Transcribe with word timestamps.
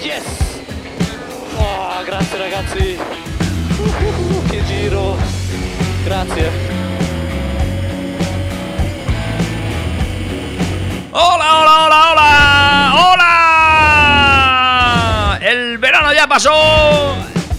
Yes! 0.00 0.22
Oh, 1.58 2.04
grazie 2.06 2.38
ragazzi! 2.38 2.96
Uh, 3.80 4.44
giro! 4.64 5.16
Grazie! 6.04 6.50
¡Hola, 11.10 11.58
hola, 11.58 11.86
hola, 11.86 12.12
hola! 12.12 12.30
¡Hola! 13.10 13.34
El 15.42 15.78
verano 15.78 16.12
ya 16.12 16.28
pasó 16.28 17.16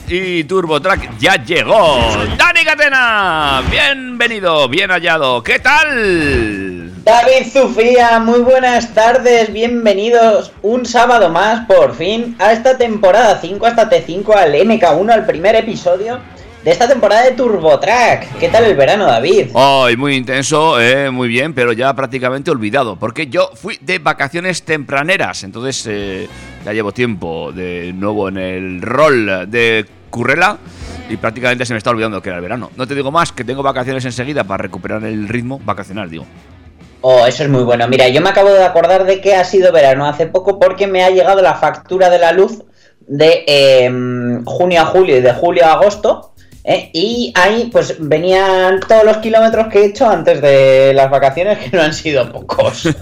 y 0.08 0.46
TurboTrack 0.46 1.18
ya 1.18 1.36
llegó. 1.44 2.00
Dani 2.38 2.64
Catena, 2.64 3.62
bienvenido, 3.70 4.70
bien 4.70 4.92
hallado. 4.92 5.44
¿Qué 5.44 5.60
tal? 5.60 6.65
David 7.06 7.52
Zufía, 7.52 8.20
muy 8.20 8.40
buenas 8.40 8.96
tardes, 8.96 9.54
bienvenidos 9.54 10.52
un 10.64 10.88
sábado 10.88 11.30
más, 11.30 11.68
por 11.68 11.94
fin, 11.94 12.36
a 12.40 12.52
esta 12.52 12.80
temporada 12.80 13.38
5, 13.40 13.64
hasta 13.64 13.92
T5, 13.92 14.36
al 14.36 14.56
MK1, 14.56 15.12
al 15.12 15.24
primer 15.28 15.54
episodio 15.54 16.18
de 16.64 16.72
esta 16.72 16.88
temporada 16.88 17.26
de 17.26 17.34
TurboTrack. 17.34 18.40
¿Qué 18.40 18.50
tal 18.50 18.64
el 18.64 18.76
verano, 18.76 19.06
David? 19.06 19.50
Hoy 19.54 19.96
muy 19.96 20.16
intenso, 20.16 20.82
eh, 20.82 21.12
muy 21.12 21.28
bien, 21.28 21.54
pero 21.54 21.74
ya 21.74 21.94
prácticamente 21.94 22.50
olvidado, 22.50 22.96
porque 22.96 23.28
yo 23.28 23.52
fui 23.54 23.78
de 23.82 24.00
vacaciones 24.00 24.64
tempraneras, 24.64 25.44
entonces 25.44 25.86
eh, 25.88 26.28
ya 26.66 26.74
llevo 26.74 26.92
tiempo 26.92 27.52
de 27.52 27.94
nuevo 27.94 28.30
en 28.30 28.40
el 28.40 28.82
rol 28.82 29.48
de 29.48 29.86
Currela 30.10 30.58
y 31.08 31.18
prácticamente 31.18 31.68
se 31.68 31.74
me 31.74 31.78
está 31.78 31.92
olvidando 31.92 32.20
que 32.20 32.30
era 32.30 32.38
el 32.38 32.42
verano. 32.42 32.72
No 32.76 32.88
te 32.88 32.96
digo 32.96 33.12
más, 33.12 33.32
que 33.32 33.44
tengo 33.44 33.62
vacaciones 33.62 34.04
enseguida 34.06 34.44
para 34.44 34.64
recuperar 34.64 35.04
el 35.04 35.28
ritmo 35.28 35.62
vacacional, 35.64 36.10
digo. 36.10 36.26
Oh, 37.08 37.24
eso 37.28 37.44
es 37.44 37.50
muy 37.50 37.62
bueno. 37.64 37.88
Mira, 37.88 38.08
yo 38.08 38.20
me 38.20 38.30
acabo 38.30 38.50
de 38.52 38.64
acordar 38.64 39.06
de 39.06 39.22
que 39.22 39.36
ha 39.36 39.44
sido 39.46 39.72
verano 39.72 40.08
hace 40.08 40.26
poco 40.26 40.60
porque 40.60 40.88
me 40.88 41.04
ha 41.04 41.12
llegado 41.12 41.40
la 41.44 41.54
factura 41.54 42.10
de 42.10 42.18
la 42.18 42.32
luz 42.32 42.64
de 43.08 43.44
eh, 43.46 43.92
junio 44.46 44.82
a 44.82 44.86
julio 44.86 45.16
y 45.18 45.22
de 45.22 45.32
julio 45.34 45.66
a 45.68 45.74
agosto. 45.74 46.34
¿eh? 46.64 46.90
Y 46.94 47.32
ahí 47.36 47.70
pues 47.72 47.98
venían 48.00 48.80
todos 48.80 49.04
los 49.04 49.18
kilómetros 49.18 49.68
que 49.68 49.82
he 49.82 49.86
hecho 49.86 50.10
antes 50.10 50.42
de 50.42 50.94
las 50.96 51.12
vacaciones, 51.12 51.60
que 51.60 51.78
no 51.78 51.84
han 51.84 51.94
sido 51.94 52.32
pocos. 52.32 52.90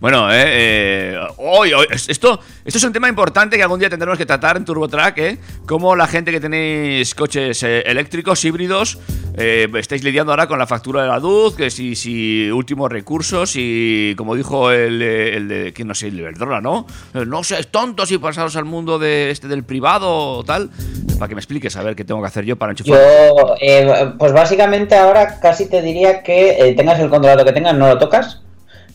Bueno, 0.00 0.32
eh, 0.32 0.44
eh, 0.46 1.18
hoy, 1.36 1.72
hoy- 1.74 1.86
es- 1.90 2.08
esto, 2.08 2.40
esto 2.64 2.78
es 2.78 2.84
un 2.84 2.92
tema 2.92 3.08
importante 3.08 3.56
que 3.56 3.62
algún 3.62 3.78
día 3.78 3.90
tendremos 3.90 4.16
que 4.16 4.24
tratar 4.24 4.56
en 4.56 4.64
TurboTrack, 4.64 5.18
¿eh? 5.18 5.38
Como 5.66 5.94
la 5.94 6.06
gente 6.06 6.30
que 6.30 6.40
tenéis 6.40 7.14
coches 7.14 7.62
eh, 7.62 7.82
eléctricos, 7.84 8.42
híbridos, 8.44 8.98
eh, 9.36 9.68
estáis 9.76 10.04
lidiando 10.04 10.32
ahora 10.32 10.46
con 10.46 10.58
la 10.58 10.66
factura 10.66 11.02
de 11.02 11.08
la 11.08 11.18
luz, 11.18 11.56
que 11.56 11.70
si, 11.70 11.96
si 11.96 12.50
últimos 12.50 12.90
recursos 12.90 13.54
y 13.56 14.14
como 14.16 14.34
dijo 14.34 14.70
el, 14.70 15.00
eh, 15.00 15.36
el 15.36 15.48
de, 15.48 15.72
que 15.72 15.84
no 15.84 15.94
sé, 15.94 16.08
el 16.08 16.18
Iberdrola, 16.18 16.60
¿no? 16.60 16.86
Eh, 17.14 17.24
No 17.26 17.42
seáis 17.42 17.68
tontos 17.68 18.10
y 18.12 18.18
pasaros 18.18 18.56
al 18.56 18.64
mundo 18.64 18.98
de 18.98 19.30
este 19.30 19.48
del 19.48 19.64
privado 19.64 20.10
o 20.10 20.44
tal, 20.44 20.70
para 21.18 21.28
que 21.28 21.34
me 21.34 21.40
expliques 21.40 21.76
a 21.76 21.82
ver 21.82 21.96
qué 21.96 22.04
tengo 22.04 22.20
que 22.20 22.26
hacer 22.26 22.44
yo 22.44 22.56
para 22.56 22.72
enchufar. 22.72 22.98
Yo, 22.98 23.54
eh, 23.60 24.12
pues 24.18 24.32
básicamente 24.32 24.96
ahora 24.96 25.40
casi 25.40 25.68
te 25.68 25.80
diría 25.80 26.22
que 26.22 26.68
eh, 26.68 26.74
tengas 26.74 27.00
el 27.00 27.08
contrato 27.08 27.44
que 27.44 27.52
tengas, 27.52 27.74
no 27.74 27.88
lo 27.88 27.98
tocas, 27.98 28.42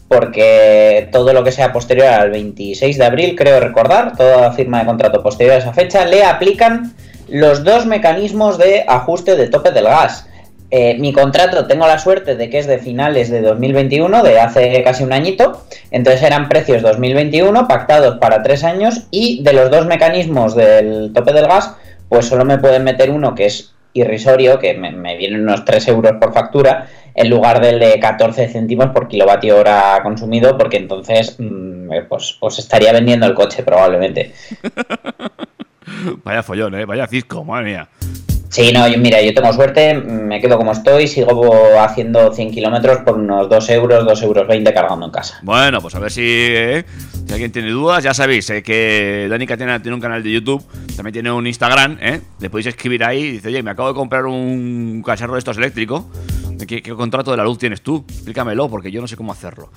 porque 0.07 1.09
todo 1.11 1.33
lo 1.33 1.43
que 1.43 1.51
sea 1.51 1.73
posterior 1.73 2.07
al 2.07 2.31
26 2.31 2.97
de 2.97 3.05
abril, 3.05 3.35
creo 3.35 3.59
recordar, 3.59 4.15
toda 4.15 4.51
firma 4.53 4.79
de 4.79 4.85
contrato 4.85 5.21
posterior 5.21 5.55
a 5.55 5.57
esa 5.57 5.73
fecha, 5.73 6.05
le 6.05 6.23
aplican 6.23 6.93
los 7.27 7.63
dos 7.63 7.85
mecanismos 7.85 8.57
de 8.57 8.85
ajuste 8.87 9.35
de 9.35 9.47
tope 9.47 9.71
del 9.71 9.85
gas. 9.85 10.27
Eh, 10.69 10.97
mi 10.99 11.13
contrato 11.13 11.65
tengo 11.65 11.87
la 11.87 11.97
suerte 11.97 12.35
de 12.35 12.49
que 12.49 12.59
es 12.59 12.67
de 12.67 12.79
finales 12.79 13.29
de 13.29 13.41
2021, 13.41 14.21
de 14.21 14.39
hace 14.39 14.83
casi 14.83 15.03
un 15.03 15.13
añito, 15.13 15.63
entonces 15.91 16.23
eran 16.23 16.49
precios 16.49 16.81
2021 16.81 17.67
pactados 17.69 18.17
para 18.19 18.43
tres 18.43 18.65
años 18.65 19.07
y 19.09 19.43
de 19.43 19.53
los 19.53 19.71
dos 19.71 19.85
mecanismos 19.85 20.55
del 20.55 21.13
tope 21.13 21.31
del 21.31 21.47
gas, 21.47 21.73
pues 22.09 22.25
solo 22.25 22.43
me 22.43 22.57
pueden 22.57 22.83
meter 22.83 23.11
uno 23.11 23.33
que 23.33 23.45
es 23.45 23.73
irrisorio, 23.93 24.59
que 24.59 24.73
me, 24.73 24.91
me 24.91 25.17
vienen 25.17 25.41
unos 25.41 25.65
3 25.65 25.87
euros 25.87 26.13
por 26.19 26.33
factura, 26.33 26.87
en 27.15 27.29
lugar 27.29 27.61
del 27.61 27.79
de 27.79 27.99
14 27.99 28.47
céntimos 28.47 28.87
por 28.87 29.07
kilovatio 29.07 29.57
hora 29.57 29.99
consumido, 30.03 30.57
porque 30.57 30.77
entonces 30.77 31.35
mm, 31.39 31.89
pues, 32.07 32.37
pues 32.39 32.59
estaría 32.59 32.91
vendiendo 32.91 33.25
el 33.25 33.33
coche 33.33 33.63
probablemente. 33.63 34.33
Vaya 36.23 36.43
follón, 36.43 36.75
¿eh? 36.75 36.85
Vaya 36.85 37.07
cisco, 37.07 37.43
madre 37.43 37.65
mía. 37.65 37.89
Sí, 38.49 38.71
no, 38.73 38.87
yo- 38.87 38.97
mira, 38.97 39.21
yo 39.21 39.33
tengo 39.33 39.51
suerte, 39.51 39.93
me 39.93 40.39
quedo 40.39 40.57
como 40.57 40.71
estoy, 40.71 41.07
sigo 41.07 41.51
haciendo 41.81 42.33
100 42.33 42.51
kilómetros 42.51 42.99
por 42.99 43.15
unos 43.15 43.49
2 43.49 43.69
euros, 43.71 44.05
2 44.05 44.21
euros 44.23 44.47
20 44.47 44.73
cargando 44.73 45.05
en 45.05 45.11
casa. 45.11 45.39
Bueno, 45.43 45.81
pues 45.81 45.93
a 45.95 45.99
ver 45.99 46.11
si, 46.11 46.21
eh, 46.25 46.85
si 47.25 47.33
alguien 47.33 47.51
tiene 47.51 47.71
dudas, 47.71 48.03
ya 48.05 48.13
sabéis 48.13 48.49
eh, 48.49 48.63
que 48.63 49.27
Dani 49.29 49.45
Catena 49.45 49.81
tiene 49.81 49.95
un 49.95 50.01
canal 50.01 50.23
de 50.23 50.31
YouTube, 50.31 50.63
también 50.95 51.11
tiene 51.13 51.29
un 51.31 51.45
Instagram, 51.45 51.97
¿eh? 52.01 52.21
le 52.39 52.49
podéis 52.49 52.67
escribir 52.67 53.03
ahí 53.03 53.21
y 53.23 53.31
dice, 53.33 53.49
oye, 53.49 53.61
me 53.61 53.71
acabo 53.71 53.89
de 53.89 53.95
comprar 53.95 54.25
un 54.25 55.03
cacharro 55.05 55.33
de 55.33 55.39
estos 55.39 55.57
eléctricos, 55.57 56.05
¿qué, 56.67 56.81
qué 56.83 56.93
contrato 56.93 57.31
de 57.31 57.37
la 57.37 57.43
luz 57.43 57.57
tienes 57.57 57.81
tú? 57.81 58.05
Explícamelo, 58.07 58.69
porque 58.69 58.91
yo 58.91 59.01
no 59.01 59.07
sé 59.07 59.15
cómo 59.17 59.31
hacerlo. 59.31 59.71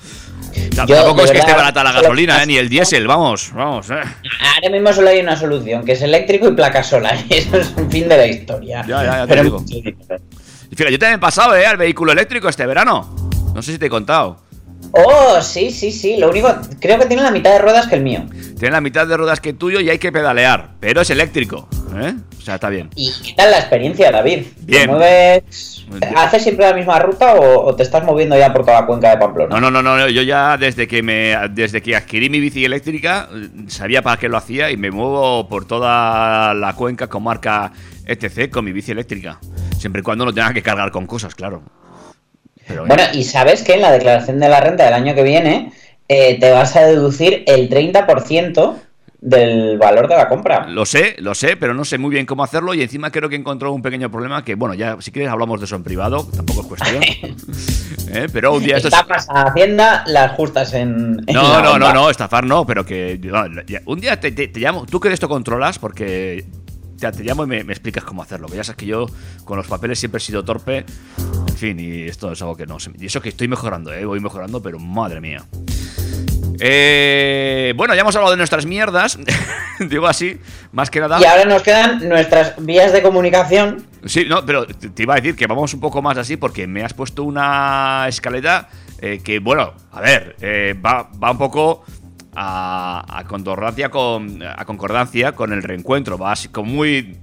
Yo, 0.55 0.87
tampoco 0.97 1.25
es 1.25 1.31
que 1.31 1.39
esté 1.39 1.53
verdad, 1.53 1.73
barata 1.73 1.85
la 1.85 1.93
gasolina, 1.93 2.43
¿eh? 2.43 2.47
ni 2.47 2.57
el 2.57 2.69
diésel, 2.69 3.07
vamos, 3.07 3.53
vamos. 3.55 3.89
eh. 3.91 3.95
Ahora 3.95 4.71
mismo 4.71 4.93
solo 4.93 5.09
hay 5.09 5.21
una 5.21 5.37
solución, 5.37 5.85
que 5.85 5.93
es 5.93 6.03
eléctrico 6.03 6.49
y 6.49 6.53
placa 6.53 6.83
solar, 6.83 7.17
y 7.29 7.35
eso 7.39 7.57
es 7.57 7.73
un 7.77 7.91
fin 7.91 8.09
de 8.09 8.17
la 8.17 8.27
historia. 8.27 8.85
Ya, 8.87 9.03
ya, 9.03 9.17
ya 9.19 9.23
te 9.23 9.29
Pero 9.29 9.43
digo. 9.45 9.65
Y 9.69 10.77
fíjate, 10.77 10.93
yo 10.93 10.99
también 10.99 11.15
he 11.15 11.19
pasado 11.19 11.57
¿eh? 11.57 11.67
al 11.67 11.77
vehículo 11.77 12.13
eléctrico 12.13 12.49
este 12.49 12.67
verano. 12.67 13.15
No 13.55 13.63
sé 13.63 13.73
si 13.73 13.79
te 13.79 13.87
he 13.87 13.91
contado. 13.91 14.39
Oh, 14.93 15.41
sí, 15.41 15.71
sí, 15.71 15.93
sí. 15.93 16.17
Lo 16.17 16.31
único, 16.31 16.53
creo 16.81 16.99
que 16.99 17.07
tiene 17.07 17.23
la 17.23 17.31
mitad 17.31 17.53
de 17.53 17.59
ruedas 17.59 17.87
que 17.87 17.97
el 17.97 18.03
mío. 18.03 18.25
Tiene 18.59 18.73
la 18.73 18.81
mitad 18.81 19.07
de 19.07 19.17
ruedas 19.17 19.41
que 19.41 19.53
tuyo 19.53 19.81
y 19.81 19.89
hay 19.91 19.99
que 19.99 20.11
pedalear, 20.13 20.71
pero 20.81 21.01
es 21.01 21.11
eléctrico. 21.11 21.69
¿Eh? 21.99 22.15
O 22.39 22.41
sea, 22.41 22.57
está 22.57 22.69
bien. 22.69 22.91
¿Y 22.95 23.13
qué 23.23 23.33
tal 23.35 23.51
la 23.51 23.59
experiencia, 23.59 24.11
David? 24.11 24.47
Bien. 24.61 24.83
¿Te 24.83 24.89
mueves? 24.89 25.87
¿Haces 26.17 26.43
siempre 26.43 26.67
la 26.67 26.75
misma 26.75 26.99
ruta 27.01 27.35
o, 27.35 27.67
o 27.67 27.75
te 27.75 27.83
estás 27.83 28.05
moviendo 28.05 28.39
ya 28.39 28.53
por 28.53 28.65
toda 28.65 28.81
la 28.81 28.87
cuenca 28.87 29.11
de 29.11 29.17
Pamplona? 29.17 29.59
No, 29.59 29.71
no, 29.71 29.83
no, 29.83 29.97
no, 29.97 30.09
yo 30.09 30.23
ya 30.23 30.57
desde 30.57 30.87
que 30.87 31.03
me 31.03 31.35
desde 31.51 31.83
que 31.83 31.97
adquirí 31.97 32.31
mi 32.31 32.39
bici 32.39 32.65
eléctrica 32.65 33.29
eh, 33.35 33.49
sabía 33.69 34.03
para 34.03 34.17
qué 34.17 34.29
lo 34.29 34.37
hacía 34.37 34.71
y 34.71 34.77
me 34.77 34.91
muevo 34.91 35.49
por 35.49 35.67
toda 35.67 36.55
la 36.55 36.73
cuenca 36.75 37.09
comarca 37.09 37.73
etc 38.07 38.51
con 38.51 38.65
mi 38.65 38.73
bici 38.73 38.93
eléctrica, 38.93 39.41
siempre 39.79 40.01
y 40.01 40.03
cuando 40.03 40.25
no 40.25 40.33
tenga 40.33 40.53
que 40.55 40.63
cargar 40.63 40.91
con 40.91 41.07
cosas, 41.07 41.35
claro. 41.35 41.63
Pero 42.67 42.87
Bueno, 42.87 43.03
y 43.13 43.25
sabes 43.25 43.63
que 43.63 43.75
en 43.75 43.81
la 43.81 43.91
declaración 43.91 44.39
de 44.39 44.49
la 44.49 44.61
renta 44.61 44.85
del 44.85 44.95
año 44.95 45.15
que 45.15 45.25
viene 45.25 45.73
eh, 46.09 46.39
te 46.39 46.51
vas 46.53 46.77
a 46.77 46.83
deducir 46.83 47.43
el 47.47 47.69
30% 47.69 48.75
del 49.23 49.77
valor 49.79 50.09
de 50.09 50.17
la 50.17 50.29
compra. 50.29 50.67
lo 50.67 50.87
sé, 50.87 51.17
lo 51.19 51.35
sé, 51.35 51.57
pero 51.57 51.75
no 51.75 51.85
sé 51.85 51.99
muy 51.99 52.11
bien 52.11 52.25
cómo 52.27 52.43
hacerlo 52.43 52.73
y 52.75 52.83
encima 52.83 53.11
creo 53.11 53.29
que 53.29 53.37
encontró 53.37 53.73
un 53.73 53.83
pequeño 53.83 54.11
problema 54.11 54.43
que 54.45 54.55
bueno, 54.55 54.75
ya 54.75 54.97
si 55.01 55.13
quieres 55.13 55.31
hablamos 55.31 55.61
de 55.61 55.67
eso 55.67 55.77
en 55.77 55.83
privado, 55.83 56.27
tampoco 56.35 56.63
es 56.63 56.67
cuestión. 56.67 57.03
¿Eh? 58.13 58.27
Pero 58.33 58.55
un 58.55 58.63
día 58.65 58.77
esto 58.77 58.89
es- 58.89 58.95
Estafas 58.95 59.29
a 59.29 59.43
Hacienda, 59.43 60.05
las 60.07 60.33
justas 60.33 60.73
en. 60.75 61.21
en 61.27 61.35
No, 61.35 61.63
no, 61.63 61.79
no, 61.79 61.93
no, 61.93 62.11
estafar 62.11 62.45
no, 62.45 62.67
pero 62.67 62.85
que 62.85 63.21
no, 63.23 63.45
ya- 63.67 63.83
un 63.87 64.01
día 64.01 64.19
te, 64.19 64.33
te- 64.33 64.49
te 64.49 64.59
llamo, 64.61 64.87
tú 64.87 64.99
que 65.01 65.09
de 65.09 65.15
esto 65.15 65.29
controlas, 65.29 65.79
porque 65.79 66.45
te, 66.99 67.13
te 67.13 67.23
llamo 67.23 67.45
y 67.45 67.47
me, 67.47 67.63
me 67.65 67.73
explicas 67.73 68.03
cómo 68.05 68.23
hacerlo. 68.23 68.49
Que 68.49 68.57
ya 68.57 68.65
sabes 68.65 68.79
que 68.79 68.87
yo 68.87 69.07
con 69.45 69.57
los 69.59 69.67
papeles 69.67 69.99
siempre 69.99 70.17
he 70.19 70.21
sido 70.21 70.45
torpe, 70.45 70.85
en 71.49 71.57
fin, 71.57 71.79
y 71.79 72.03
esto 72.03 72.33
es 72.33 72.41
algo 72.43 72.57
que 72.57 72.67
no 72.67 72.81
sé. 72.81 72.91
Y 72.99 73.07
eso 73.07 73.21
que 73.21 73.29
estoy 73.29 73.49
mejorando, 73.49 73.93
¿eh? 73.93 74.05
voy 74.05 74.19
mejorando, 74.21 74.61
pero 74.63 74.79
madre 74.79 75.21
mía. 75.21 75.45
Eh, 76.61 77.73
bueno, 77.77 77.95
ya 77.95 78.03
hemos 78.03 78.15
hablado 78.15 78.33
de 78.33 78.37
nuestras 78.37 78.67
mierdas, 78.67 79.19
digo 79.81 80.07
así, 80.07 80.39
más 80.73 80.91
que 80.91 81.01
nada. 81.01 81.21
Y 81.21 81.25
ahora 81.25 81.45
nos 81.45 81.63
quedan 81.63 82.09
nuestras 82.09 82.55
vías 82.59 82.93
de 82.93 83.03
comunicación. 83.03 83.87
Sí, 84.05 84.27
no, 84.29 84.45
pero 84.45 84.67
te 84.67 85.03
iba 85.03 85.15
a 85.15 85.17
decir 85.17 85.37
que 85.37 85.47
vamos 85.47 85.73
un 85.75 85.81
poco 85.81 86.03
más 86.03 86.19
así 86.19 86.37
porque 86.37 86.67
me 86.67 86.85
has 86.85 86.95
puesto 86.95 87.25
una 87.25 88.07
escaleta 88.09 88.69
eh, 89.01 89.21
que, 89.23 89.39
bueno, 89.39 89.75
a 89.93 90.01
ver, 90.01 90.37
eh, 90.41 90.75
va, 90.75 91.11
va 91.23 91.31
un 91.31 91.39
poco 91.39 91.85
a, 92.35 93.05
a 93.09 93.25
con 93.25 94.43
a 94.43 94.65
concordancia 94.65 95.33
con 95.33 95.53
el 95.53 95.63
reencuentro, 95.63 96.19
va 96.19 96.33
así 96.33 96.49
como 96.49 96.71
muy 96.71 97.19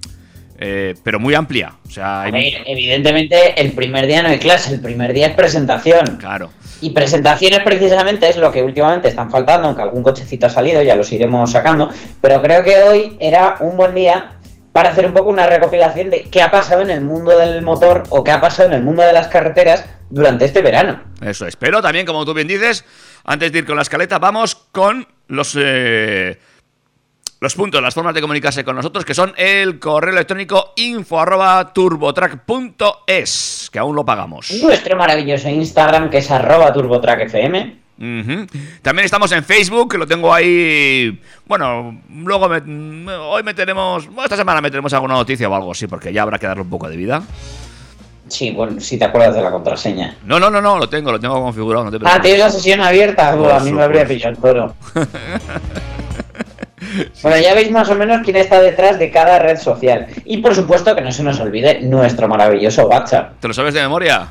eh, 0.57 0.95
pero 1.04 1.19
muy 1.19 1.33
amplia, 1.36 1.74
o 1.88 1.89
sea, 1.92 2.21
A 2.21 2.24
hay- 2.25 2.31
ver, 2.31 2.63
evidentemente 2.65 3.59
el 3.62 3.71
primer 3.74 4.07
día 4.07 4.24
no 4.24 4.30
hay 4.30 4.39
clase, 4.39 4.74
el 4.74 4.81
primer 4.81 5.13
día 5.13 5.27
es 5.27 5.36
presentación. 5.36 6.18
claro. 6.18 6.50
Y 6.80 6.92
presentaciones 6.92 7.62
precisamente 7.63 8.30
es 8.30 8.38
lo 8.38 8.51
que 8.51 8.62
últimamente 8.62 9.07
están 9.07 9.31
faltando, 9.31 9.68
aunque 9.68 9.81
algún 9.81 10.04
cochecito 10.04 10.45
ha 10.45 10.50
salido, 10.51 10.83
ya 10.83 10.95
los 10.95 11.12
iremos 11.12 11.51
sacando. 11.51 11.89
Pero 12.21 12.39
creo 12.44 12.63
que 12.63 12.77
hoy 12.83 13.18
era 13.19 13.56
un 13.62 13.75
buen 13.77 13.95
día 13.95 14.33
para 14.74 14.89
hacer 14.92 15.07
un 15.07 15.13
poco 15.13 15.31
una 15.31 15.48
recopilación 15.48 16.12
de 16.12 16.27
qué 16.30 16.39
ha 16.44 16.51
pasado 16.51 16.83
en 16.83 16.92
el 16.92 17.01
mundo 17.01 17.36
del 17.36 17.63
motor 17.63 18.03
o 18.10 18.24
qué 18.24 18.30
ha 18.30 18.39
pasado 18.39 18.69
en 18.69 18.75
el 18.75 18.83
mundo 18.83 19.01
de 19.01 19.12
las 19.12 19.27
carreteras 19.27 19.86
durante 20.12 20.45
este 20.45 20.62
verano. 20.62 21.01
Eso 21.19 21.48
es. 21.48 21.56
Pero 21.56 21.81
también, 21.81 22.06
como 22.06 22.24
tú 22.25 22.36
bien 22.36 22.48
dices, 22.48 22.86
antes 23.24 23.51
de 23.51 23.57
ir 23.57 23.65
con 23.65 23.75
la 23.75 23.81
escaleta, 23.81 24.19
vamos 24.19 24.53
con 24.71 25.07
los 25.30 25.57
eh, 25.60 26.38
los 27.39 27.54
puntos, 27.56 27.81
las 27.81 27.94
formas 27.94 28.13
de 28.16 28.22
comunicarse 28.22 28.63
con 28.63 28.75
nosotros, 28.75 29.06
que 29.06 29.13
son 29.13 29.34
el 29.38 29.78
correo 29.80 30.12
electrónico 30.13 30.74
info 30.75 31.19
arroba 31.19 31.72
turbotrack.es, 31.74 33.69
que 33.72 33.80
aún 33.80 33.95
lo 33.95 34.04
pagamos. 34.06 34.51
Nuestro 34.63 34.98
maravilloso 34.98 35.48
Instagram 35.50 36.10
que 36.10 36.18
es 36.19 36.31
arroba 36.31 36.74
turbotrackfm. 36.74 37.75
También 38.81 39.06
estamos 39.06 39.31
en 39.31 39.44
Facebook, 39.44 39.92
que 39.92 39.98
lo 39.98 40.06
tengo 40.07 40.31
ahí. 40.34 41.19
Bueno, 41.45 42.00
luego 42.12 42.48
me- 42.48 43.12
hoy 43.16 43.42
meteremos. 43.44 44.07
esta 44.24 44.36
semana 44.38 44.62
meteremos 44.62 44.94
alguna 44.94 45.16
noticia 45.16 45.50
o 45.50 45.56
algo 45.56 45.72
así, 45.72 45.88
porque 45.88 46.13
ya 46.13 46.22
habrá 46.22 46.38
que 46.38 46.45
darle 46.48 46.62
un 46.63 46.69
poco 46.69 46.88
de 46.89 46.95
vida. 46.98 47.24
Sí, 48.28 48.51
bueno, 48.51 48.80
si 48.81 48.98
te 49.00 49.06
acuerdas 49.06 49.34
de 49.36 49.42
la 49.42 49.50
contraseña. 49.51 50.18
No, 50.25 50.39
no, 50.39 50.50
no, 50.50 50.62
no, 50.62 50.78
lo 50.78 50.89
tengo, 50.89 51.12
lo 51.12 51.19
tengo 51.19 51.42
configurado. 51.42 51.86
No 51.86 51.92
te 51.92 51.98
Ah, 52.06 52.19
tienes 52.22 52.39
la 52.42 52.50
sesión 52.51 52.81
abierta. 52.81 53.36
Por 53.36 53.51
a 53.51 53.60
mí 53.62 53.72
me 53.72 53.81
habría 53.84 54.06
pillado 54.07 54.31
el 54.36 54.38
toro. 54.42 54.75
Bueno, 57.24 57.38
ya 57.41 57.53
veis 57.56 57.71
más 57.71 57.89
o 57.89 57.95
menos 57.95 58.21
quién 58.24 58.35
está 58.35 58.62
detrás 58.62 59.00
de 59.00 59.09
cada 59.12 59.39
red 59.39 59.57
social. 59.57 60.07
Y 60.25 60.38
por 60.38 60.53
supuesto 60.56 60.95
que 60.95 61.01
no 61.01 61.12
se 61.12 61.24
nos 61.24 61.39
olvide 61.39 61.81
nuestro 61.81 62.27
maravilloso 62.27 62.88
WhatsApp. 62.88 63.33
¿Te 63.39 63.47
lo 63.47 63.53
sabes 63.53 63.74
de 63.74 63.81
memoria? 63.81 64.27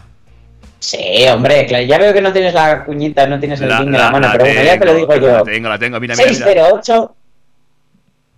Sí, 0.78 1.26
hombre, 1.32 1.66
claro, 1.66 1.84
ya 1.84 1.98
veo 1.98 2.12
que 2.12 2.20
no 2.20 2.32
tienes 2.32 2.54
la 2.54 2.84
cuñita, 2.84 3.26
no 3.26 3.40
tienes 3.40 3.60
el 3.60 3.68
La- 3.70 3.78
ping 3.78 3.86
de 3.86 3.92
la- 3.92 3.98
la 4.04 4.10
mano, 4.12 4.26
la 4.28 4.32
pero 4.34 4.44
bueno, 4.44 4.62
ya 4.62 4.78
te 4.78 4.84
lo 4.84 4.94
digo 4.94 5.14
La 5.16 5.38
yo. 5.38 5.42
tengo, 5.42 5.68
la 5.68 5.78
tengo. 5.78 5.98
Mira, 5.98 6.14
mira, 6.14 6.28
mira. 6.30 6.44
608 6.46 7.14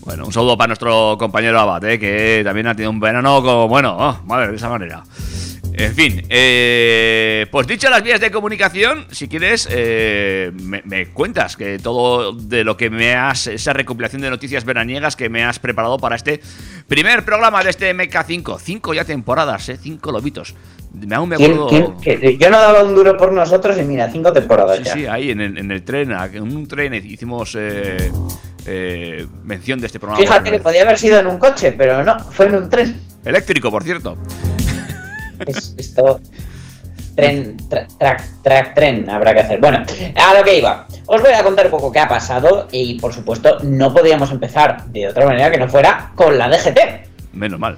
Bueno, 0.00 0.26
un 0.26 0.32
saludo 0.32 0.56
para 0.56 0.68
nuestro 0.68 1.16
compañero 1.18 1.58
Abad, 1.58 1.84
¿eh? 1.84 1.98
que 1.98 2.42
también 2.44 2.66
ha 2.66 2.74
tenido 2.74 2.90
un 2.90 3.00
verano 3.00 3.42
como, 3.42 3.68
bueno, 3.68 3.96
oh, 3.98 4.20
madre, 4.26 4.48
de 4.48 4.56
esa 4.56 4.68
manera. 4.68 5.02
En 5.76 5.92
fin, 5.92 6.22
eh, 6.28 7.46
pues 7.50 7.66
dicho 7.66 7.90
las 7.90 8.00
vías 8.00 8.20
de 8.20 8.30
comunicación, 8.30 9.06
si 9.10 9.26
quieres, 9.26 9.66
eh, 9.70 10.52
me, 10.62 10.82
me 10.84 11.06
cuentas 11.06 11.56
que 11.56 11.80
todo 11.80 12.32
de 12.32 12.62
lo 12.62 12.76
que 12.76 12.90
me 12.90 13.14
has, 13.16 13.48
esa 13.48 13.72
recopilación 13.72 14.22
de 14.22 14.30
noticias 14.30 14.64
veraniegas 14.64 15.16
que 15.16 15.28
me 15.28 15.42
has 15.42 15.58
preparado 15.58 15.98
para 15.98 16.14
este 16.14 16.40
primer 16.86 17.24
programa 17.24 17.64
de 17.64 17.70
este 17.70 17.92
MK5. 17.92 18.58
Cinco 18.60 18.94
ya 18.94 19.04
temporadas, 19.04 19.68
¿eh? 19.68 19.76
Cinco 19.80 20.12
lobitos. 20.12 20.54
Me 20.92 21.12
aún 21.16 21.28
me 21.30 21.36
¿Quién- 21.36 21.52
acuerdo. 21.54 21.96
quién- 22.00 22.20
que- 22.20 22.38
yo 22.38 22.50
no 22.50 22.58
daba 22.60 22.84
un 22.84 22.94
duro 22.94 23.16
por 23.16 23.32
nosotros 23.32 23.76
y 23.76 23.82
mira, 23.82 24.08
cinco 24.12 24.32
temporadas 24.32 24.78
Sí, 24.78 24.84
ya. 24.84 24.92
sí, 24.92 25.06
ahí 25.06 25.30
en 25.32 25.40
el, 25.40 25.58
en 25.58 25.72
el 25.72 25.82
tren, 25.82 26.12
en 26.12 26.42
un 26.42 26.68
tren 26.68 26.94
hicimos 26.94 27.56
eh, 27.58 28.12
eh, 28.66 29.26
mención 29.42 29.80
de 29.80 29.86
este 29.88 29.98
programa. 29.98 30.22
Fíjate 30.22 30.52
que 30.52 30.60
podía 30.60 30.82
haber 30.82 30.98
sido 30.98 31.18
en 31.18 31.26
un 31.26 31.38
coche, 31.38 31.72
pero 31.72 32.04
no, 32.04 32.16
fue 32.20 32.46
en 32.46 32.54
un 32.54 32.70
tren. 32.70 32.96
Eléctrico, 33.24 33.72
por 33.72 33.82
cierto. 33.82 34.16
Es, 35.46 35.74
esto. 35.76 36.20
Tren, 37.14 37.56
tra- 37.68 37.86
track, 37.98 38.42
track, 38.42 38.74
tren, 38.74 39.08
habrá 39.08 39.32
que 39.34 39.40
hacer. 39.40 39.60
Bueno, 39.60 39.84
a 40.16 40.34
lo 40.34 40.42
que 40.42 40.58
iba. 40.58 40.86
Os 41.06 41.22
voy 41.22 41.32
a 41.32 41.44
contar 41.44 41.66
un 41.66 41.70
poco 41.70 41.92
qué 41.92 42.00
ha 42.00 42.08
pasado 42.08 42.66
y, 42.72 42.98
por 42.98 43.12
supuesto, 43.12 43.58
no 43.62 43.94
podíamos 43.94 44.32
empezar 44.32 44.84
de 44.86 45.06
otra 45.08 45.24
manera 45.26 45.50
que 45.50 45.58
no 45.58 45.68
fuera 45.68 46.10
con 46.16 46.36
la 46.38 46.48
DGT. 46.48 46.78
Menos 47.32 47.60
mal. 47.60 47.76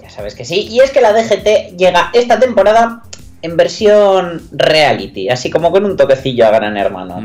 Ya 0.00 0.08
sabes 0.10 0.34
que 0.36 0.44
sí. 0.44 0.68
Y 0.70 0.80
es 0.80 0.92
que 0.92 1.00
la 1.00 1.12
DGT 1.12 1.76
llega 1.76 2.10
esta 2.12 2.38
temporada 2.38 3.02
en 3.42 3.56
versión 3.56 4.40
reality, 4.52 5.28
así 5.28 5.50
como 5.50 5.72
con 5.72 5.84
un 5.84 5.96
toquecillo 5.96 6.46
a 6.46 6.50
Gran 6.50 6.76
Hermano. 6.76 7.16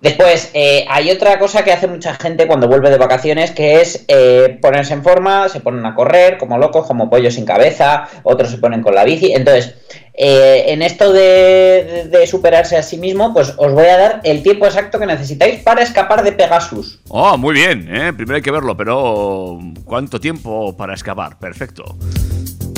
Después, 0.00 0.50
eh, 0.54 0.84
hay 0.88 1.10
otra 1.10 1.40
cosa 1.40 1.64
que 1.64 1.72
hace 1.72 1.88
mucha 1.88 2.14
gente 2.14 2.46
cuando 2.46 2.68
vuelve 2.68 2.88
de 2.88 2.98
vacaciones, 2.98 3.50
que 3.50 3.80
es 3.80 4.04
eh, 4.06 4.56
ponerse 4.62 4.94
en 4.94 5.02
forma, 5.02 5.48
se 5.48 5.58
ponen 5.58 5.84
a 5.86 5.96
correr 5.96 6.38
como 6.38 6.56
locos, 6.56 6.86
como 6.86 7.10
pollos 7.10 7.34
sin 7.34 7.44
cabeza, 7.44 8.06
otros 8.22 8.50
se 8.52 8.58
ponen 8.58 8.80
con 8.80 8.94
la 8.94 9.02
bici. 9.02 9.32
Entonces, 9.32 9.74
eh, 10.14 10.66
en 10.68 10.82
esto 10.82 11.12
de, 11.12 12.06
de- 12.12 12.26
superarse 12.28 12.76
a 12.76 12.82
sí 12.84 12.96
mismo, 12.96 13.34
pues 13.34 13.54
os 13.56 13.72
voy 13.72 13.86
a 13.86 13.98
dar 13.98 14.20
el 14.22 14.44
tiempo 14.44 14.66
exacto 14.66 15.00
que 15.00 15.06
necesitáis 15.06 15.62
para 15.64 15.82
escapar 15.82 16.22
de 16.22 16.30
Pegasus. 16.30 17.00
Oh, 17.08 17.36
muy 17.36 17.54
bien, 17.54 17.88
¿eh? 17.92 18.12
Primero 18.12 18.36
hay 18.36 18.42
que 18.42 18.52
verlo, 18.52 18.76
pero 18.76 19.58
¿cuánto 19.84 20.20
tiempo 20.20 20.76
para 20.76 20.94
escapar? 20.94 21.40
Perfecto. 21.40 21.96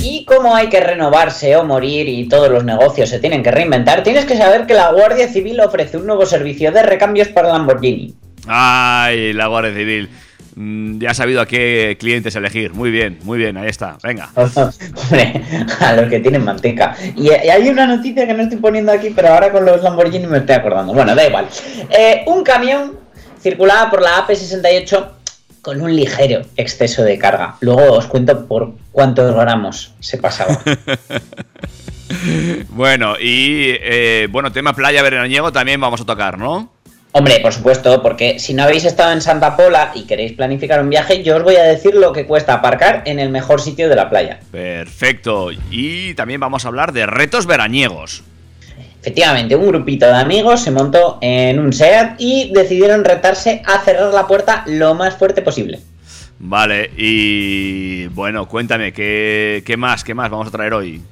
Y 0.02 0.24
como 0.24 0.54
hay 0.54 0.68
que 0.68 0.80
renovarse 0.80 1.56
o 1.56 1.64
morir 1.64 2.08
y 2.08 2.26
todos 2.26 2.50
los 2.50 2.64
negocios 2.64 3.08
se 3.10 3.18
tienen 3.18 3.42
que 3.42 3.50
reinventar, 3.50 4.02
tienes 4.02 4.24
que 4.24 4.36
saber 4.36 4.66
que 4.66 4.74
la 4.74 4.92
Guardia 4.92 5.28
Civil 5.28 5.60
ofrece 5.60 5.98
un 5.98 6.06
nuevo 6.06 6.24
servicio 6.24 6.72
de 6.72 6.82
recambios 6.82 7.28
para 7.28 7.48
Lamborghini. 7.48 8.14
Ay, 8.46 9.32
la 9.34 9.46
Guardia 9.48 9.74
Civil. 9.74 10.08
Mm, 10.56 10.98
ya 11.00 11.10
ha 11.10 11.14
sabido 11.14 11.42
a 11.42 11.46
qué 11.46 11.96
clientes 12.00 12.34
elegir. 12.34 12.72
Muy 12.72 12.90
bien, 12.90 13.18
muy 13.24 13.38
bien, 13.38 13.56
ahí 13.58 13.68
está. 13.68 13.98
Venga. 14.02 14.30
Hombre, 14.34 15.42
a 15.80 15.92
los 15.94 16.08
que 16.08 16.20
tienen 16.20 16.44
manteca. 16.44 16.96
Y, 17.14 17.28
y 17.28 17.30
hay 17.30 17.68
una 17.68 17.86
noticia 17.86 18.26
que 18.26 18.32
no 18.32 18.42
estoy 18.42 18.58
poniendo 18.58 18.92
aquí, 18.92 19.10
pero 19.14 19.28
ahora 19.28 19.52
con 19.52 19.64
los 19.64 19.82
Lamborghini 19.82 20.26
me 20.26 20.38
estoy 20.38 20.56
acordando. 20.56 20.94
Bueno, 20.94 21.14
da 21.14 21.26
igual. 21.26 21.46
Eh, 21.90 22.24
un 22.26 22.42
camión 22.42 22.98
circulaba 23.40 23.90
por 23.90 24.02
la 24.02 24.26
AP68 24.26 25.08
con 25.62 25.80
un 25.82 25.94
ligero 25.94 26.42
exceso 26.56 27.02
de 27.02 27.18
carga. 27.18 27.56
Luego 27.60 27.92
os 27.92 28.06
cuento 28.06 28.46
por 28.46 28.72
cuántos 28.92 29.34
gramos 29.34 29.94
se 30.00 30.18
pasaba. 30.18 30.58
Bueno, 32.70 33.14
y 33.20 33.70
eh, 33.80 34.26
bueno, 34.30 34.50
tema 34.50 34.74
playa 34.74 35.02
veraniego 35.02 35.52
también 35.52 35.80
vamos 35.80 36.00
a 36.00 36.04
tocar, 36.04 36.38
¿no? 36.38 36.72
Hombre, 37.12 37.40
por 37.40 37.52
supuesto, 37.52 38.02
porque 38.02 38.38
si 38.38 38.54
no 38.54 38.62
habéis 38.62 38.84
estado 38.84 39.12
en 39.12 39.20
Santa 39.20 39.56
Pola 39.56 39.90
y 39.94 40.04
queréis 40.04 40.32
planificar 40.32 40.80
un 40.80 40.90
viaje, 40.90 41.24
yo 41.24 41.36
os 41.36 41.42
voy 41.42 41.56
a 41.56 41.64
decir 41.64 41.94
lo 41.94 42.12
que 42.12 42.24
cuesta 42.24 42.54
aparcar 42.54 43.02
en 43.04 43.18
el 43.18 43.30
mejor 43.30 43.60
sitio 43.60 43.88
de 43.88 43.96
la 43.96 44.08
playa. 44.08 44.38
Perfecto. 44.52 45.50
Y 45.70 46.14
también 46.14 46.40
vamos 46.40 46.64
a 46.64 46.68
hablar 46.68 46.92
de 46.92 47.06
retos 47.06 47.46
veraniegos. 47.46 48.22
Efectivamente, 49.00 49.56
un 49.56 49.66
grupito 49.66 50.06
de 50.06 50.14
amigos 50.14 50.60
se 50.60 50.70
montó 50.70 51.18
en 51.20 51.58
un 51.58 51.72
SEAT 51.72 52.14
y 52.18 52.52
decidieron 52.52 53.04
retarse 53.04 53.62
a 53.64 53.80
cerrar 53.80 54.12
la 54.12 54.26
puerta 54.26 54.62
lo 54.66 54.94
más 54.94 55.16
fuerte 55.16 55.42
posible. 55.42 55.80
Vale, 56.42 56.90
y 56.96 58.06
bueno, 58.08 58.48
cuéntame, 58.48 58.92
¿qué, 58.92 59.62
qué 59.64 59.76
más? 59.76 60.02
¿Qué 60.02 60.14
más 60.14 60.30
vamos 60.30 60.48
a 60.48 60.50
traer 60.50 60.72
hoy? 60.72 61.02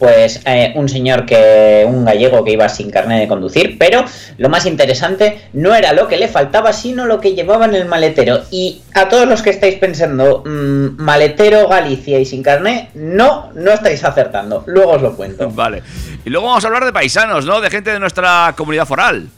Pues 0.00 0.40
eh, 0.46 0.72
un 0.74 0.88
señor 0.88 1.24
que, 1.24 1.84
un 1.86 2.04
gallego 2.04 2.42
que 2.42 2.50
iba 2.50 2.68
sin 2.68 2.90
carnet 2.90 3.20
de 3.20 3.28
conducir, 3.28 3.78
pero 3.78 4.04
lo 4.38 4.48
más 4.48 4.66
interesante 4.66 5.40
no 5.52 5.76
era 5.76 5.92
lo 5.92 6.08
que 6.08 6.16
le 6.16 6.26
faltaba, 6.26 6.72
sino 6.72 7.06
lo 7.06 7.20
que 7.20 7.36
llevaba 7.36 7.66
en 7.66 7.76
el 7.76 7.84
maletero. 7.84 8.42
Y 8.50 8.82
a 8.94 9.08
todos 9.08 9.28
los 9.28 9.42
que 9.42 9.50
estáis 9.50 9.76
pensando, 9.76 10.42
mm, 10.44 11.00
maletero 11.00 11.68
Galicia 11.68 12.18
y 12.18 12.24
sin 12.24 12.42
carnet, 12.42 12.88
no, 12.94 13.52
no 13.54 13.70
estáis 13.70 14.02
acertando. 14.02 14.64
Luego 14.66 14.94
os 14.94 15.02
lo 15.02 15.14
cuento. 15.14 15.48
Vale. 15.54 15.84
Y 16.24 16.30
luego 16.30 16.48
vamos 16.48 16.64
a 16.64 16.66
hablar 16.66 16.84
de 16.84 16.92
paisanos, 16.92 17.46
¿no? 17.46 17.60
De 17.60 17.70
gente 17.70 17.92
de 17.92 18.00
nuestra 18.00 18.54
comunidad 18.56 18.88
foral. 18.88 19.28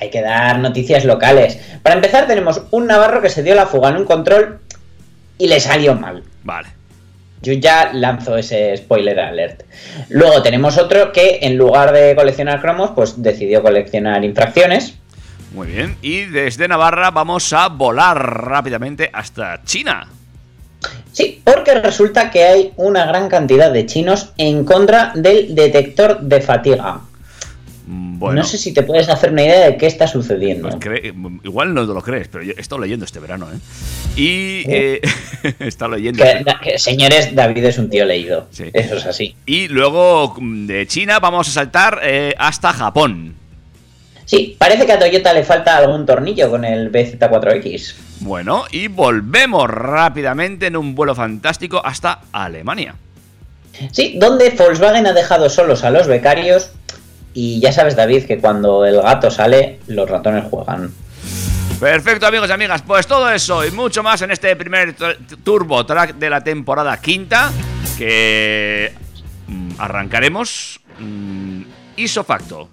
Hay 0.00 0.10
que 0.10 0.22
dar 0.22 0.58
noticias 0.58 1.04
locales. 1.04 1.58
Para 1.82 1.96
empezar, 1.96 2.26
tenemos 2.26 2.62
un 2.70 2.86
navarro 2.86 3.20
que 3.20 3.30
se 3.30 3.42
dio 3.42 3.54
la 3.54 3.66
fuga 3.66 3.90
en 3.90 3.96
un 3.96 4.04
control 4.04 4.60
y 5.38 5.48
le 5.48 5.60
salió 5.60 5.94
mal. 5.94 6.22
Vale. 6.44 6.68
Yo 7.40 7.52
ya 7.52 7.92
lanzo 7.92 8.36
ese 8.36 8.76
spoiler 8.76 9.18
alert. 9.20 9.62
Luego 10.08 10.42
tenemos 10.42 10.76
otro 10.76 11.12
que 11.12 11.38
en 11.42 11.56
lugar 11.56 11.92
de 11.92 12.16
coleccionar 12.16 12.60
cromos, 12.60 12.90
pues 12.94 13.22
decidió 13.22 13.62
coleccionar 13.62 14.24
infracciones. 14.24 14.94
Muy 15.52 15.68
bien. 15.68 15.96
Y 16.02 16.24
desde 16.24 16.68
Navarra 16.68 17.10
vamos 17.10 17.52
a 17.52 17.68
volar 17.68 18.18
rápidamente 18.44 19.08
hasta 19.12 19.62
China. 19.64 20.08
Sí, 21.12 21.40
porque 21.44 21.74
resulta 21.74 22.30
que 22.30 22.44
hay 22.44 22.72
una 22.76 23.06
gran 23.06 23.28
cantidad 23.28 23.72
de 23.72 23.86
chinos 23.86 24.32
en 24.36 24.64
contra 24.64 25.12
del 25.14 25.54
detector 25.54 26.20
de 26.20 26.40
fatiga. 26.40 27.00
Mm, 27.90 28.18
Bueno, 28.18 28.42
No 28.42 28.44
sé 28.46 28.58
si 28.58 28.72
te 28.74 28.82
puedes 28.82 29.08
hacer 29.08 29.32
una 29.32 29.42
idea 29.44 29.66
de 29.66 29.76
qué 29.78 29.86
está 29.86 30.06
sucediendo. 30.06 30.68
pues 30.68 30.80
cre- 30.80 31.40
igual 31.44 31.72
no 31.72 31.86
te 31.86 31.94
lo 31.94 32.02
crees, 32.02 32.28
pero 32.28 32.44
yo 32.44 32.52
he 32.56 32.60
estado 32.60 32.82
leyendo 32.82 33.04
este 33.06 33.18
verano, 33.18 33.48
¿eh? 33.50 33.56
Y 34.14 34.64
eh, 34.68 35.00
he 35.60 35.68
estado 35.68 35.92
leyendo. 35.92 36.22
Que- 36.22 36.44
que, 36.62 36.78
señores, 36.78 37.34
David 37.34 37.64
es 37.64 37.78
un 37.78 37.88
tío 37.88 38.04
leído. 38.04 38.46
Sí. 38.50 38.64
Eso 38.74 38.96
es 38.96 39.06
así. 39.06 39.34
Y 39.46 39.68
luego 39.68 40.34
mm, 40.38 40.66
de 40.66 40.86
China 40.86 41.18
vamos 41.18 41.48
a 41.48 41.50
saltar 41.52 42.00
eh, 42.02 42.34
hasta 42.38 42.72
Japón. 42.74 43.34
Sí, 44.26 44.56
parece 44.58 44.84
que 44.84 44.92
a 44.92 44.98
Toyota 44.98 45.32
le 45.32 45.42
falta 45.42 45.78
algún 45.78 46.04
tornillo 46.04 46.50
con 46.50 46.66
el 46.66 46.92
BZ4X. 46.92 47.94
Bueno, 48.20 48.64
y 48.70 48.88
volvemos 48.88 49.70
rápidamente 49.70 50.66
en 50.66 50.76
un 50.76 50.94
vuelo 50.94 51.14
fantástico 51.14 51.80
hasta 51.82 52.20
Alemania. 52.32 52.94
Sí, 53.92 54.16
donde 54.18 54.50
Volkswagen 54.50 55.06
ha 55.06 55.12
dejado 55.14 55.48
solos 55.48 55.84
a 55.84 55.90
los 55.90 56.06
becarios. 56.08 56.72
Y 57.40 57.60
ya 57.60 57.70
sabes, 57.70 57.94
David, 57.94 58.24
que 58.24 58.38
cuando 58.38 58.84
el 58.84 59.00
gato 59.00 59.30
sale, 59.30 59.78
los 59.86 60.10
ratones 60.10 60.46
juegan. 60.50 60.90
Perfecto, 61.78 62.26
amigos 62.26 62.48
y 62.48 62.52
amigas. 62.52 62.82
Pues 62.82 63.06
todo 63.06 63.30
eso 63.30 63.64
y 63.64 63.70
mucho 63.70 64.02
más 64.02 64.20
en 64.22 64.32
este 64.32 64.56
primer 64.56 64.96
Turbo 65.44 65.86
Track 65.86 66.16
de 66.16 66.30
la 66.30 66.42
temporada 66.42 67.00
quinta. 67.00 67.52
Que 67.96 68.92
mm, 69.46 69.70
arrancaremos 69.78 70.80
mm, 70.98 71.62
isofacto. 71.94 72.70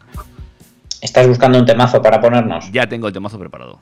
¿Estás 0.99 1.27
buscando 1.27 1.59
un 1.59 1.67
temazo 1.67 2.01
para 2.01 2.19
ponernos? 2.19 2.71
Ya 2.71 2.89
tengo 2.89 3.05
el 3.05 3.13
temazo 3.13 3.37
preparado. 3.37 3.79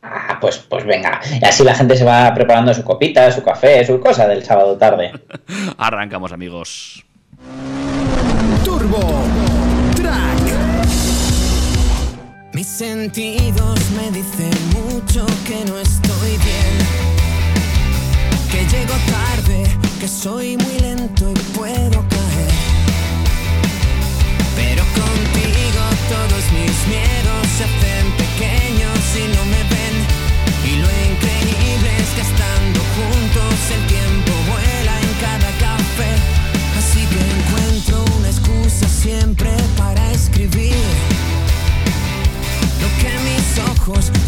Ah, 0.00 0.38
pues, 0.40 0.56
pues 0.56 0.86
venga. 0.86 1.20
Y 1.38 1.44
así 1.44 1.64
la 1.64 1.74
gente 1.74 1.98
se 1.98 2.04
va 2.04 2.32
preparando 2.32 2.72
su 2.72 2.82
copita, 2.82 3.30
su 3.30 3.42
café, 3.42 3.84
su 3.84 4.00
cosa 4.00 4.26
del 4.26 4.42
sábado 4.42 4.78
tarde. 4.78 5.12
Arrancamos, 5.76 6.32
amigos. 6.32 7.04
Sentidos 12.84 13.78
me 13.96 14.10
dicen 14.10 14.52
mucho 14.78 15.24
que 15.46 15.64
no 15.70 15.78
estoy 15.78 16.30
bien, 16.48 16.74
que 18.50 18.60
llego 18.72 18.94
tarde, 19.18 19.58
que 19.98 20.06
soy 20.06 20.58
muy 20.58 20.78
lento 20.80 21.30
y 21.30 21.56
puedo 21.56 21.98
caer. 22.14 22.54
Pero 24.56 24.82
contigo 25.00 25.82
todos 26.12 26.44
mis 26.56 26.76
miedos 26.92 27.42
se 27.56 27.64
hacen 27.64 27.93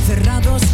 cerrados 0.06 0.65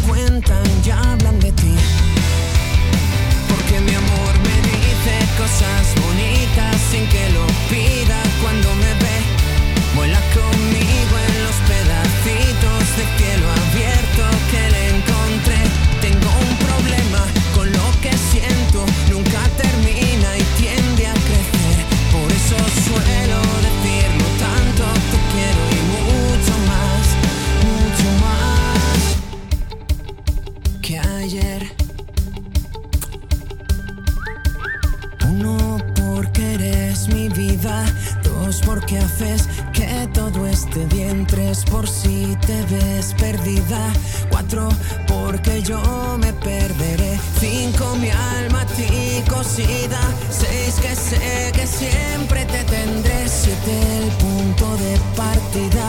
te 42.45 42.61
ves 42.63 43.13
perdida. 43.19 43.93
Cuatro, 44.29 44.69
porque 45.07 45.61
yo 45.61 45.81
me 46.19 46.33
perderé. 46.33 47.19
Cinco, 47.39 47.95
mi 47.95 48.09
alma 48.09 48.61
a 48.61 48.65
ti 48.65 49.23
cosida. 49.29 50.01
Seis, 50.29 50.75
que 50.81 50.95
sé 50.95 51.51
que 51.53 51.67
siempre 51.67 52.45
te 52.45 52.63
tendré. 52.63 53.27
Siete, 53.27 53.97
el 53.99 54.09
punto 54.23 54.77
de 54.77 54.97
partida. 55.15 55.85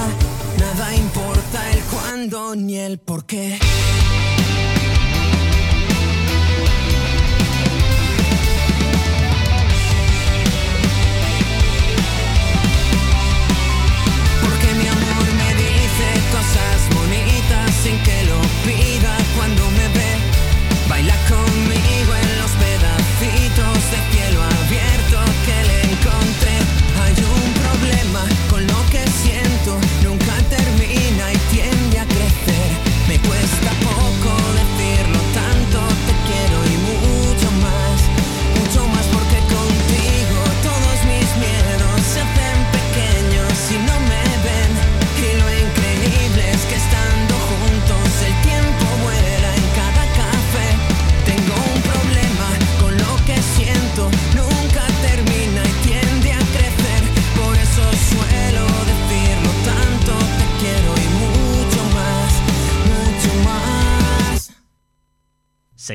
Nada 0.58 0.94
importa 0.94 1.70
el 1.72 1.80
cuándo 1.84 2.54
ni 2.56 2.76
el 2.76 2.98
por 2.98 3.24
qué. 3.26 3.58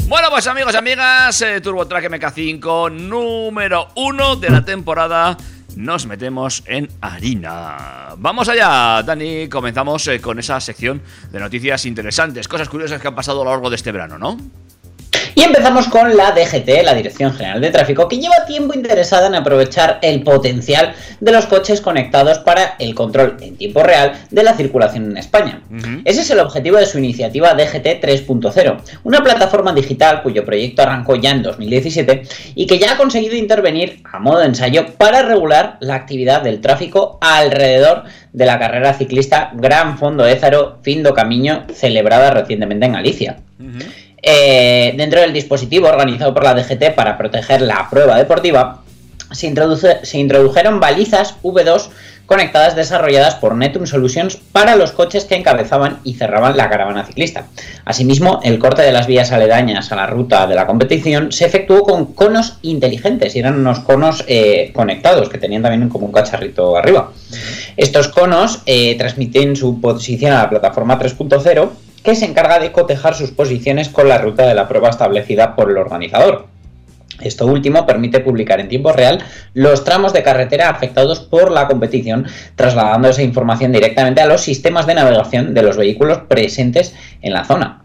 Bueno, 0.08 0.28
pues 0.30 0.46
amigos 0.46 0.74
y 0.74 0.76
amigas, 0.76 1.42
eh, 1.42 1.60
Turbo 1.60 1.86
Track 1.86 2.04
MK5 2.04 2.92
número 2.92 3.88
uno 3.96 4.36
de 4.36 4.50
la 4.50 4.64
temporada. 4.64 5.36
Nos 5.74 6.06
metemos 6.06 6.62
en 6.66 6.88
harina. 7.00 8.14
Vamos 8.16 8.48
allá, 8.48 9.02
Dani. 9.02 9.48
Comenzamos 9.48 10.06
eh, 10.08 10.20
con 10.20 10.38
esa 10.38 10.58
sección 10.60 11.02
de 11.30 11.40
noticias 11.40 11.84
interesantes, 11.84 12.48
cosas 12.48 12.68
curiosas 12.68 13.00
que 13.00 13.08
han 13.08 13.14
pasado 13.14 13.42
a 13.42 13.44
lo 13.44 13.50
largo 13.50 13.68
de 13.68 13.76
este 13.76 13.92
verano, 13.92 14.16
¿no? 14.16 14.38
Y 15.38 15.42
empezamos 15.42 15.86
con 15.88 16.16
la 16.16 16.32
DGT, 16.32 16.82
la 16.82 16.94
Dirección 16.94 17.30
General 17.34 17.60
de 17.60 17.68
Tráfico, 17.68 18.08
que 18.08 18.18
lleva 18.18 18.46
tiempo 18.46 18.72
interesada 18.72 19.26
en 19.26 19.34
aprovechar 19.34 19.98
el 20.00 20.22
potencial 20.22 20.94
de 21.20 21.30
los 21.30 21.44
coches 21.44 21.82
conectados 21.82 22.38
para 22.38 22.74
el 22.78 22.94
control 22.94 23.36
en 23.42 23.54
tiempo 23.54 23.82
real 23.82 24.12
de 24.30 24.42
la 24.42 24.54
circulación 24.54 25.10
en 25.10 25.18
España. 25.18 25.60
Ese 26.06 26.22
es 26.22 26.30
el 26.30 26.40
objetivo 26.40 26.78
de 26.78 26.86
su 26.86 26.96
iniciativa 26.96 27.52
DGT 27.52 28.02
3.0, 28.02 28.80
una 29.04 29.22
plataforma 29.22 29.74
digital 29.74 30.22
cuyo 30.22 30.42
proyecto 30.42 30.80
arrancó 30.80 31.16
ya 31.16 31.32
en 31.32 31.42
2017 31.42 32.22
y 32.54 32.66
que 32.66 32.78
ya 32.78 32.92
ha 32.92 32.96
conseguido 32.96 33.36
intervenir 33.36 34.00
a 34.10 34.18
modo 34.18 34.38
de 34.38 34.46
ensayo 34.46 34.86
para 34.96 35.20
regular 35.20 35.76
la 35.80 35.96
actividad 35.96 36.40
del 36.40 36.62
tráfico 36.62 37.18
alrededor 37.20 38.04
de 38.32 38.46
la 38.46 38.58
carrera 38.58 38.94
ciclista 38.94 39.50
Gran 39.52 39.98
Fondo 39.98 40.26
Ézaro 40.26 40.78
Findo 40.80 41.12
Camino 41.12 41.64
celebrada 41.74 42.30
recientemente 42.30 42.86
en 42.86 42.92
Galicia. 42.92 43.36
Eh, 44.28 44.92
dentro 44.96 45.20
del 45.20 45.32
dispositivo 45.32 45.86
organizado 45.86 46.34
por 46.34 46.42
la 46.42 46.52
DGT 46.52 46.96
para 46.96 47.16
proteger 47.16 47.62
la 47.62 47.88
prueba 47.88 48.18
deportiva, 48.18 48.82
se, 49.30 49.46
introdujeron 50.18 50.80
balizas 50.80 51.36
V2 51.44 51.90
conectadas 52.26 52.74
desarrolladas 52.74 53.36
por 53.36 53.54
Netum 53.54 53.86
Solutions 53.86 54.36
para 54.50 54.74
los 54.74 54.90
coches 54.90 55.26
que 55.26 55.36
encabezaban 55.36 56.00
y 56.02 56.14
cerraban 56.14 56.56
la 56.56 56.68
caravana 56.68 57.04
ciclista. 57.04 57.46
Asimismo, 57.84 58.40
el 58.42 58.58
corte 58.58 58.82
de 58.82 58.90
las 58.90 59.06
vías 59.06 59.30
aledañas 59.30 59.92
a 59.92 59.96
la 59.96 60.08
ruta 60.08 60.48
de 60.48 60.56
la 60.56 60.66
competición 60.66 61.30
se 61.30 61.44
efectuó 61.44 61.82
con 61.84 62.06
conos 62.06 62.58
inteligentes 62.62 63.36
y 63.36 63.38
eran 63.38 63.60
unos 63.60 63.78
conos 63.78 64.24
eh, 64.26 64.72
conectados 64.74 65.28
que 65.28 65.38
tenían 65.38 65.62
también 65.62 65.88
como 65.88 66.04
un 66.04 66.12
cacharrito 66.12 66.76
arriba. 66.76 67.12
Estos 67.76 68.08
conos 68.08 68.62
eh, 68.66 68.96
transmiten 68.98 69.54
su 69.54 69.80
posición 69.80 70.32
a 70.32 70.42
la 70.42 70.50
plataforma 70.50 70.98
3.0 70.98 71.70
que 72.06 72.14
se 72.14 72.24
encarga 72.24 72.60
de 72.60 72.70
cotejar 72.70 73.16
sus 73.16 73.32
posiciones 73.32 73.88
con 73.88 74.08
la 74.08 74.18
ruta 74.18 74.46
de 74.46 74.54
la 74.54 74.68
prueba 74.68 74.90
establecida 74.90 75.56
por 75.56 75.72
el 75.72 75.76
organizador. 75.76 76.46
Esto 77.20 77.46
último 77.46 77.84
permite 77.84 78.20
publicar 78.20 78.60
en 78.60 78.68
tiempo 78.68 78.92
real 78.92 79.24
los 79.54 79.82
tramos 79.82 80.12
de 80.12 80.22
carretera 80.22 80.70
afectados 80.70 81.18
por 81.18 81.50
la 81.50 81.66
competición, 81.66 82.26
trasladando 82.54 83.08
esa 83.08 83.22
información 83.22 83.72
directamente 83.72 84.20
a 84.20 84.26
los 84.26 84.42
sistemas 84.42 84.86
de 84.86 84.94
navegación 84.94 85.52
de 85.52 85.62
los 85.62 85.76
vehículos 85.76 86.18
presentes 86.28 86.94
en 87.22 87.32
la 87.32 87.44
zona. 87.44 87.82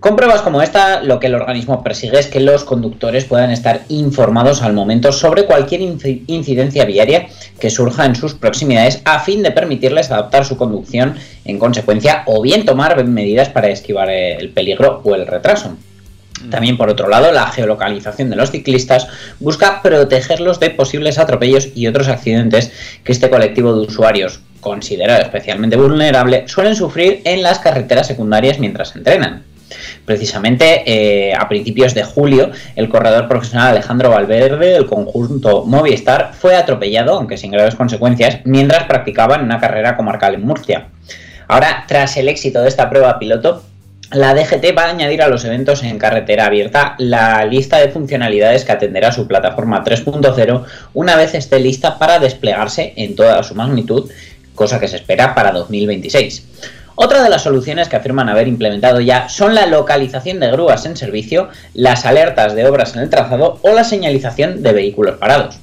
Con 0.00 0.16
pruebas 0.16 0.42
como 0.42 0.60
esta, 0.60 1.02
lo 1.02 1.18
que 1.18 1.28
el 1.28 1.34
organismo 1.34 1.82
persigue 1.82 2.18
es 2.18 2.26
que 2.26 2.40
los 2.40 2.64
conductores 2.64 3.24
puedan 3.24 3.50
estar 3.50 3.82
informados 3.88 4.62
al 4.62 4.74
momento 4.74 5.12
sobre 5.12 5.46
cualquier 5.46 5.80
inci- 5.80 6.22
incidencia 6.26 6.84
viaria 6.84 7.28
que 7.58 7.70
surja 7.70 8.04
en 8.04 8.14
sus 8.14 8.34
proximidades 8.34 9.00
a 9.04 9.20
fin 9.20 9.42
de 9.42 9.50
permitirles 9.50 10.10
adaptar 10.10 10.44
su 10.44 10.56
conducción 10.56 11.16
en 11.44 11.58
consecuencia 11.58 12.22
o 12.26 12.42
bien 12.42 12.64
tomar 12.66 13.02
medidas 13.04 13.48
para 13.48 13.68
esquivar 13.68 14.10
el 14.10 14.50
peligro 14.50 15.00
o 15.04 15.14
el 15.14 15.26
retraso. 15.26 15.76
También, 16.50 16.76
por 16.76 16.90
otro 16.90 17.08
lado, 17.08 17.32
la 17.32 17.46
geolocalización 17.46 18.28
de 18.28 18.36
los 18.36 18.50
ciclistas 18.50 19.06
busca 19.40 19.80
protegerlos 19.80 20.60
de 20.60 20.68
posibles 20.70 21.18
atropellos 21.18 21.68
y 21.74 21.86
otros 21.86 22.08
accidentes 22.08 22.70
que 23.02 23.12
este 23.12 23.30
colectivo 23.30 23.74
de 23.74 23.86
usuarios, 23.86 24.40
considerado 24.60 25.22
especialmente 25.22 25.76
vulnerable, 25.76 26.44
suelen 26.46 26.76
sufrir 26.76 27.22
en 27.24 27.42
las 27.42 27.60
carreteras 27.60 28.08
secundarias 28.08 28.58
mientras 28.58 28.94
entrenan. 28.94 29.44
Precisamente 30.04 30.82
eh, 30.86 31.34
a 31.34 31.48
principios 31.48 31.94
de 31.94 32.04
julio, 32.04 32.50
el 32.76 32.88
corredor 32.88 33.28
profesional 33.28 33.68
Alejandro 33.68 34.10
Valverde 34.10 34.72
del 34.72 34.86
conjunto 34.86 35.64
Movistar 35.64 36.32
fue 36.34 36.56
atropellado, 36.56 37.16
aunque 37.16 37.36
sin 37.36 37.50
graves 37.50 37.74
consecuencias, 37.74 38.40
mientras 38.44 38.84
practicaba 38.84 39.36
en 39.36 39.42
una 39.42 39.60
carrera 39.60 39.96
comarcal 39.96 40.34
en 40.34 40.44
Murcia. 40.44 40.88
Ahora, 41.48 41.84
tras 41.86 42.16
el 42.16 42.28
éxito 42.28 42.62
de 42.62 42.68
esta 42.68 42.88
prueba 42.88 43.18
piloto, 43.18 43.62
la 44.12 44.34
DGT 44.34 44.76
va 44.76 44.84
a 44.84 44.90
añadir 44.90 45.22
a 45.22 45.28
los 45.28 45.44
eventos 45.44 45.82
en 45.82 45.98
carretera 45.98 46.46
abierta 46.46 46.94
la 46.98 47.44
lista 47.44 47.78
de 47.78 47.88
funcionalidades 47.88 48.64
que 48.64 48.72
atenderá 48.72 49.10
su 49.10 49.26
plataforma 49.26 49.82
3.0 49.82 50.64
una 50.92 51.16
vez 51.16 51.34
esté 51.34 51.58
lista 51.58 51.98
para 51.98 52.18
desplegarse 52.18 52.92
en 52.96 53.16
toda 53.16 53.42
su 53.42 53.54
magnitud, 53.54 54.10
cosa 54.54 54.78
que 54.78 54.88
se 54.88 54.96
espera 54.96 55.34
para 55.34 55.52
2026. 55.52 56.46
Otra 56.96 57.24
de 57.24 57.30
las 57.30 57.42
soluciones 57.42 57.88
que 57.88 57.96
afirman 57.96 58.28
haber 58.28 58.46
implementado 58.46 59.00
ya 59.00 59.28
son 59.28 59.54
la 59.54 59.66
localización 59.66 60.38
de 60.38 60.52
grúas 60.52 60.86
en 60.86 60.96
servicio, 60.96 61.48
las 61.74 62.06
alertas 62.06 62.54
de 62.54 62.66
obras 62.66 62.94
en 62.94 63.02
el 63.02 63.10
trazado 63.10 63.58
o 63.62 63.72
la 63.72 63.82
señalización 63.82 64.62
de 64.62 64.72
vehículos 64.72 65.16
parados. 65.16 65.58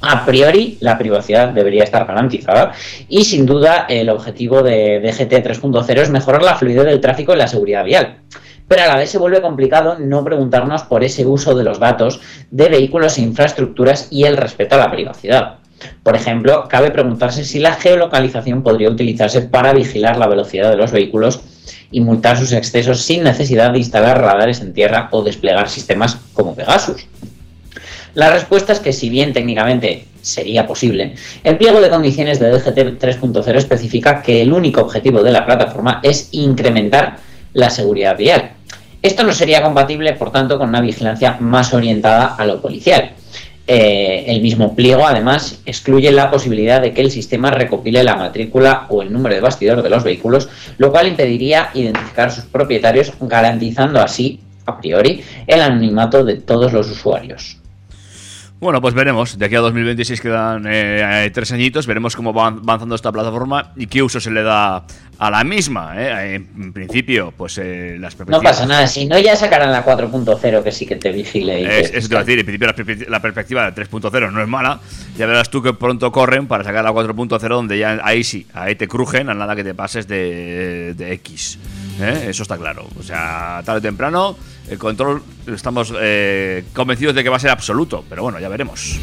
A 0.00 0.24
priori, 0.24 0.78
la 0.80 0.96
privacidad 0.96 1.48
debería 1.48 1.84
estar 1.84 2.06
garantizada 2.06 2.72
y 3.08 3.24
sin 3.24 3.46
duda 3.46 3.86
el 3.88 4.08
objetivo 4.08 4.62
de 4.62 5.00
DGT 5.00 5.46
3.0 5.46 6.00
es 6.00 6.10
mejorar 6.10 6.42
la 6.42 6.56
fluidez 6.56 6.84
del 6.84 7.00
tráfico 7.00 7.34
y 7.34 7.38
la 7.38 7.48
seguridad 7.48 7.84
vial. 7.84 8.16
Pero 8.68 8.82
a 8.82 8.86
la 8.86 8.96
vez 8.96 9.10
se 9.10 9.18
vuelve 9.18 9.42
complicado 9.42 9.98
no 9.98 10.24
preguntarnos 10.24 10.82
por 10.84 11.04
ese 11.04 11.26
uso 11.26 11.54
de 11.54 11.64
los 11.64 11.78
datos 11.78 12.20
de 12.50 12.68
vehículos 12.70 13.18
e 13.18 13.22
infraestructuras 13.22 14.08
y 14.10 14.24
el 14.24 14.36
respeto 14.38 14.76
a 14.76 14.78
la 14.78 14.90
privacidad. 14.90 15.58
Por 16.02 16.16
ejemplo, 16.16 16.66
cabe 16.68 16.90
preguntarse 16.90 17.44
si 17.44 17.58
la 17.58 17.74
geolocalización 17.74 18.62
podría 18.62 18.90
utilizarse 18.90 19.42
para 19.42 19.72
vigilar 19.72 20.16
la 20.16 20.26
velocidad 20.26 20.70
de 20.70 20.76
los 20.76 20.92
vehículos 20.92 21.40
y 21.90 22.00
multar 22.00 22.36
sus 22.36 22.52
excesos 22.52 23.02
sin 23.02 23.22
necesidad 23.22 23.72
de 23.72 23.78
instalar 23.78 24.20
radares 24.20 24.60
en 24.60 24.72
tierra 24.72 25.08
o 25.12 25.22
desplegar 25.22 25.68
sistemas 25.68 26.18
como 26.32 26.54
Pegasus. 26.54 27.06
La 28.14 28.30
respuesta 28.30 28.72
es 28.72 28.80
que 28.80 28.92
si 28.92 29.08
bien 29.08 29.32
técnicamente 29.32 30.06
sería 30.22 30.66
posible, 30.66 31.14
el 31.42 31.56
pliego 31.56 31.80
de 31.80 31.90
condiciones 31.90 32.38
de 32.38 32.50
DGT 32.50 33.00
3.0 33.00 33.56
especifica 33.56 34.22
que 34.22 34.40
el 34.42 34.52
único 34.52 34.80
objetivo 34.80 35.22
de 35.22 35.32
la 35.32 35.44
plataforma 35.44 36.00
es 36.02 36.28
incrementar 36.32 37.16
la 37.52 37.70
seguridad 37.70 38.16
vial. 38.16 38.52
Esto 39.02 39.22
no 39.22 39.32
sería 39.32 39.62
compatible, 39.62 40.14
por 40.14 40.30
tanto, 40.30 40.58
con 40.58 40.70
una 40.70 40.80
vigilancia 40.80 41.36
más 41.40 41.74
orientada 41.74 42.36
a 42.36 42.44
lo 42.46 42.62
policial. 42.62 43.10
Eh, 43.66 44.24
el 44.28 44.42
mismo 44.42 44.74
pliego, 44.74 45.06
además, 45.06 45.62
excluye 45.64 46.12
la 46.12 46.30
posibilidad 46.30 46.82
de 46.82 46.92
que 46.92 47.00
el 47.00 47.10
sistema 47.10 47.50
recopile 47.50 48.04
la 48.04 48.16
matrícula 48.16 48.86
o 48.90 49.00
el 49.00 49.12
número 49.12 49.34
de 49.34 49.40
bastidor 49.40 49.82
de 49.82 49.88
los 49.88 50.04
vehículos, 50.04 50.50
lo 50.76 50.90
cual 50.90 51.08
impediría 51.08 51.70
identificar 51.72 52.30
sus 52.30 52.44
propietarios, 52.44 53.12
garantizando 53.20 54.00
así, 54.00 54.40
a 54.66 54.78
priori, 54.78 55.24
el 55.46 55.62
anonimato 55.62 56.24
de 56.24 56.36
todos 56.36 56.72
los 56.74 56.90
usuarios. 56.90 57.58
Bueno, 58.60 58.80
pues 58.80 58.94
veremos. 58.94 59.38
De 59.38 59.44
aquí 59.44 59.56
a 59.56 59.60
2026 59.60 60.20
quedan 60.20 60.64
eh, 60.66 61.30
tres 61.34 61.52
añitos. 61.52 61.86
Veremos 61.86 62.16
cómo 62.16 62.32
va 62.32 62.46
avanzando 62.46 62.94
esta 62.94 63.12
plataforma 63.12 63.72
y 63.76 63.86
qué 63.88 64.02
uso 64.02 64.20
se 64.20 64.30
le 64.30 64.42
da 64.42 64.86
a 65.18 65.30
la 65.30 65.44
misma. 65.44 65.92
¿eh? 65.96 66.34
En 66.34 66.72
principio, 66.72 67.32
pues 67.36 67.58
eh, 67.58 67.96
las 67.98 68.18
No 68.26 68.40
pasa 68.40 68.66
nada, 68.66 68.86
si 68.86 69.06
no 69.06 69.18
ya 69.18 69.36
sacarán 69.36 69.70
la 69.72 69.84
4.0 69.84 70.62
que 70.62 70.72
sí 70.72 70.86
que 70.86 70.96
te 70.96 71.12
vigile. 71.12 71.60
Y 71.60 71.64
Es, 71.64 71.90
que- 71.90 71.98
eso 71.98 72.08
te 72.08 72.14
iba 72.14 72.20
a 72.20 72.24
decir, 72.24 72.38
en 72.40 72.44
principio 72.46 73.08
la 73.10 73.20
perspectiva 73.22 73.70
de 73.70 73.72
3.0 73.82 74.30
no 74.32 74.42
es 74.42 74.48
mala. 74.48 74.80
Ya 75.16 75.26
verás 75.26 75.50
tú 75.50 75.62
que 75.62 75.72
pronto 75.72 76.10
corren 76.12 76.46
para 76.46 76.64
sacar 76.64 76.84
la 76.84 76.92
4.0 76.92 77.48
donde 77.48 77.78
ya 77.78 78.00
ahí 78.02 78.24
sí, 78.24 78.46
ahí 78.54 78.74
te 78.74 78.88
crujen 78.88 79.28
a 79.28 79.34
nada 79.34 79.54
que 79.54 79.64
te 79.64 79.74
pases 79.74 80.06
de, 80.08 80.94
de 80.94 81.12
X. 81.14 81.58
¿eh? 82.00 82.26
Eso 82.28 82.42
está 82.42 82.56
claro. 82.58 82.86
O 82.98 83.02
sea, 83.02 83.62
tarde 83.64 83.78
o 83.78 83.82
temprano 83.82 84.36
el 84.68 84.78
control 84.78 85.22
estamos 85.46 85.92
eh, 86.00 86.64
convencidos 86.72 87.14
de 87.14 87.22
que 87.22 87.28
va 87.28 87.36
a 87.36 87.40
ser 87.40 87.50
absoluto. 87.50 88.04
Pero 88.08 88.22
bueno, 88.22 88.40
ya 88.40 88.48
veremos. 88.48 88.98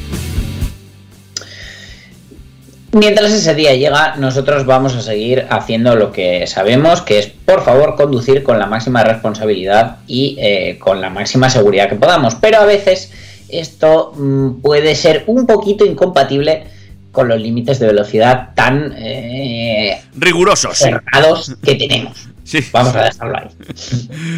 Mientras 2.94 3.32
ese 3.32 3.56
día 3.56 3.74
llega, 3.74 4.16
nosotros 4.18 4.66
vamos 4.66 4.96
a 4.96 5.02
seguir 5.02 5.46
haciendo 5.50 5.96
lo 5.96 6.12
que 6.12 6.46
sabemos, 6.46 7.02
que 7.02 7.20
es, 7.20 7.28
por 7.28 7.64
favor, 7.64 7.96
conducir 7.96 8.44
con 8.44 8.60
la 8.60 8.68
máxima 8.68 9.04
responsabilidad 9.04 9.98
y 10.08 10.36
eh, 10.40 10.78
con 10.78 11.00
la 11.00 11.10
máxima 11.10 11.50
seguridad 11.50 11.88
que 11.88 11.96
podamos. 11.96 12.36
Pero 12.36 12.60
a 12.60 12.66
veces 12.66 13.12
esto 13.48 14.12
mm, 14.16 14.62
puede 14.62 14.96
ser 14.96 15.24
un 15.28 15.46
poquito 15.46 15.86
incompatible 15.86 16.66
con 17.14 17.30
los 17.30 17.40
límites 17.40 17.80
de 17.80 17.88
velocidad 17.88 18.50
tan 18.56 18.94
eh, 18.98 20.02
Rigurosos. 20.16 20.78
cerrados 20.78 21.56
que 21.64 21.76
tenemos. 21.76 22.31
Sí. 22.52 22.60
Vamos 22.74 22.94
a 22.96 23.04
dejarlo 23.06 23.38
ahí. 23.38 23.48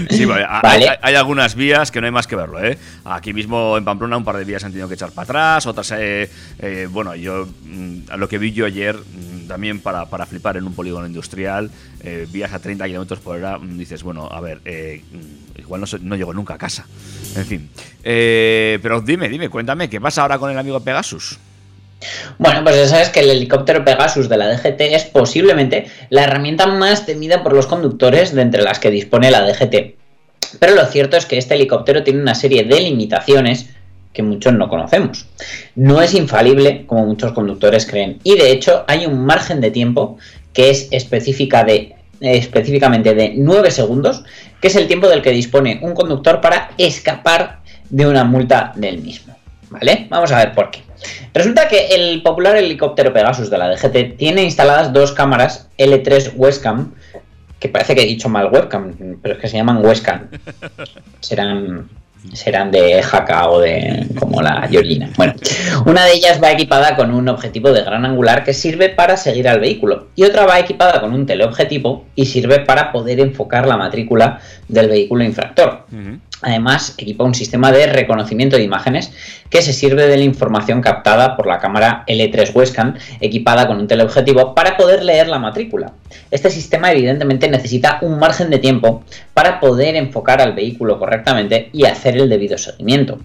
Sí, 0.09 0.25
vale, 0.25 0.45
ha- 0.47 0.61
Vale. 0.61 0.87
Hay, 0.89 0.97
hay 1.01 1.15
algunas 1.15 1.55
vías 1.55 1.89
que 1.89 1.99
no 1.99 2.05
hay 2.05 2.11
más 2.11 2.27
que 2.27 2.35
verlo, 2.35 2.63
¿eh? 2.63 2.77
Aquí 3.05 3.33
mismo 3.33 3.75
en 3.75 3.83
Pamplona 3.85 4.17
un 4.17 4.23
par 4.23 4.37
de 4.37 4.43
vías 4.45 4.63
han 4.63 4.71
tenido 4.71 4.87
que 4.87 4.93
echar 4.93 5.11
para 5.11 5.23
atrás, 5.23 5.65
otras, 5.65 5.91
eh, 5.97 6.29
eh, 6.59 6.87
bueno, 6.91 7.15
yo, 7.15 7.47
mm, 7.63 8.11
a 8.11 8.17
lo 8.17 8.29
que 8.29 8.37
vi 8.37 8.51
yo 8.51 8.67
ayer, 8.67 8.95
mm, 8.95 9.47
también 9.47 9.79
para, 9.79 10.05
para 10.05 10.27
flipar 10.27 10.57
en 10.57 10.65
un 10.65 10.75
polígono 10.75 11.07
industrial, 11.07 11.71
eh, 12.01 12.27
vías 12.31 12.53
a 12.53 12.59
30 12.59 12.85
kilómetros 12.85 13.19
por 13.19 13.37
hora, 13.37 13.57
mm, 13.57 13.77
dices, 13.79 14.03
bueno, 14.03 14.27
a 14.31 14.39
ver, 14.41 14.61
eh, 14.65 15.01
igual 15.57 15.81
no, 15.81 15.87
no 16.01 16.15
llego 16.15 16.35
nunca 16.35 16.53
a 16.53 16.57
casa. 16.59 16.85
En 17.35 17.45
fin. 17.47 17.69
Eh, 18.03 18.77
pero 18.83 19.01
dime, 19.01 19.27
dime, 19.27 19.49
cuéntame, 19.49 19.89
¿qué 19.89 19.99
pasa 19.99 20.21
ahora 20.21 20.37
con 20.37 20.51
el 20.51 20.57
amigo 20.59 20.79
Pegasus? 20.81 21.39
Bueno, 22.37 22.63
pues 22.63 22.75
ya 22.75 22.87
sabes 22.87 23.09
que 23.09 23.21
el 23.21 23.29
helicóptero 23.29 23.83
Pegasus 23.83 24.29
de 24.29 24.37
la 24.37 24.49
DGT 24.49 24.81
es 24.81 25.05
posiblemente 25.05 25.85
la 26.09 26.23
herramienta 26.23 26.67
más 26.67 27.05
temida 27.05 27.43
por 27.43 27.53
los 27.53 27.67
conductores 27.67 28.33
de 28.33 28.41
entre 28.41 28.63
las 28.63 28.79
que 28.79 28.91
dispone 28.91 29.31
la 29.31 29.41
DGT. 29.41 29.95
Pero 30.59 30.75
lo 30.75 30.85
cierto 30.85 31.17
es 31.17 31.25
que 31.25 31.37
este 31.37 31.55
helicóptero 31.55 32.03
tiene 32.03 32.21
una 32.21 32.35
serie 32.35 32.63
de 32.63 32.79
limitaciones 32.79 33.69
que 34.13 34.23
muchos 34.23 34.53
no 34.53 34.69
conocemos. 34.69 35.25
No 35.75 36.01
es 36.01 36.13
infalible, 36.13 36.85
como 36.85 37.05
muchos 37.05 37.31
conductores 37.33 37.85
creen, 37.85 38.19
y 38.23 38.37
de 38.37 38.51
hecho 38.51 38.85
hay 38.87 39.05
un 39.05 39.25
margen 39.25 39.59
de 39.59 39.71
tiempo 39.71 40.17
que 40.53 40.69
es 40.69 40.87
específica 40.91 41.63
de, 41.63 41.95
específicamente 42.21 43.15
de 43.15 43.33
9 43.35 43.71
segundos, 43.71 44.23
que 44.61 44.67
es 44.67 44.75
el 44.75 44.87
tiempo 44.87 45.07
del 45.09 45.21
que 45.21 45.31
dispone 45.31 45.79
un 45.81 45.93
conductor 45.93 46.39
para 46.39 46.71
escapar 46.77 47.61
de 47.89 48.07
una 48.07 48.23
multa 48.23 48.71
del 48.75 49.01
mismo. 49.01 49.35
¿Vale? 49.69 50.05
Vamos 50.09 50.31
a 50.31 50.37
ver 50.37 50.53
por 50.53 50.69
qué. 50.69 50.81
Resulta 51.33 51.67
que 51.67 51.87
el 51.87 52.21
popular 52.21 52.55
helicóptero 52.55 53.13
Pegasus 53.13 53.49
de 53.49 53.57
la 53.57 53.69
DGT 53.69 54.17
tiene 54.17 54.43
instaladas 54.43 54.93
dos 54.93 55.11
cámaras 55.11 55.69
L3 55.77 56.33
Westcam, 56.35 56.93
que 57.59 57.69
parece 57.69 57.95
que 57.95 58.03
he 58.03 58.05
dicho 58.05 58.29
mal 58.29 58.49
webcam, 58.51 59.17
pero 59.21 59.35
es 59.35 59.41
que 59.41 59.47
se 59.47 59.57
llaman 59.57 59.83
Westcam. 59.83 60.27
Serán, 61.21 61.89
serán 62.33 62.71
de 62.71 63.01
jaca 63.01 63.49
o 63.49 63.59
de 63.59 64.07
como 64.19 64.41
la 64.41 64.67
Georgina. 64.69 65.09
Bueno, 65.17 65.33
una 65.85 66.05
de 66.05 66.13
ellas 66.13 66.41
va 66.41 66.51
equipada 66.51 66.95
con 66.95 67.13
un 67.13 67.27
objetivo 67.27 67.71
de 67.71 67.83
gran 67.83 68.05
angular 68.05 68.43
que 68.43 68.53
sirve 68.53 68.89
para 68.89 69.17
seguir 69.17 69.47
al 69.47 69.59
vehículo 69.59 70.07
y 70.15 70.23
otra 70.23 70.45
va 70.45 70.59
equipada 70.59 71.01
con 71.01 71.13
un 71.13 71.25
teleobjetivo 71.25 72.05
y 72.15 72.25
sirve 72.25 72.59
para 72.59 72.91
poder 72.91 73.19
enfocar 73.19 73.67
la 73.67 73.77
matrícula 73.77 74.39
del 74.67 74.89
vehículo 74.89 75.23
infractor. 75.23 75.85
Además, 76.43 76.93
equipa 76.97 77.23
un 77.23 77.33
sistema 77.33 77.71
de 77.71 77.87
reconocimiento 77.87 78.57
de 78.57 78.63
imágenes 78.63 79.11
que 79.49 79.61
se 79.61 79.73
sirve 79.73 80.07
de 80.07 80.17
la 80.17 80.23
información 80.23 80.81
captada 80.81 81.35
por 81.35 81.47
la 81.47 81.59
cámara 81.59 82.03
L3 82.07 82.53
Westcam 82.53 82.95
equipada 83.21 83.67
con 83.67 83.77
un 83.77 83.87
teleobjetivo 83.87 84.53
para 84.53 84.77
poder 84.77 85.03
leer 85.03 85.27
la 85.27 85.39
matrícula. 85.39 85.93
Este 86.31 86.49
sistema 86.49 86.91
evidentemente 86.91 87.49
necesita 87.49 87.99
un 88.01 88.19
margen 88.19 88.49
de 88.49 88.59
tiempo 88.59 89.03
para 89.33 89.59
poder 89.59 89.95
enfocar 89.95 90.41
al 90.41 90.53
vehículo 90.53 90.99
correctamente 90.99 91.69
y 91.71 91.85
hacer 91.85 92.17
el 92.17 92.29
debido 92.29 92.57
seguimiento. 92.57 93.19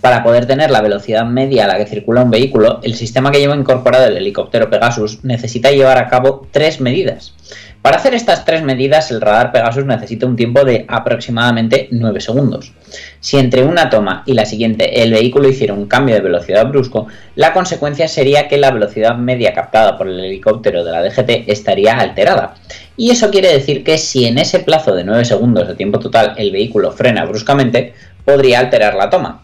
Para 0.00 0.22
poder 0.22 0.46
tener 0.46 0.70
la 0.70 0.80
velocidad 0.80 1.26
media 1.26 1.64
a 1.64 1.68
la 1.68 1.76
que 1.76 1.86
circula 1.86 2.22
un 2.22 2.30
vehículo, 2.30 2.80
el 2.82 2.94
sistema 2.94 3.30
que 3.30 3.38
lleva 3.38 3.54
incorporado 3.54 4.06
el 4.06 4.16
helicóptero 4.16 4.70
Pegasus 4.70 5.22
necesita 5.24 5.70
llevar 5.70 5.98
a 5.98 6.08
cabo 6.08 6.46
tres 6.50 6.80
medidas. 6.80 7.34
Para 7.82 7.96
hacer 7.96 8.12
estas 8.12 8.44
tres 8.44 8.62
medidas, 8.62 9.10
el 9.10 9.22
radar 9.22 9.52
Pegasus 9.52 9.86
necesita 9.86 10.26
un 10.26 10.36
tiempo 10.36 10.64
de 10.64 10.84
aproximadamente 10.86 11.88
9 11.90 12.20
segundos. 12.20 12.72
Si 13.20 13.38
entre 13.38 13.64
una 13.64 13.88
toma 13.88 14.22
y 14.26 14.34
la 14.34 14.44
siguiente 14.44 15.02
el 15.02 15.12
vehículo 15.12 15.48
hiciera 15.48 15.72
un 15.72 15.86
cambio 15.86 16.14
de 16.14 16.20
velocidad 16.20 16.66
brusco, 16.66 17.06
la 17.36 17.54
consecuencia 17.54 18.06
sería 18.06 18.48
que 18.48 18.58
la 18.58 18.70
velocidad 18.70 19.16
media 19.16 19.54
captada 19.54 19.96
por 19.96 20.08
el 20.08 20.20
helicóptero 20.20 20.84
de 20.84 20.92
la 20.92 21.02
DGT 21.02 21.48
estaría 21.48 21.98
alterada. 21.98 22.54
Y 22.98 23.12
eso 23.12 23.30
quiere 23.30 23.50
decir 23.50 23.82
que 23.82 23.96
si 23.96 24.26
en 24.26 24.36
ese 24.36 24.58
plazo 24.58 24.94
de 24.94 25.04
9 25.04 25.24
segundos 25.24 25.66
de 25.66 25.74
tiempo 25.74 25.98
total 25.98 26.34
el 26.36 26.50
vehículo 26.50 26.92
frena 26.92 27.24
bruscamente, 27.24 27.94
podría 28.26 28.58
alterar 28.58 28.94
la 28.94 29.08
toma. 29.08 29.40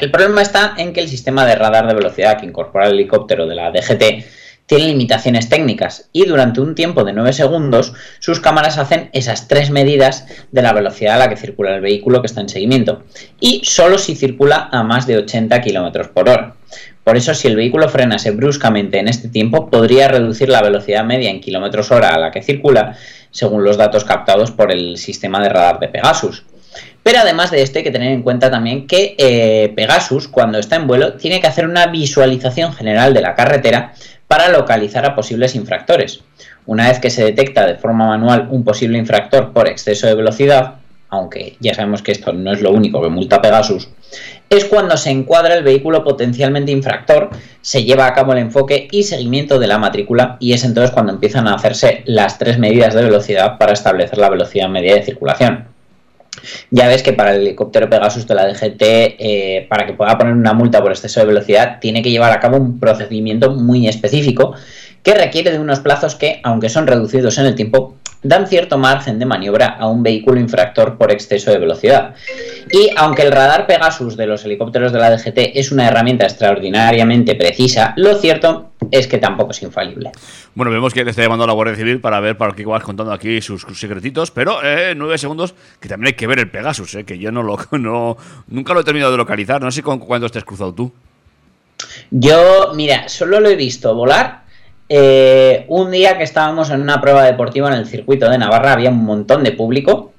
El 0.00 0.12
problema 0.12 0.42
está 0.42 0.74
en 0.76 0.92
que 0.92 1.00
el 1.00 1.08
sistema 1.08 1.44
de 1.44 1.56
radar 1.56 1.88
de 1.88 1.94
velocidad 1.94 2.38
que 2.38 2.46
incorpora 2.46 2.86
el 2.86 2.92
helicóptero 2.92 3.48
de 3.48 3.54
la 3.56 3.72
DGT 3.72 4.24
tiene 4.66 4.86
limitaciones 4.86 5.48
técnicas 5.48 6.08
y 6.12 6.26
durante 6.26 6.60
un 6.60 6.74
tiempo 6.74 7.04
de 7.04 7.12
9 7.12 7.32
segundos 7.32 7.92
sus 8.18 8.40
cámaras 8.40 8.78
hacen 8.78 9.10
esas 9.12 9.48
tres 9.48 9.70
medidas 9.70 10.26
de 10.52 10.62
la 10.62 10.72
velocidad 10.72 11.14
a 11.14 11.18
la 11.18 11.28
que 11.28 11.36
circula 11.36 11.74
el 11.74 11.80
vehículo 11.80 12.20
que 12.20 12.26
está 12.26 12.40
en 12.40 12.48
seguimiento 12.48 13.04
y 13.40 13.62
solo 13.64 13.98
si 13.98 14.16
circula 14.16 14.68
a 14.72 14.82
más 14.82 15.06
de 15.06 15.18
80 15.18 15.60
km 15.60 16.08
por 16.10 16.28
hora. 16.28 16.54
Por 17.04 17.16
eso 17.16 17.34
si 17.34 17.46
el 17.46 17.54
vehículo 17.54 17.88
frenase 17.88 18.32
bruscamente 18.32 18.98
en 18.98 19.06
este 19.06 19.28
tiempo 19.28 19.70
podría 19.70 20.08
reducir 20.08 20.48
la 20.48 20.62
velocidad 20.62 21.04
media 21.04 21.30
en 21.30 21.40
kilómetros 21.40 21.92
hora 21.92 22.14
a 22.14 22.18
la 22.18 22.32
que 22.32 22.42
circula 22.42 22.96
según 23.30 23.62
los 23.62 23.76
datos 23.76 24.04
captados 24.04 24.50
por 24.50 24.72
el 24.72 24.96
sistema 24.96 25.40
de 25.40 25.48
radar 25.48 25.78
de 25.78 25.88
Pegasus. 25.88 26.44
Pero 27.02 27.20
además 27.20 27.52
de 27.52 27.62
esto 27.62 27.78
hay 27.78 27.84
que 27.84 27.92
tener 27.92 28.10
en 28.10 28.22
cuenta 28.22 28.50
también 28.50 28.88
que 28.88 29.14
eh, 29.18 29.72
Pegasus 29.76 30.26
cuando 30.26 30.58
está 30.58 30.74
en 30.74 30.88
vuelo 30.88 31.12
tiene 31.14 31.40
que 31.40 31.46
hacer 31.46 31.66
una 31.66 31.86
visualización 31.86 32.72
general 32.72 33.14
de 33.14 33.20
la 33.20 33.36
carretera 33.36 33.92
para 34.28 34.48
localizar 34.48 35.06
a 35.06 35.14
posibles 35.14 35.54
infractores. 35.54 36.20
Una 36.66 36.88
vez 36.88 36.98
que 36.98 37.10
se 37.10 37.24
detecta 37.24 37.66
de 37.66 37.76
forma 37.76 38.06
manual 38.06 38.48
un 38.50 38.64
posible 38.64 38.98
infractor 38.98 39.52
por 39.52 39.68
exceso 39.68 40.06
de 40.06 40.14
velocidad, 40.14 40.74
aunque 41.08 41.56
ya 41.60 41.74
sabemos 41.74 42.02
que 42.02 42.12
esto 42.12 42.32
no 42.32 42.52
es 42.52 42.60
lo 42.60 42.72
único 42.72 43.00
que 43.00 43.08
multa 43.08 43.40
Pegasus, 43.40 43.88
es 44.50 44.64
cuando 44.64 44.96
se 44.96 45.10
encuadra 45.10 45.54
el 45.54 45.64
vehículo 45.64 46.02
potencialmente 46.02 46.72
infractor, 46.72 47.30
se 47.60 47.84
lleva 47.84 48.06
a 48.06 48.14
cabo 48.14 48.32
el 48.32 48.38
enfoque 48.38 48.88
y 48.90 49.04
seguimiento 49.04 49.58
de 49.58 49.66
la 49.66 49.78
matrícula 49.78 50.36
y 50.40 50.52
es 50.52 50.64
entonces 50.64 50.90
cuando 50.90 51.12
empiezan 51.12 51.46
a 51.46 51.54
hacerse 51.54 52.02
las 52.06 52.38
tres 52.38 52.58
medidas 52.58 52.94
de 52.94 53.04
velocidad 53.04 53.58
para 53.58 53.72
establecer 53.72 54.18
la 54.18 54.30
velocidad 54.30 54.68
media 54.68 54.94
de 54.94 55.04
circulación. 55.04 55.75
Ya 56.70 56.88
ves 56.88 57.02
que 57.02 57.12
para 57.12 57.34
el 57.34 57.42
helicóptero 57.42 57.88
Pegasus 57.88 58.26
de 58.26 58.34
la 58.34 58.46
DGT, 58.46 58.82
eh, 58.82 59.66
para 59.68 59.86
que 59.86 59.92
pueda 59.92 60.16
poner 60.18 60.34
una 60.34 60.52
multa 60.52 60.82
por 60.82 60.92
exceso 60.92 61.20
de 61.20 61.26
velocidad, 61.26 61.78
tiene 61.80 62.02
que 62.02 62.10
llevar 62.10 62.32
a 62.32 62.40
cabo 62.40 62.56
un 62.56 62.78
procedimiento 62.78 63.52
muy 63.52 63.88
específico 63.88 64.54
que 65.02 65.14
requiere 65.14 65.52
de 65.52 65.58
unos 65.58 65.80
plazos 65.80 66.16
que, 66.16 66.40
aunque 66.42 66.68
son 66.68 66.86
reducidos 66.86 67.38
en 67.38 67.46
el 67.46 67.54
tiempo, 67.54 67.96
dan 68.22 68.46
cierto 68.46 68.78
margen 68.78 69.18
de 69.18 69.26
maniobra 69.26 69.76
a 69.78 69.88
un 69.88 70.02
vehículo 70.02 70.40
infractor 70.40 70.96
por 70.96 71.10
exceso 71.10 71.50
de 71.50 71.58
velocidad. 71.58 72.14
Y 72.70 72.90
aunque 72.96 73.22
el 73.22 73.32
radar 73.32 73.66
Pegasus 73.66 74.16
de 74.16 74.26
los 74.26 74.44
helicópteros 74.44 74.92
de 74.92 74.98
la 74.98 75.10
DGT 75.10 75.52
es 75.54 75.72
una 75.72 75.88
herramienta 75.88 76.24
extraordinariamente 76.24 77.34
precisa, 77.34 77.94
lo 77.96 78.16
cierto 78.16 78.72
es 78.90 79.06
que 79.06 79.18
tampoco 79.18 79.52
es 79.52 79.62
infalible. 79.62 80.12
Bueno, 80.54 80.70
vemos 80.72 80.92
que 80.92 81.04
le 81.04 81.10
está 81.10 81.22
llamando 81.22 81.44
a 81.44 81.46
la 81.46 81.52
Guardia 81.52 81.76
Civil 81.76 82.00
para 82.00 82.20
ver 82.20 82.36
para 82.36 82.54
qué 82.54 82.64
vas 82.64 82.82
contando 82.82 83.12
aquí 83.12 83.40
sus, 83.40 83.62
sus 83.62 83.78
secretitos, 83.78 84.30
pero 84.30 84.62
eh, 84.62 84.94
nueve 84.96 85.18
segundos 85.18 85.54
que 85.80 85.88
también 85.88 86.08
hay 86.08 86.14
que 86.14 86.26
ver 86.26 86.38
el 86.38 86.50
Pegasus, 86.50 86.94
eh, 86.94 87.04
que 87.04 87.18
yo 87.18 87.32
no 87.32 87.42
lo 87.42 87.58
no, 87.72 88.16
nunca 88.48 88.74
lo 88.74 88.80
he 88.80 88.84
terminado 88.84 89.12
de 89.12 89.18
localizar, 89.18 89.60
no 89.60 89.70
sé 89.70 89.82
con 89.82 89.98
cuándo 89.98 90.26
estés 90.26 90.44
cruzado 90.44 90.74
tú. 90.74 90.92
Yo, 92.10 92.72
mira, 92.74 93.08
solo 93.08 93.40
lo 93.40 93.48
he 93.48 93.56
visto 93.56 93.94
volar 93.94 94.45
eh, 94.88 95.64
un 95.68 95.90
día 95.90 96.16
que 96.18 96.24
estábamos 96.24 96.70
en 96.70 96.80
una 96.80 97.00
prueba 97.00 97.24
deportiva 97.24 97.68
en 97.68 97.74
el 97.74 97.86
circuito 97.86 98.28
de 98.30 98.38
Navarra, 98.38 98.72
había 98.72 98.90
un 98.90 99.04
montón 99.04 99.42
de 99.44 99.52
público 99.52 100.12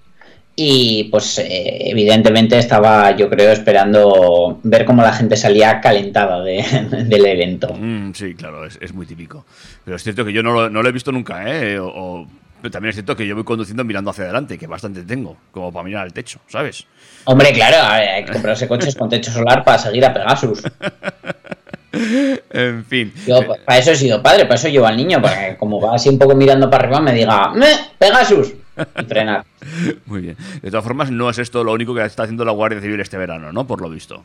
y 0.60 1.04
pues 1.12 1.38
eh, 1.38 1.90
evidentemente 1.92 2.58
estaba 2.58 3.12
yo 3.16 3.30
creo 3.30 3.52
esperando 3.52 4.60
ver 4.64 4.86
cómo 4.86 5.04
la 5.04 5.14
gente 5.14 5.36
salía 5.38 5.80
calentada 5.82 6.42
de- 6.44 6.64
del 7.06 7.26
evento. 7.28 7.74
Mm, 7.74 8.12
sí, 8.14 8.34
claro, 8.34 8.66
es, 8.66 8.78
es 8.82 8.94
muy 8.94 9.06
típico. 9.06 9.46
Pero 9.86 9.96
es 9.98 10.04
cierto 10.04 10.26
que 10.26 10.34
yo 10.34 10.42
no 10.44 10.54
lo, 10.54 10.70
no 10.70 10.82
lo 10.82 10.90
he 10.90 10.92
visto 10.92 11.12
nunca, 11.12 11.44
¿eh? 11.48 11.78
O, 11.80 11.88
o- 11.88 12.28
pero 12.60 12.72
también 12.72 12.90
es 12.90 12.96
cierto 12.96 13.16
que 13.16 13.28
yo 13.28 13.36
voy 13.36 13.44
conduciendo 13.44 13.84
mirando 13.84 14.10
hacia 14.10 14.24
adelante, 14.24 14.58
que 14.58 14.66
bastante 14.66 15.04
tengo, 15.04 15.38
como 15.52 15.72
para 15.72 15.84
mirar 15.86 16.02
al 16.06 16.12
techo, 16.12 16.40
¿sabes? 16.48 16.86
Hombre, 17.26 17.54
claro, 17.54 17.78
hay 17.88 18.26
que 18.26 18.32
comprarse 18.34 18.68
coches 18.68 18.96
con 18.96 19.10
techo 19.10 19.32
solar 19.32 19.64
para 19.64 19.78
seguir 19.78 20.04
a 20.06 20.12
Pegasus. 20.12 20.64
En 21.92 22.86
fin. 22.86 23.14
Yo 23.26 23.46
pa- 23.48 23.56
para 23.66 23.80
eso 23.80 23.92
he 23.92 23.96
sido 23.96 24.22
padre, 24.22 24.44
para 24.46 24.56
eso 24.56 24.68
llevo 24.68 24.86
al 24.88 24.98
niño, 24.98 25.22
para 25.22 25.50
que 25.50 25.58
como 25.58 25.80
va 25.80 25.96
así 25.96 26.10
un 26.10 26.20
poco 26.20 26.36
mirando 26.36 26.70
para 26.70 26.84
arriba 26.84 27.00
me 27.02 27.14
diga 27.14 27.50
¡Me! 27.54 27.68
¡Pegasus! 27.98 28.54
y 29.00 29.04
frenar. 29.06 29.44
Muy 30.06 30.22
bien. 30.22 30.38
De 30.62 30.70
todas 30.70 30.84
formas, 30.84 31.10
no 31.10 31.30
es 31.30 31.40
esto 31.40 31.64
lo 31.64 31.72
único 31.74 31.96
que 31.96 32.04
está 32.06 32.24
haciendo 32.24 32.46
la 32.46 32.52
Guardia 32.52 32.80
Civil 32.82 33.00
este 33.00 33.18
verano, 33.18 33.52
¿no? 33.52 33.66
Por 33.66 33.82
lo 33.82 33.90
visto. 33.90 34.24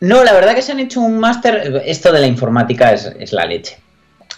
No, 0.00 0.24
la 0.24 0.32
verdad 0.32 0.54
que 0.54 0.62
se 0.62 0.72
han 0.72 0.80
hecho 0.80 1.00
un 1.00 1.20
máster. 1.20 1.82
Esto 1.84 2.10
de 2.10 2.20
la 2.20 2.26
informática 2.26 2.92
es, 2.92 3.04
es 3.20 3.32
la 3.32 3.44
leche. 3.44 3.78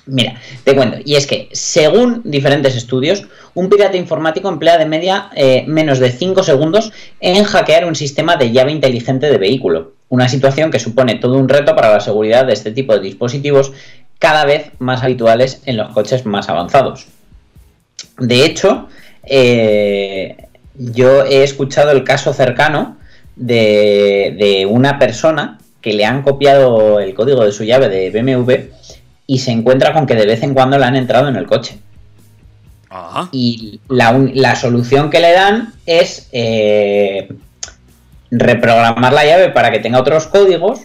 Mira, 0.07 0.35
te 0.65 0.75
cuento. 0.75 0.99
Y 1.05 1.15
es 1.15 1.27
que, 1.27 1.49
según 1.53 2.23
diferentes 2.25 2.75
estudios, 2.75 3.25
un 3.55 3.69
pirata 3.69 3.97
informático 3.97 4.49
emplea 4.49 4.77
de 4.77 4.87
media 4.87 5.31
eh, 5.37 5.65
menos 5.69 6.01
de 6.01 6.11
5 6.11 6.43
segundos 6.43 6.93
en 7.21 7.45
hackear 7.45 7.85
un 7.85 7.95
sistema 7.95 8.37
de 8.37 8.51
llave 8.51 8.73
inteligente 8.73 9.31
de 9.31 9.39
vehículo. 9.39 9.93
Una 10.09 10.29
situación 10.29 10.71
que 10.71 10.81
supone 10.81 11.17
todo 11.17 11.39
un 11.39 11.49
reto 11.49 11.77
para 11.77 11.93
la 11.93 12.01
seguridad 12.01 12.47
de 12.47 12.53
este 12.53 12.73
tipo 12.73 12.95
de 12.95 13.01
dispositivos 13.01 13.73
cada 14.19 14.45
vez 14.45 14.73
más 14.79 15.03
habituales 15.03 15.63
en 15.67 15.77
los 15.77 15.93
coches 15.93 16.27
más 16.27 16.49
avanzados. 16.49 17.07
De 18.19 18.45
hecho, 18.45 18.89
eh, 19.25 20.49
yo 20.75 21.25
he 21.25 21.45
escuchado 21.45 21.93
el 21.93 22.03
caso 22.03 22.33
cercano 22.33 22.97
de, 23.37 24.35
de 24.37 24.67
una 24.67 24.99
persona 24.99 25.59
que 25.81 25.93
le 25.93 26.05
han 26.05 26.23
copiado 26.23 27.01
el 27.01 27.15
código 27.15 27.45
de 27.45 27.53
su 27.53 27.65
llave 27.65 27.89
de 27.89 28.11
BMW 28.11 28.83
y 29.33 29.39
se 29.39 29.51
encuentra 29.51 29.95
con 29.95 30.05
que 30.07 30.15
de 30.15 30.27
vez 30.27 30.43
en 30.43 30.53
cuando 30.53 30.79
le 30.79 30.85
han 30.85 30.95
entrado 30.95 31.27
en 31.27 31.37
el 31.37 31.47
coche. 31.47 31.79
Ajá. 32.91 33.31
Y 33.33 33.81
la, 33.89 34.13
la 34.35 34.55
solución 34.57 35.09
que 35.09 35.21
le 35.21 35.33
dan 35.33 35.73
es 35.87 36.29
eh, 36.33 37.33
reprogramar 38.31 39.11
la 39.11 39.25
llave 39.25 39.49
para 39.49 39.71
que 39.71 39.79
tenga 39.79 39.99
otros 39.99 40.27
códigos, 40.27 40.81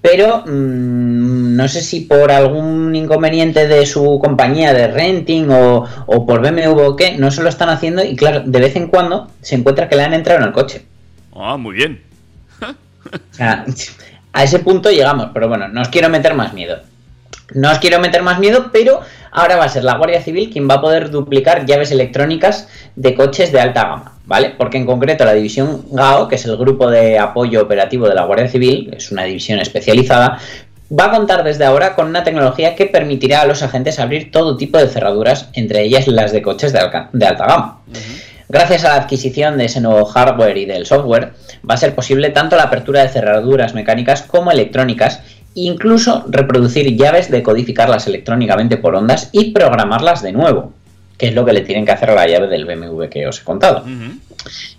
pero 0.00 0.44
mm, 0.46 1.56
no 1.56 1.66
sé 1.66 1.82
si 1.82 2.02
por 2.02 2.30
algún 2.30 2.94
inconveniente 2.94 3.66
de 3.66 3.84
su 3.84 4.20
compañía 4.20 4.72
de 4.72 4.86
renting 4.86 5.50
o, 5.50 5.86
o 6.06 6.26
por 6.26 6.40
BMW 6.40 6.80
o 6.82 6.94
qué, 6.94 7.18
no 7.18 7.32
se 7.32 7.42
lo 7.42 7.48
están 7.48 7.68
haciendo 7.68 8.04
y 8.04 8.14
claro, 8.14 8.42
de 8.46 8.60
vez 8.60 8.76
en 8.76 8.86
cuando 8.86 9.28
se 9.40 9.56
encuentra 9.56 9.88
que 9.88 9.96
le 9.96 10.04
han 10.04 10.14
entrado 10.14 10.38
en 10.38 10.46
el 10.46 10.52
coche. 10.52 10.86
Ah, 11.34 11.56
muy 11.56 11.74
bien. 11.74 12.00
O 12.62 13.34
sea, 13.34 13.64
a 14.32 14.44
ese 14.44 14.60
punto 14.60 14.88
llegamos, 14.88 15.30
pero 15.34 15.48
bueno, 15.48 15.66
no 15.66 15.80
os 15.80 15.88
quiero 15.88 16.08
meter 16.08 16.34
más 16.34 16.52
miedo. 16.54 16.80
No 17.54 17.70
os 17.70 17.78
quiero 17.78 17.98
meter 18.00 18.22
más 18.22 18.38
miedo, 18.38 18.70
pero 18.72 19.00
ahora 19.32 19.56
va 19.56 19.64
a 19.64 19.68
ser 19.68 19.84
la 19.84 19.96
Guardia 19.96 20.22
Civil 20.22 20.50
quien 20.50 20.68
va 20.68 20.74
a 20.74 20.80
poder 20.80 21.10
duplicar 21.10 21.66
llaves 21.66 21.90
electrónicas 21.90 22.68
de 22.96 23.14
coches 23.14 23.52
de 23.52 23.60
alta 23.60 23.84
gama, 23.84 24.18
¿vale? 24.26 24.54
Porque 24.56 24.78
en 24.78 24.86
concreto 24.86 25.24
la 25.24 25.34
división 25.34 25.84
GAO, 25.90 26.28
que 26.28 26.36
es 26.36 26.44
el 26.44 26.56
grupo 26.56 26.90
de 26.90 27.18
apoyo 27.18 27.62
operativo 27.62 28.08
de 28.08 28.14
la 28.14 28.24
Guardia 28.24 28.48
Civil, 28.48 28.92
es 28.96 29.10
una 29.10 29.24
división 29.24 29.60
especializada, 29.60 30.38
va 30.90 31.06
a 31.06 31.10
contar 31.10 31.44
desde 31.44 31.64
ahora 31.64 31.94
con 31.94 32.08
una 32.08 32.24
tecnología 32.24 32.74
que 32.74 32.86
permitirá 32.86 33.42
a 33.42 33.46
los 33.46 33.62
agentes 33.62 33.98
abrir 33.98 34.30
todo 34.30 34.56
tipo 34.56 34.78
de 34.78 34.88
cerraduras, 34.88 35.48
entre 35.52 35.82
ellas 35.82 36.08
las 36.08 36.32
de 36.32 36.42
coches 36.42 36.72
de, 36.72 36.80
alta 36.80 37.46
gama. 37.46 37.80
Gracias 38.48 38.84
a 38.84 38.88
la 38.88 38.94
adquisición 38.96 39.58
de 39.58 39.66
ese 39.66 39.80
nuevo 39.80 40.04
hardware 40.04 40.56
y 40.56 40.64
del 40.64 40.84
software, 40.84 41.34
va 41.68 41.74
a 41.74 41.76
ser 41.76 41.94
posible 41.94 42.30
tanto 42.30 42.56
la 42.56 42.64
apertura 42.64 43.02
de 43.02 43.08
cerraduras 43.08 43.74
mecánicas 43.74 44.22
como 44.22 44.50
electrónicas, 44.50 45.20
incluso 45.54 46.24
reproducir 46.28 46.96
llaves, 46.96 47.30
decodificarlas 47.30 48.06
electrónicamente 48.06 48.76
por 48.76 48.94
ondas 48.94 49.28
y 49.32 49.52
programarlas 49.52 50.22
de 50.22 50.32
nuevo, 50.32 50.72
que 51.18 51.28
es 51.28 51.34
lo 51.34 51.44
que 51.44 51.52
le 51.52 51.60
tienen 51.62 51.84
que 51.84 51.92
hacer 51.92 52.10
a 52.10 52.14
la 52.14 52.26
llave 52.26 52.46
del 52.46 52.64
BMW 52.64 53.04
que 53.10 53.26
os 53.26 53.40
he 53.40 53.44
contado. 53.44 53.84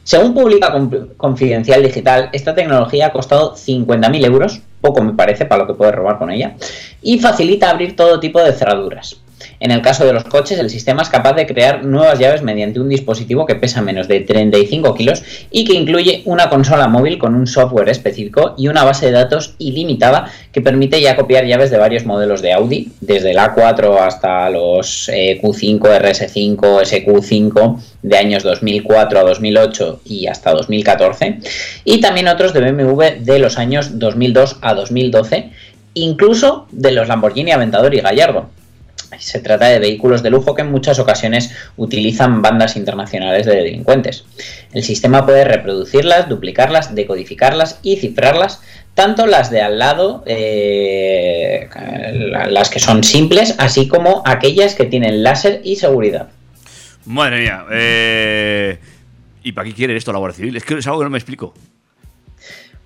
Según 0.04 0.34
publica 0.34 0.74
Conf- 0.74 1.16
Confidencial 1.18 1.84
Digital, 1.84 2.30
esta 2.34 2.56
tecnología 2.56 3.08
ha 3.08 3.12
costado 3.12 3.54
50.000 3.56 4.26
euros, 4.26 4.62
poco 4.82 5.04
me 5.04 5.14
parece 5.14 5.46
para 5.46 5.62
lo 5.64 5.68
que 5.68 5.76
puedes 5.76 5.94
robar 5.94 6.18
con 6.18 6.32
ella, 6.32 6.56
y 7.02 7.20
facilita 7.20 7.70
abrir 7.70 7.96
todo 7.96 8.20
tipo 8.20 8.42
de 8.42 8.54
cerraduras. 8.54 9.18
En 9.60 9.72
el 9.72 9.82
caso 9.82 10.06
de 10.06 10.14
los 10.14 10.24
coches, 10.24 10.60
el 10.60 10.70
sistema 10.70 11.02
es 11.02 11.10
capaz 11.10 11.34
de 11.34 11.46
crear 11.46 11.84
nuevas 11.84 12.20
llaves 12.20 12.42
mediante 12.42 12.80
un 12.80 12.90
dispositivo 12.90 13.46
que 13.46 13.56
pesa 13.56 13.82
menos 13.82 14.08
de 14.08 14.22
35 14.22 14.96
kilos 14.96 15.24
y 15.50 15.66
que 15.66 15.74
incluye 15.74 16.22
una 16.26 16.50
consola 16.50 16.88
móvil 16.88 17.18
con 17.18 17.36
un 17.36 17.48
software 17.48 17.90
específico 17.90 18.56
y 18.58 18.68
una 18.68 18.84
base 18.84 19.08
de 19.08 19.12
datos 19.14 19.56
ilimitada 19.58 20.32
que 20.52 20.62
permite 20.62 21.02
ya 21.02 21.16
copiar 21.16 21.46
llaves 21.46 21.72
de 21.72 21.78
varios 21.78 22.06
modelos 22.06 22.42
de 22.42 22.54
Audi, 22.54 22.92
desde 23.02 23.32
el 23.32 23.38
A4 23.38 24.00
hasta 24.00 24.50
los 24.50 25.10
eh, 25.10 25.40
Q5, 25.42 25.80
RS5, 25.80 26.58
SQ5 26.58 27.80
de 28.02 28.18
años 28.18 28.44
2004 28.44 29.20
a 29.20 29.24
2008 29.24 30.02
y 30.06 30.28
hasta 30.28 30.52
2014, 30.52 31.40
y 31.84 32.02
también 32.02 32.28
otros 32.28 32.54
de 32.54 32.72
BMW 32.72 33.24
de 33.24 33.40
los 33.40 33.58
años 33.58 34.00
2002 34.00 34.58
a 34.62 34.74
2012, 34.74 35.50
incluso 35.94 36.68
de 36.72 36.92
los 36.92 37.08
Lamborghini 37.08 37.52
Aventador 37.52 37.94
y 37.94 38.02
Gallardo. 38.02 38.50
Se 39.20 39.40
trata 39.40 39.68
de 39.68 39.80
vehículos 39.80 40.24
de 40.24 40.30
lujo 40.30 40.56
que 40.56 40.62
en 40.62 40.72
muchas 40.72 41.00
ocasiones 41.00 41.52
utilizan 41.78 42.42
bandas 42.42 42.76
internacionales 42.76 43.46
de 43.46 43.56
delincuentes. 43.56 44.26
El 44.74 44.84
sistema 44.84 45.26
puede 45.26 45.44
reproducirlas, 45.44 46.30
duplicarlas, 46.30 46.96
decodificarlas 46.96 47.80
y 47.84 47.98
cifrarlas, 47.98 48.62
tanto 48.94 49.26
las 49.26 49.52
de 49.52 49.62
al 49.62 49.80
lado, 49.80 50.24
eh, 50.26 51.70
las 52.50 52.70
que 52.70 52.80
son 52.80 53.04
simples, 53.04 53.56
así 53.58 53.88
como 53.88 54.24
aquellas 54.26 54.76
que 54.76 54.86
tienen 54.86 55.24
láser 55.24 55.62
y 55.64 55.76
seguridad. 55.76 56.30
Madre 57.06 57.42
mía. 57.42 57.66
Eh, 57.72 58.78
¿Y 59.44 59.52
para 59.54 59.68
qué 59.68 59.74
quiere 59.74 59.96
esto 59.96 60.12
la 60.12 60.20
Guardia 60.20 60.38
Civil? 60.38 60.56
Es 60.56 60.64
que 60.64 60.78
es 60.78 60.88
algo 60.88 61.00
que 61.00 61.06
no 61.06 61.10
me 61.10 61.18
explico. 61.18 61.54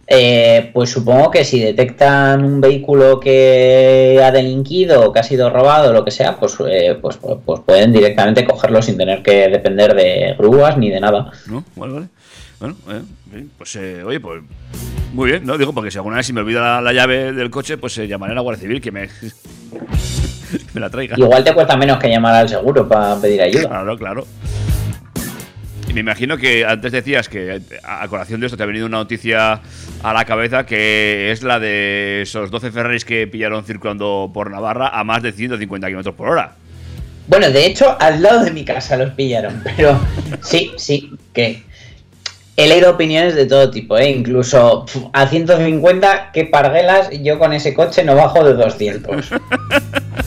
Eh, 0.08 0.70
pues 0.72 0.92
supongo 0.92 1.32
que 1.32 1.44
si 1.44 1.60
detectan 1.60 2.46
un 2.46 2.62
vehículo 2.62 3.20
que 3.20 4.22
ha 4.24 4.32
delinquido 4.32 5.04
o 5.04 5.12
que 5.12 5.20
ha 5.20 5.24
sido 5.24 5.50
robado 5.50 5.90
o 5.90 5.94
lo 5.94 6.06
que 6.06 6.12
sea, 6.12 6.38
pues, 6.38 6.56
eh, 6.70 6.98
pues, 7.02 7.18
pues, 7.18 7.38
pues 7.44 7.62
pueden 7.62 7.92
directamente 7.92 8.46
cogerlo 8.46 8.82
sin 8.82 8.98
tener 8.98 9.24
que 9.24 9.50
depender 9.50 9.96
de 9.96 10.36
grúas 10.38 10.78
ni 10.78 10.92
de 10.92 11.00
nada. 11.00 11.32
¿No? 11.48 11.64
Vale, 11.76 11.94
vale. 11.94 12.08
Bueno, 12.60 12.76
eh, 12.92 13.46
pues 13.58 13.76
eh, 13.76 14.04
oye, 14.04 14.20
pues 14.20 14.42
muy 15.14 15.30
bien, 15.30 15.46
¿no? 15.46 15.58
Digo, 15.58 15.74
porque 15.74 15.92
si 15.92 15.98
alguna 15.98 16.18
vez 16.18 16.28
se 16.28 16.34
me 16.34 16.42
olvida 16.42 16.62
la, 16.62 16.82
la 16.82 16.94
llave 16.94 17.32
del 17.34 17.50
coche, 17.50 17.78
pues 17.78 17.98
eh, 17.98 18.08
llamaré 18.08 18.34
a 18.34 18.36
la 18.36 18.42
Guardia 18.42 18.62
Civil 18.62 18.82
que 18.82 18.92
me, 18.92 19.10
me 20.74 20.82
la 20.82 20.90
traiga. 20.90 21.16
Igual 21.18 21.44
te 21.44 21.54
cuesta 21.54 21.76
menos 21.76 21.98
que 21.98 22.10
llamar 22.10 22.36
al 22.36 22.50
seguro 22.50 22.88
para 22.88 23.16
pedir 23.18 23.42
ayuda. 23.42 23.68
Claro, 23.68 23.98
claro. 23.98 24.28
Me 25.96 26.02
imagino 26.02 26.38
que 26.38 26.66
antes 26.66 26.92
decías 26.92 27.30
que 27.30 27.62
a 27.82 28.06
colación 28.10 28.42
de 28.42 28.48
esto 28.48 28.58
te 28.58 28.64
ha 28.64 28.66
venido 28.66 28.86
una 28.86 28.98
noticia 28.98 29.62
a 30.04 30.14
la 30.14 30.26
cabeza 30.26 30.66
que 30.66 31.32
es 31.32 31.42
la 31.42 31.58
de 31.58 32.24
esos 32.24 32.52
12 32.52 32.72
Ferraris 32.72 33.06
que 33.06 33.28
pillaron 33.28 33.64
circulando 33.64 34.30
por 34.34 34.52
Navarra 34.52 34.90
a 34.90 35.06
más 35.06 35.24
de 35.24 35.32
150 35.32 35.88
km 35.88 36.14
por 36.14 36.28
hora. 36.28 36.56
Bueno, 37.28 37.50
de 37.50 37.66
hecho, 37.66 37.96
al 37.98 38.22
lado 38.22 38.44
de 38.44 38.52
mi 38.52 38.66
casa 38.66 38.98
los 38.98 39.12
pillaron, 39.12 39.64
pero 39.64 39.98
sí, 40.44 40.74
sí, 40.76 41.12
que 41.32 41.64
he 42.58 42.68
leído 42.68 42.92
opiniones 42.92 43.34
de 43.34 43.46
todo 43.46 43.72
tipo, 43.72 43.98
¿eh? 43.98 44.10
incluso 44.10 44.84
pf, 44.86 45.08
a 45.14 45.28
150, 45.28 46.32
qué 46.34 46.44
parguelas, 46.44 47.10
yo 47.24 47.40
con 47.40 47.54
ese 47.54 47.74
coche 47.74 48.04
no 48.04 48.16
bajo 48.16 48.44
de 48.44 48.54
200. 48.56 49.30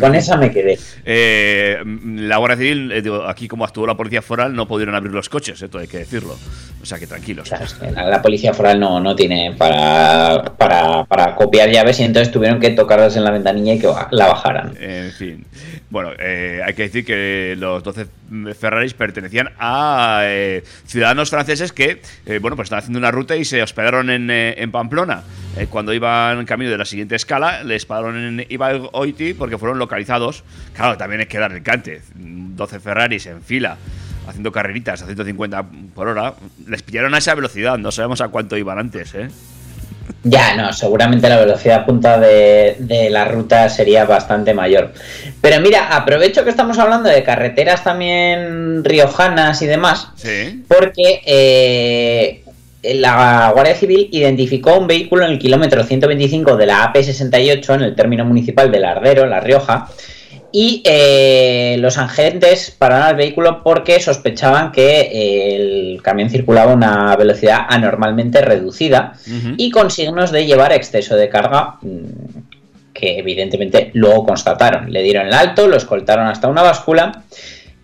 con 0.00 0.14
esa 0.14 0.36
me 0.36 0.50
quedé. 0.50 0.78
Eh, 1.04 1.78
la 1.84 2.36
Guardia 2.38 2.56
Civil, 2.56 2.92
eh, 2.92 3.02
digo, 3.02 3.24
aquí 3.24 3.48
como 3.48 3.64
actuó 3.64 3.86
la 3.86 3.96
Policía 3.96 4.22
Foral, 4.22 4.54
no 4.54 4.66
pudieron 4.66 4.94
abrir 4.94 5.12
los 5.12 5.28
coches, 5.28 5.60
esto 5.60 5.78
hay 5.78 5.88
que 5.88 5.98
decirlo. 5.98 6.36
O 6.82 6.86
sea 6.86 6.98
que 6.98 7.06
tranquilos. 7.06 7.48
Claro, 7.48 7.64
la, 7.92 8.04
la 8.08 8.22
policía 8.22 8.54
foral 8.54 8.78
no, 8.78 9.00
no 9.00 9.16
tiene 9.16 9.52
para, 9.58 10.44
para, 10.56 11.04
para 11.04 11.34
copiar 11.34 11.68
llaves 11.68 11.98
y 11.98 12.04
entonces 12.04 12.32
tuvieron 12.32 12.60
que 12.60 12.70
tocarlas 12.70 13.16
en 13.16 13.24
la 13.24 13.32
ventanilla 13.32 13.74
y 13.74 13.78
que 13.80 13.88
la 14.12 14.26
bajaran. 14.28 14.74
En 14.80 15.10
fin. 15.10 15.44
Bueno, 15.88 16.10
eh, 16.18 16.60
hay 16.64 16.74
que 16.74 16.82
decir 16.82 17.04
que 17.04 17.54
los 17.56 17.82
12 17.82 18.06
Ferraris 18.58 18.94
pertenecían 18.94 19.50
a 19.58 20.22
eh, 20.24 20.64
ciudadanos 20.84 21.30
franceses 21.30 21.72
que, 21.72 22.02
eh, 22.26 22.38
bueno, 22.40 22.56
pues 22.56 22.66
estaban 22.66 22.80
haciendo 22.80 22.98
una 22.98 23.12
ruta 23.12 23.36
y 23.36 23.44
se 23.44 23.62
hospedaron 23.62 24.10
en, 24.10 24.28
eh, 24.30 24.54
en 24.58 24.72
Pamplona. 24.72 25.22
Eh, 25.56 25.68
cuando 25.70 25.94
iban 25.94 26.44
camino 26.44 26.70
de 26.70 26.78
la 26.78 26.84
siguiente 26.84 27.14
escala, 27.14 27.62
les 27.62 27.86
pararon 27.86 28.16
en 28.16 28.46
Ibaoiti 28.48 29.34
porque 29.34 29.58
fueron 29.58 29.78
localizados. 29.78 30.42
Claro, 30.74 30.96
también 30.98 31.20
hay 31.20 31.26
que 31.26 31.38
dar 31.38 31.52
el 31.52 31.62
cante. 31.62 32.02
12 32.14 32.80
Ferraris 32.80 33.26
en 33.26 33.42
fila, 33.42 33.76
haciendo 34.26 34.50
carreritas 34.50 35.02
a 35.02 35.06
150 35.06 35.66
por 35.94 36.08
hora. 36.08 36.34
Les 36.66 36.82
pillaron 36.82 37.14
a 37.14 37.18
esa 37.18 37.34
velocidad, 37.34 37.78
no 37.78 37.92
sabemos 37.92 38.20
a 38.20 38.28
cuánto 38.28 38.56
iban 38.56 38.78
antes, 38.78 39.14
¿eh? 39.14 39.28
Ya, 40.24 40.56
no, 40.56 40.72
seguramente 40.72 41.28
la 41.28 41.36
velocidad 41.38 41.86
punta 41.86 42.18
de, 42.18 42.76
de 42.80 43.10
la 43.10 43.24
ruta 43.26 43.68
sería 43.68 44.04
bastante 44.04 44.54
mayor. 44.54 44.92
Pero 45.40 45.60
mira, 45.60 45.96
aprovecho 45.96 46.42
que 46.44 46.50
estamos 46.50 46.78
hablando 46.78 47.08
de 47.08 47.22
carreteras 47.22 47.84
también 47.84 48.82
riojanas 48.84 49.62
y 49.62 49.66
demás, 49.66 50.08
Sí. 50.16 50.64
porque 50.66 51.22
eh, 51.26 52.42
la 52.94 53.50
Guardia 53.54 53.74
Civil 53.74 54.08
identificó 54.12 54.78
un 54.78 54.86
vehículo 54.86 55.24
en 55.24 55.32
el 55.32 55.38
kilómetro 55.38 55.84
125 55.84 56.56
de 56.56 56.66
la 56.66 56.92
AP68 56.92 57.74
en 57.74 57.82
el 57.82 57.94
término 57.94 58.24
municipal 58.24 58.70
de 58.70 58.80
Lardero, 58.80 59.26
La 59.26 59.40
Rioja, 59.40 59.88
y 60.52 60.82
eh, 60.84 61.76
los 61.78 61.98
agentes 61.98 62.74
pararon 62.76 63.08
al 63.08 63.16
vehículo 63.16 63.62
porque 63.62 64.00
sospechaban 64.00 64.72
que 64.72 65.00
eh, 65.00 65.56
el 65.56 66.02
camión 66.02 66.30
circulaba 66.30 66.72
a 66.72 66.74
una 66.74 67.16
velocidad 67.16 67.66
anormalmente 67.68 68.40
reducida 68.40 69.14
y 69.56 69.70
con 69.70 69.90
signos 69.90 70.30
de 70.30 70.46
llevar 70.46 70.72
exceso 70.72 71.16
de 71.16 71.28
carga 71.28 71.76
mm, 71.82 72.92
que 72.94 73.18
evidentemente 73.18 73.90
luego 73.94 74.24
constataron. 74.24 74.90
Le 74.92 75.02
dieron 75.02 75.26
el 75.26 75.34
alto, 75.34 75.68
lo 75.68 75.76
escoltaron 75.76 76.26
hasta 76.26 76.48
una 76.48 76.62
báscula 76.62 77.24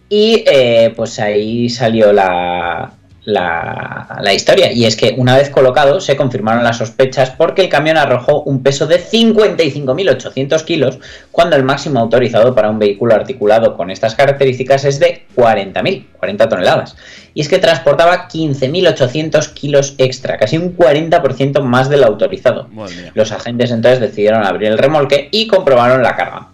y 0.09 0.45
eh, 0.47 0.93
pues 0.97 1.19
ahí 1.19 1.69
salió 1.69 2.13
la, 2.13 2.93
la, 3.25 4.19
la 4.21 4.35
historia. 4.35 4.73
Y 4.73 4.85
es 4.85 4.97
que 4.97 5.15
una 5.17 5.37
vez 5.37 5.49
colocado 5.51 6.01
se 6.01 6.17
confirmaron 6.17 6.65
las 6.65 6.79
sospechas 6.79 7.31
porque 7.31 7.63
el 7.63 7.69
camión 7.69 7.97
arrojó 7.97 8.43
un 8.43 8.63
peso 8.63 8.87
de 8.87 9.01
55.800 9.01 10.65
kilos 10.65 10.99
cuando 11.31 11.57
el 11.57 11.63
máximo 11.65 12.01
autorizado 12.01 12.55
para 12.55 12.71
un 12.71 12.79
vehículo 12.79 13.15
articulado 13.15 13.77
con 13.77 13.91
estas 13.91 14.15
características 14.15 14.85
es 14.85 14.99
de 14.99 15.25
40.000, 15.37 16.05
40 16.19 16.49
toneladas. 16.49 16.97
Y 17.35 17.41
es 17.41 17.49
que 17.49 17.59
transportaba 17.59 18.29
15.800 18.29 19.53
kilos 19.55 19.95
extra, 19.99 20.37
casi 20.37 20.59
un 20.59 20.77
40% 20.77 21.61
más 21.63 21.89
del 21.89 22.05
autorizado. 22.05 22.69
Los 23.15 23.33
agentes 23.33 23.71
entonces 23.71 24.01
decidieron 24.01 24.45
abrir 24.45 24.69
el 24.71 24.79
remolque 24.79 25.29
y 25.31 25.47
comprobaron 25.47 26.03
la 26.03 26.17
carga. 26.17 26.49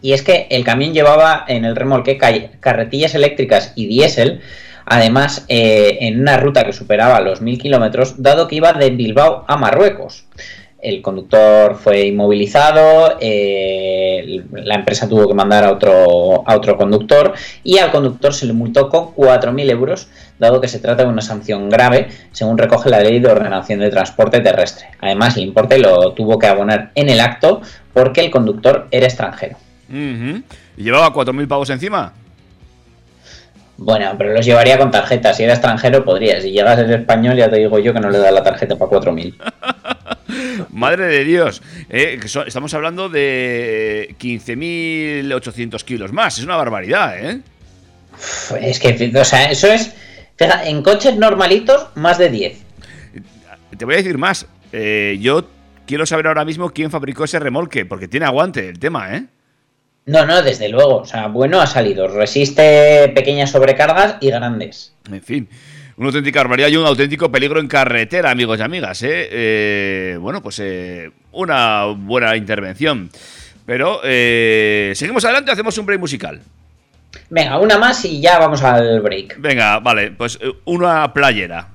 Y 0.00 0.14
es 0.14 0.22
que 0.22 0.48
el 0.50 0.64
camión 0.64 0.92
llevaba 0.92 1.44
en 1.46 1.64
el 1.64 1.76
remolque 1.76 2.18
ca- 2.18 2.32
carretillas 2.58 3.14
eléctricas 3.14 3.72
y 3.76 3.86
diésel, 3.86 4.40
además 4.86 5.44
eh, 5.48 5.98
en 6.00 6.20
una 6.20 6.36
ruta 6.36 6.64
que 6.64 6.72
superaba 6.72 7.20
los 7.20 7.40
1000 7.40 7.58
kilómetros, 7.58 8.22
dado 8.22 8.48
que 8.48 8.56
iba 8.56 8.72
de 8.72 8.90
Bilbao 8.90 9.44
a 9.48 9.56
Marruecos. 9.56 10.24
El 10.80 11.00
conductor 11.00 11.76
fue 11.76 12.06
inmovilizado, 12.06 13.16
eh, 13.20 14.42
la 14.52 14.74
empresa 14.74 15.08
tuvo 15.08 15.28
que 15.28 15.34
mandar 15.34 15.62
a 15.62 15.70
otro, 15.70 16.42
a 16.44 16.56
otro 16.56 16.76
conductor 16.76 17.34
y 17.62 17.78
al 17.78 17.92
conductor 17.92 18.34
se 18.34 18.46
le 18.46 18.52
multó 18.52 18.88
con 18.88 19.14
4.000 19.14 19.70
euros, 19.70 20.08
dado 20.40 20.60
que 20.60 20.66
se 20.66 20.80
trata 20.80 21.04
de 21.04 21.08
una 21.08 21.22
sanción 21.22 21.70
grave, 21.70 22.08
según 22.32 22.58
recoge 22.58 22.90
la 22.90 22.98
ley 22.98 23.20
de 23.20 23.30
ordenación 23.30 23.78
de 23.78 23.90
transporte 23.90 24.40
terrestre. 24.40 24.86
Además, 25.00 25.36
el 25.36 25.44
importe 25.44 25.78
lo 25.78 26.14
tuvo 26.14 26.36
que 26.40 26.48
abonar 26.48 26.90
en 26.96 27.08
el 27.08 27.20
acto 27.20 27.62
porque 27.92 28.20
el 28.20 28.32
conductor 28.32 28.88
era 28.90 29.06
extranjero. 29.06 29.56
¿Y 29.88 30.82
llevaba 30.82 31.12
4.000 31.14 31.46
pavos 31.46 31.70
encima? 31.70 32.12
Bueno, 33.78 34.14
pero 34.16 34.32
los 34.32 34.44
llevaría 34.44 34.78
con 34.78 34.90
tarjeta. 34.90 35.34
Si 35.34 35.42
era 35.42 35.54
extranjero, 35.54 36.04
podría. 36.04 36.40
Si 36.40 36.50
llegas 36.52 36.78
a 36.78 36.86
ser 36.86 37.00
español, 37.00 37.36
ya 37.36 37.50
te 37.50 37.56
digo 37.56 37.78
yo 37.78 37.92
que 37.92 38.00
no 38.00 38.10
le 38.10 38.18
da 38.18 38.30
la 38.30 38.42
tarjeta 38.42 38.76
para 38.76 38.90
4.000. 39.00 39.34
Madre 40.70 41.06
de 41.06 41.24
Dios. 41.24 41.62
Eh, 41.88 42.20
estamos 42.46 42.72
hablando 42.74 43.08
de 43.08 44.14
15.800 44.20 45.82
kilos 45.84 46.12
más. 46.12 46.38
Es 46.38 46.44
una 46.44 46.56
barbaridad, 46.56 47.18
¿eh? 47.18 47.40
Uf, 48.14 48.52
Es 48.60 48.78
que, 48.78 49.12
o 49.14 49.24
sea, 49.24 49.50
eso 49.50 49.66
es. 49.72 49.92
fija, 50.36 50.64
en 50.66 50.82
coches 50.82 51.16
normalitos, 51.16 51.88
más 51.94 52.18
de 52.18 52.30
10. 52.30 52.58
Te 53.76 53.84
voy 53.84 53.94
a 53.94 53.98
decir 53.98 54.18
más. 54.18 54.46
Eh, 54.72 55.18
yo 55.20 55.48
quiero 55.86 56.06
saber 56.06 56.26
ahora 56.28 56.44
mismo 56.44 56.70
quién 56.70 56.90
fabricó 56.90 57.24
ese 57.24 57.38
remolque, 57.38 57.84
porque 57.84 58.08
tiene 58.08 58.26
aguante 58.26 58.68
el 58.68 58.78
tema, 58.78 59.14
¿eh? 59.16 59.24
No, 60.06 60.26
no, 60.26 60.42
desde 60.42 60.68
luego. 60.68 60.98
O 60.98 61.04
sea, 61.04 61.28
bueno 61.28 61.60
ha 61.60 61.66
salido. 61.66 62.08
Resiste 62.08 63.08
pequeñas 63.14 63.50
sobrecargas 63.50 64.16
y 64.20 64.30
grandes. 64.30 64.94
En 65.10 65.22
fin. 65.22 65.48
Una 65.96 66.08
auténtica 66.08 66.40
barbaridad 66.40 66.68
y 66.68 66.76
un 66.76 66.86
auténtico 66.86 67.30
peligro 67.30 67.60
en 67.60 67.68
carretera, 67.68 68.30
amigos 68.30 68.58
y 68.58 68.62
amigas. 68.62 69.02
¿eh? 69.02 69.28
Eh, 69.30 70.18
bueno, 70.20 70.42
pues 70.42 70.58
eh, 70.58 71.10
una 71.32 71.84
buena 71.86 72.36
intervención. 72.36 73.10
Pero 73.66 74.00
eh, 74.02 74.92
seguimos 74.96 75.24
adelante, 75.24 75.52
hacemos 75.52 75.76
un 75.78 75.86
break 75.86 76.00
musical. 76.00 76.40
Venga, 77.30 77.58
una 77.58 77.78
más 77.78 78.04
y 78.04 78.20
ya 78.20 78.38
vamos 78.38 78.62
al 78.62 79.00
break. 79.00 79.36
Venga, 79.38 79.78
vale, 79.78 80.10
pues 80.10 80.38
una 80.64 81.12
playera. 81.12 81.68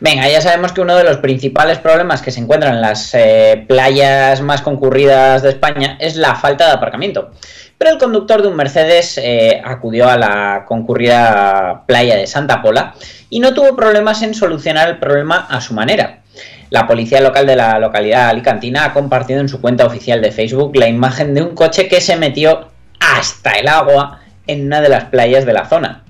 Venga, 0.00 0.28
ya 0.28 0.40
sabemos 0.40 0.72
que 0.72 0.80
uno 0.80 0.96
de 0.96 1.04
los 1.04 1.18
principales 1.18 1.78
problemas 1.78 2.22
que 2.22 2.30
se 2.30 2.40
encuentran 2.40 2.74
en 2.74 2.80
las 2.82 3.14
eh, 3.14 3.64
playas 3.66 4.40
más 4.40 4.62
concurridas 4.62 5.42
de 5.42 5.50
España 5.50 5.96
es 6.00 6.16
la 6.16 6.34
falta 6.34 6.66
de 6.66 6.72
aparcamiento. 6.72 7.30
Pero 7.78 7.90
el 7.90 7.98
conductor 7.98 8.42
de 8.42 8.48
un 8.48 8.56
Mercedes 8.56 9.18
eh, 9.18 9.60
acudió 9.64 10.08
a 10.08 10.16
la 10.16 10.64
concurrida 10.66 11.84
playa 11.86 12.16
de 12.16 12.26
Santa 12.26 12.62
Pola 12.62 12.94
y 13.28 13.40
no 13.40 13.54
tuvo 13.54 13.76
problemas 13.76 14.22
en 14.22 14.34
solucionar 14.34 14.88
el 14.88 14.98
problema 14.98 15.46
a 15.48 15.60
su 15.60 15.74
manera. 15.74 16.20
La 16.70 16.86
policía 16.86 17.20
local 17.20 17.46
de 17.46 17.56
la 17.56 17.78
localidad 17.78 18.28
alicantina 18.28 18.86
ha 18.86 18.92
compartido 18.92 19.40
en 19.40 19.48
su 19.48 19.60
cuenta 19.60 19.86
oficial 19.86 20.20
de 20.20 20.32
Facebook 20.32 20.74
la 20.74 20.88
imagen 20.88 21.34
de 21.34 21.42
un 21.42 21.54
coche 21.54 21.86
que 21.86 22.00
se 22.00 22.16
metió 22.16 22.70
hasta 22.98 23.52
el 23.52 23.68
agua 23.68 24.20
en 24.46 24.66
una 24.66 24.80
de 24.80 24.88
las 24.88 25.04
playas 25.04 25.44
de 25.44 25.52
la 25.52 25.66
zona. 25.66 26.02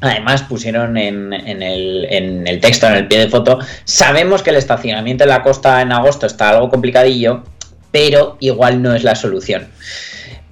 Además 0.00 0.42
pusieron 0.42 0.96
en, 0.98 1.32
el, 1.32 2.58
texto, 2.60 2.86
en 2.86 2.94
el 2.94 3.08
pie 3.08 3.18
de 3.18 3.28
foto, 3.28 3.58
sabemos 3.84 4.42
que 4.42 4.50
el 4.50 4.56
estacionamiento 4.56 5.24
en 5.24 5.30
la 5.30 5.42
costa 5.42 5.80
en 5.80 5.92
agosto 5.92 6.26
está 6.26 6.50
algo 6.50 6.68
complicadillo, 6.68 7.44
pero 7.90 8.36
igual 8.40 8.82
no 8.82 8.94
es 8.94 9.04
la 9.04 9.14
solución. 9.14 9.68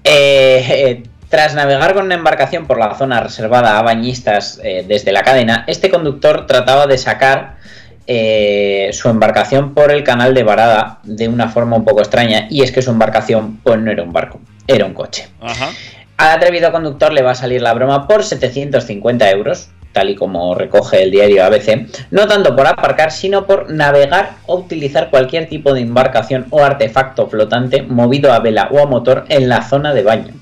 Eh, 0.03 1.03
tras 1.29 1.55
navegar 1.55 1.95
con 1.95 2.05
una 2.07 2.15
embarcación 2.15 2.67
por 2.67 2.79
la 2.79 2.95
zona 2.95 3.21
reservada 3.21 3.79
a 3.79 3.83
bañistas 3.83 4.61
eh, 4.63 4.85
desde 4.87 5.13
la 5.13 5.23
cadena, 5.23 5.65
este 5.67 5.91
conductor 5.91 6.47
trataba 6.47 6.87
de 6.87 6.97
sacar 6.97 7.57
eh, 8.07 8.91
su 8.93 9.09
embarcación 9.09 9.75
por 9.75 9.91
el 9.91 10.05
canal 10.05 10.33
de 10.33 10.43
varada 10.43 11.01
de 11.03 11.27
una 11.27 11.49
forma 11.49 11.77
un 11.77 11.85
poco 11.85 12.01
extraña, 12.01 12.47
y 12.51 12.63
es 12.63 12.71
que 12.71 12.83
su 12.83 12.91
embarcación 12.91 13.59
pues 13.59 13.81
no 13.81 13.91
era 13.91 14.03
un 14.03 14.13
barco, 14.13 14.41
era 14.67 14.85
un 14.85 14.95
coche. 14.95 15.29
Ajá. 15.41 15.71
Al 16.17 16.31
atrevido 16.31 16.71
conductor 16.71 17.13
le 17.13 17.23
va 17.23 17.33
a 17.33 17.35
salir 17.35 17.61
la 17.61 17.75
broma 17.75 18.07
por 18.07 18.23
750 18.23 19.31
euros, 19.31 19.69
tal 19.93 20.11
y 20.11 20.15
como 20.15 20.55
recoge 20.55 21.03
el 21.03 21.11
diario 21.11 21.45
ABC, 21.45 21.89
no 22.11 22.27
tanto 22.29 22.55
por 22.55 22.67
aparcar, 22.67 23.11
sino 23.11 23.47
por 23.47 23.71
navegar 23.71 24.33
o 24.47 24.57
utilizar 24.57 25.11
cualquier 25.11 25.49
tipo 25.49 25.75
de 25.75 25.81
embarcación 25.81 26.47
o 26.51 26.63
artefacto 26.63 27.27
flotante 27.29 27.83
movido 27.83 28.33
a 28.33 28.41
vela 28.41 28.69
o 28.71 28.81
a 28.81 28.87
motor 28.87 29.25
en 29.29 29.49
la 29.49 29.63
zona 29.63 29.93
de 29.93 30.03
baño. 30.03 30.35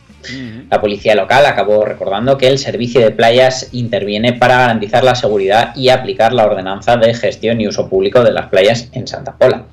La 0.71 0.81
policía 0.81 1.15
local 1.15 1.45
acabó 1.47 1.85
recordando 1.85 2.39
que 2.39 2.47
el 2.47 2.59
servicio 2.59 3.01
de 3.01 3.11
playas 3.11 3.69
interviene 3.73 4.33
para 4.33 4.57
garantizar 4.57 5.03
la 5.03 5.15
seguridad 5.15 5.75
y 5.75 5.89
aplicar 5.89 6.33
la 6.33 6.47
ordenanza 6.47 6.97
de 6.97 7.13
gestión 7.13 7.61
y 7.61 7.67
uso 7.67 7.89
público 7.89 8.23
de 8.23 8.31
las 8.31 8.47
playas 8.47 8.89
en 8.93 9.07
Santa 9.07 9.37
Pola. 9.37 9.65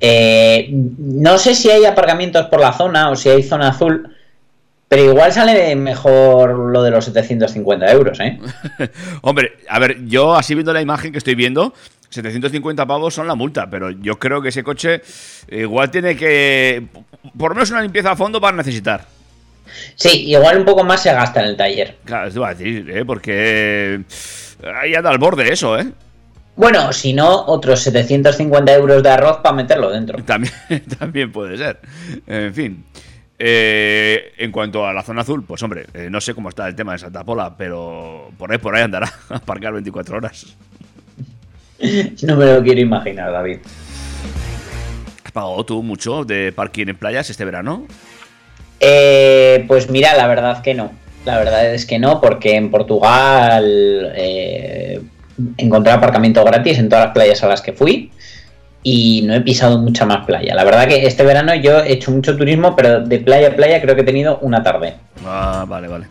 Eh, 0.00 0.68
no 0.70 1.38
sé 1.38 1.54
si 1.54 1.70
hay 1.70 1.84
aparcamientos 1.84 2.46
por 2.46 2.60
la 2.60 2.72
zona 2.72 3.10
o 3.10 3.16
si 3.16 3.30
hay 3.30 3.42
zona 3.42 3.68
azul, 3.70 4.14
pero 4.88 5.04
igual 5.04 5.32
sale 5.32 5.76
mejor 5.76 6.54
lo 6.70 6.82
de 6.82 6.90
los 6.90 7.04
750 7.04 7.92
euros, 7.92 8.18
¿eh? 8.20 8.38
Hombre, 9.20 9.58
a 9.68 9.78
ver, 9.78 10.06
yo 10.06 10.34
así 10.34 10.54
viendo 10.54 10.72
la 10.72 10.80
imagen 10.80 11.12
que 11.12 11.18
estoy 11.18 11.34
viendo, 11.34 11.74
750 12.08 12.86
pavos 12.86 13.14
son 13.14 13.26
la 13.26 13.34
multa, 13.34 13.68
pero 13.68 13.90
yo 13.90 14.18
creo 14.18 14.40
que 14.40 14.48
ese 14.48 14.64
coche 14.64 15.02
igual 15.50 15.90
tiene 15.90 16.16
que. 16.16 16.86
Por 17.36 17.50
lo 17.50 17.56
menos 17.56 17.70
una 17.70 17.82
limpieza 17.82 18.12
a 18.12 18.16
fondo 18.16 18.40
para 18.40 18.56
necesitar. 18.56 19.04
Sí, 19.94 20.30
igual 20.30 20.58
un 20.58 20.64
poco 20.64 20.82
más 20.84 21.02
se 21.02 21.12
gasta 21.12 21.40
en 21.40 21.48
el 21.48 21.56
taller. 21.56 21.96
Claro, 22.04 22.28
eso 22.28 22.38
iba 22.38 22.48
a 22.48 22.54
decir, 22.54 22.90
¿eh? 22.90 23.04
Porque. 23.04 24.00
Ahí 24.82 24.94
anda 24.94 25.10
al 25.10 25.18
borde 25.18 25.52
eso, 25.52 25.78
¿eh? 25.78 25.86
Bueno, 26.56 26.92
si 26.92 27.12
no, 27.12 27.44
otros 27.46 27.80
750 27.82 28.74
euros 28.74 29.02
de 29.02 29.10
arroz 29.10 29.36
para 29.42 29.54
meterlo 29.54 29.90
dentro. 29.90 30.20
También, 30.24 30.52
también 30.98 31.30
puede 31.30 31.56
ser. 31.56 31.78
En 32.26 32.54
fin. 32.54 32.84
Eh, 33.40 34.32
en 34.38 34.50
cuanto 34.50 34.84
a 34.84 34.92
la 34.92 35.02
zona 35.04 35.20
azul, 35.20 35.44
pues 35.46 35.62
hombre, 35.62 35.86
eh, 35.94 36.08
no 36.10 36.20
sé 36.20 36.34
cómo 36.34 36.48
está 36.48 36.66
el 36.66 36.74
tema 36.74 36.92
de 36.92 36.98
Santa 36.98 37.22
Pola, 37.22 37.54
pero 37.56 38.30
por 38.36 38.50
ahí 38.50 38.58
por 38.58 38.74
ahí 38.74 38.82
andará 38.82 39.12
a 39.28 39.36
aparcar 39.36 39.72
24 39.74 40.16
horas. 40.16 40.56
No 42.22 42.36
me 42.36 42.46
lo 42.46 42.62
quiero 42.62 42.80
imaginar, 42.80 43.30
David. 43.30 43.58
¿Has 45.24 45.30
pagado 45.30 45.64
tú 45.64 45.82
mucho 45.84 46.24
de 46.24 46.52
parking 46.52 46.88
en 46.88 46.96
playas 46.96 47.30
este 47.30 47.44
verano? 47.44 47.86
Eh, 48.80 49.64
pues 49.68 49.88
mira, 49.88 50.16
la 50.16 50.26
verdad 50.26 50.60
que 50.62 50.74
no. 50.74 50.90
La 51.24 51.38
verdad 51.38 51.72
es 51.72 51.86
que 51.86 51.98
no, 51.98 52.20
porque 52.20 52.56
en 52.56 52.70
Portugal 52.70 54.12
eh, 54.16 55.00
encontré 55.56 55.92
aparcamiento 55.92 56.44
gratis 56.44 56.78
en 56.78 56.88
todas 56.88 57.06
las 57.06 57.14
playas 57.14 57.42
a 57.44 57.48
las 57.48 57.62
que 57.62 57.72
fui 57.72 58.10
y 58.82 59.22
no 59.22 59.34
he 59.34 59.40
pisado 59.40 59.78
mucha 59.78 60.06
más 60.06 60.24
playa. 60.24 60.54
La 60.54 60.64
verdad 60.64 60.86
que 60.88 61.06
este 61.06 61.24
verano 61.24 61.54
yo 61.54 61.80
he 61.80 61.92
hecho 61.92 62.10
mucho 62.10 62.36
turismo, 62.36 62.76
pero 62.76 63.00
de 63.00 63.18
playa 63.18 63.48
a 63.48 63.56
playa 63.56 63.80
creo 63.80 63.94
que 63.94 64.02
he 64.02 64.04
tenido 64.04 64.38
una 64.38 64.62
tarde. 64.62 64.94
Ah, 65.24 65.64
vale, 65.68 65.88
vale. 65.88 66.06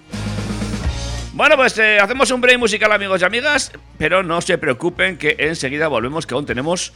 Bueno, 1.34 1.56
pues 1.56 1.78
eh, 1.78 2.00
hacemos 2.00 2.32
un 2.32 2.42
break 2.42 2.58
musical, 2.58 2.92
amigos 2.92 3.22
y 3.22 3.26
amigas, 3.26 3.72
pero 4.00 4.24
no 4.24 4.42
se 4.42 4.58
preocupen 4.58 5.18
que 5.18 5.36
enseguida 5.38 5.88
volvemos, 5.88 6.26
que 6.26 6.34
aún 6.34 6.48
tenemos 6.48 6.94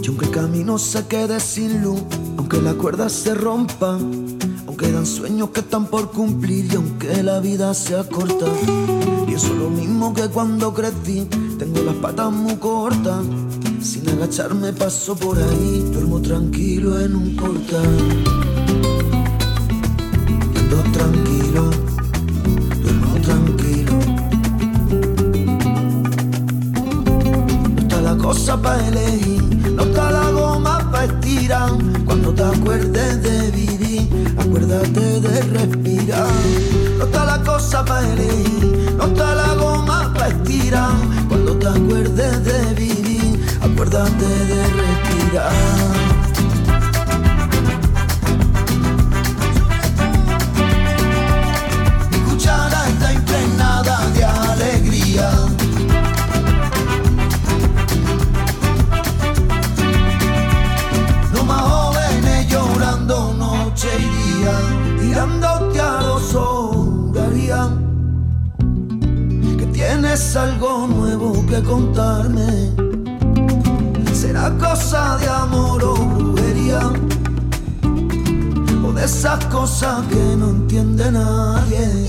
Y 0.04 0.08
aunque 0.08 0.26
el 0.26 0.32
camino 0.32 0.78
se 0.78 1.08
quede 1.08 1.40
sin 1.40 1.82
luz, 1.82 2.02
aunque 2.50 2.62
la 2.62 2.76
cuerda 2.76 3.10
se 3.10 3.34
rompa, 3.34 4.00
aunque 4.68 4.90
dan 4.90 5.06
sueños 5.06 5.50
que 5.50 5.60
están 5.60 5.88
por 5.88 6.12
cumplir 6.12 6.72
y 6.72 6.78
aunque 6.78 7.22
la 7.22 7.42
vida 7.42 7.74
sea 7.74 8.06
corta. 8.06 8.46
Y 9.28 9.34
eso 9.34 9.48
es 9.48 9.60
lo 9.60 9.70
mismo 9.70 10.14
que 10.14 10.30
cuando 10.30 10.74
crecí, 10.74 11.28
tengo 11.60 11.82
las 11.82 11.96
patas 11.96 12.32
muy 12.32 12.56
cortas. 12.56 13.26
Sin 13.82 14.08
agacharme 14.08 14.72
paso 14.72 15.14
por 15.18 15.38
ahí, 15.38 15.90
duermo 15.92 16.22
tranquilo 16.22 16.98
en 17.02 17.18
un 17.18 17.36
portal. 17.36 18.24
Ando 20.56 20.78
tranquilo, 20.94 21.70
duermo 22.82 23.14
tranquilo. 23.24 23.94
No 27.76 27.82
está 27.82 28.02
la 28.02 28.16
cosa 28.16 28.62
para 28.62 28.88
elegir, 28.88 29.44
no 29.76 29.84
está 29.84 30.12
la 30.12 30.32
goma 30.32 30.77
para 30.92 31.06
estirar. 31.06 31.72
Cuando 32.06 32.34
te 32.34 32.44
acuerdes 32.44 33.24
de 33.24 33.52
vivir, 33.52 34.36
acuérdate 34.38 35.22
de 35.22 35.42
respirar. 35.42 36.28
No 36.98 37.06
está 37.06 37.26
la 37.26 37.44
cosa 37.44 37.86
para 37.86 38.08
elegir, 38.14 38.96
no 38.98 39.06
está 39.06 39.36
la 39.36 39.54
goma 39.56 40.14
para 40.14 40.28
estirar. 40.30 40.92
Cuando 41.28 41.58
te 41.58 41.68
acuerdes 41.68 42.46
de 42.46 42.74
vivir, 42.76 43.40
acuérdate 43.62 44.26
de 44.26 44.64
respirar. 44.82 46.17
Tienes 70.18 70.36
algo 70.36 70.88
nuevo 70.88 71.46
que 71.46 71.62
contarme. 71.62 72.72
Será 74.14 74.50
cosa 74.58 75.18
de 75.18 75.28
amor 75.28 75.84
o 75.84 75.94
brujería. 75.94 76.80
O 78.84 78.94
de 78.94 79.06
esas 79.06 79.46
cosas 79.46 80.06
que 80.08 80.36
no 80.36 80.50
entiende 80.50 81.12
nadie. 81.12 82.08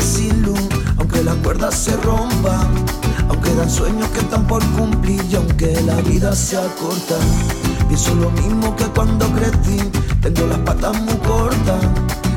Sin 0.00 0.44
aunque 0.98 1.22
las 1.22 1.36
cuerdas 1.36 1.74
se 1.74 1.96
rompan, 1.98 2.68
aunque 3.28 3.54
dan 3.54 3.70
sueños 3.70 4.08
que 4.10 4.20
están 4.20 4.46
por 4.46 4.64
cumplir 4.72 5.22
y 5.30 5.36
aunque 5.36 5.80
la 5.82 5.96
vida 6.02 6.34
sea 6.34 6.62
corta. 6.80 7.16
Pienso 7.88 8.14
lo 8.14 8.30
mismo 8.30 8.74
que 8.76 8.84
cuando 8.86 9.26
crecí, 9.32 9.78
tengo 10.22 10.46
las 10.46 10.58
patas 10.60 11.00
muy 11.02 11.16
cortas. 11.18 11.80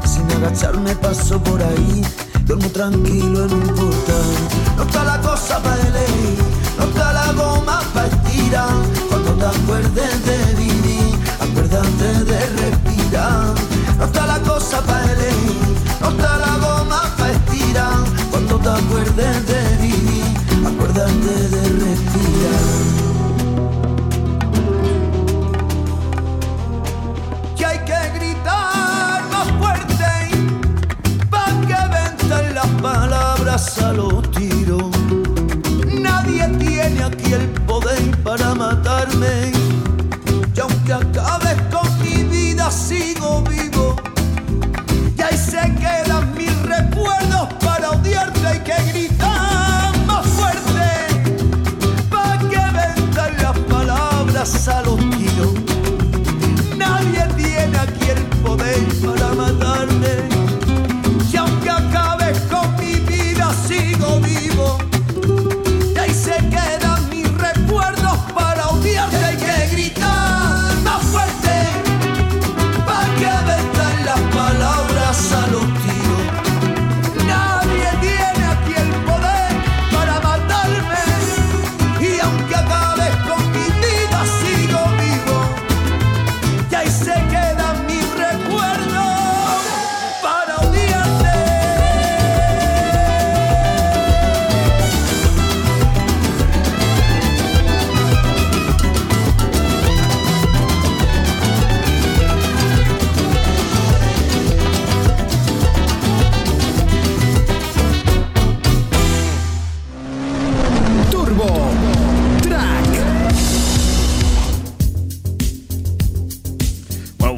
Sin 0.05 0.29
agacharme 0.31 0.95
paso 0.95 1.41
por 1.43 1.61
ahí, 1.61 2.05
duermo 2.45 2.67
tranquilo 2.69 3.45
en 3.45 3.53
un 3.53 3.67
portal. 3.75 4.08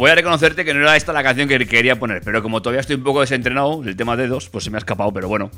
Voy 0.01 0.09
a 0.09 0.15
reconocerte 0.15 0.65
que 0.65 0.73
no 0.73 0.79
era 0.81 0.95
esta 0.95 1.13
la 1.13 1.21
canción 1.21 1.47
que 1.47 1.59
quería 1.67 1.95
poner, 1.99 2.23
pero 2.25 2.41
como 2.41 2.59
todavía 2.59 2.81
estoy 2.81 2.95
un 2.95 3.03
poco 3.03 3.21
desentrenado, 3.21 3.83
el 3.85 3.95
tema 3.95 4.15
de 4.17 4.23
dedos, 4.23 4.49
pues 4.49 4.63
se 4.63 4.71
me 4.71 4.77
ha 4.77 4.79
escapado, 4.79 5.13
pero 5.13 5.27
bueno. 5.27 5.51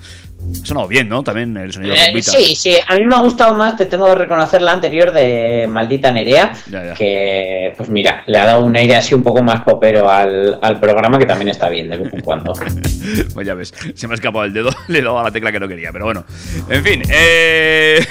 Ha 0.61 0.65
sonado 0.65 0.85
bien, 0.89 1.07
¿no? 1.07 1.23
También 1.23 1.55
el 1.55 1.71
sonido 1.71 1.95
de 1.95 2.01
Eh, 2.19 2.21
sí, 2.21 2.53
sí, 2.53 2.75
a 2.85 2.95
mí 2.95 3.05
me 3.05 3.15
ha 3.15 3.19
gustado 3.21 3.55
más, 3.55 3.77
te 3.77 3.85
tengo 3.85 4.05
que 4.07 4.15
reconocer 4.15 4.61
la 4.61 4.73
anterior 4.73 5.13
de 5.13 5.65
Maldita 5.69 6.11
Nerea, 6.11 6.51
Ya, 6.69 6.87
ya. 6.87 6.93
que 6.93 7.73
pues 7.77 7.87
mira, 7.87 8.23
le 8.27 8.37
ha 8.37 8.45
dado 8.45 8.65
un 8.65 8.75
aire 8.75 8.97
así 8.97 9.15
un 9.15 9.23
poco 9.23 9.41
más 9.41 9.61
popero 9.61 10.09
al, 10.09 10.59
al 10.61 10.77
programa 10.77 11.17
que 11.17 11.25
también 11.25 11.47
está 11.47 11.69
bien 11.69 11.89
de 11.89 11.97
vez 11.97 12.13
en 12.13 12.19
cuando. 12.19 12.53
Pues 13.33 13.47
ya 13.47 13.53
ves, 13.53 13.73
se 13.95 14.07
me 14.07 14.13
ha 14.13 14.15
escapado 14.15 14.43
el 14.45 14.53
dedo, 14.53 14.71
le 14.89 14.99
he 14.99 15.01
dado 15.01 15.19
a 15.19 15.23
la 15.23 15.31
tecla 15.31 15.51
que 15.53 15.59
no 15.61 15.67
quería, 15.69 15.91
pero 15.93 16.03
bueno. 16.05 16.25
En 16.69 16.83
fin, 16.83 17.01
eh... 17.09 18.05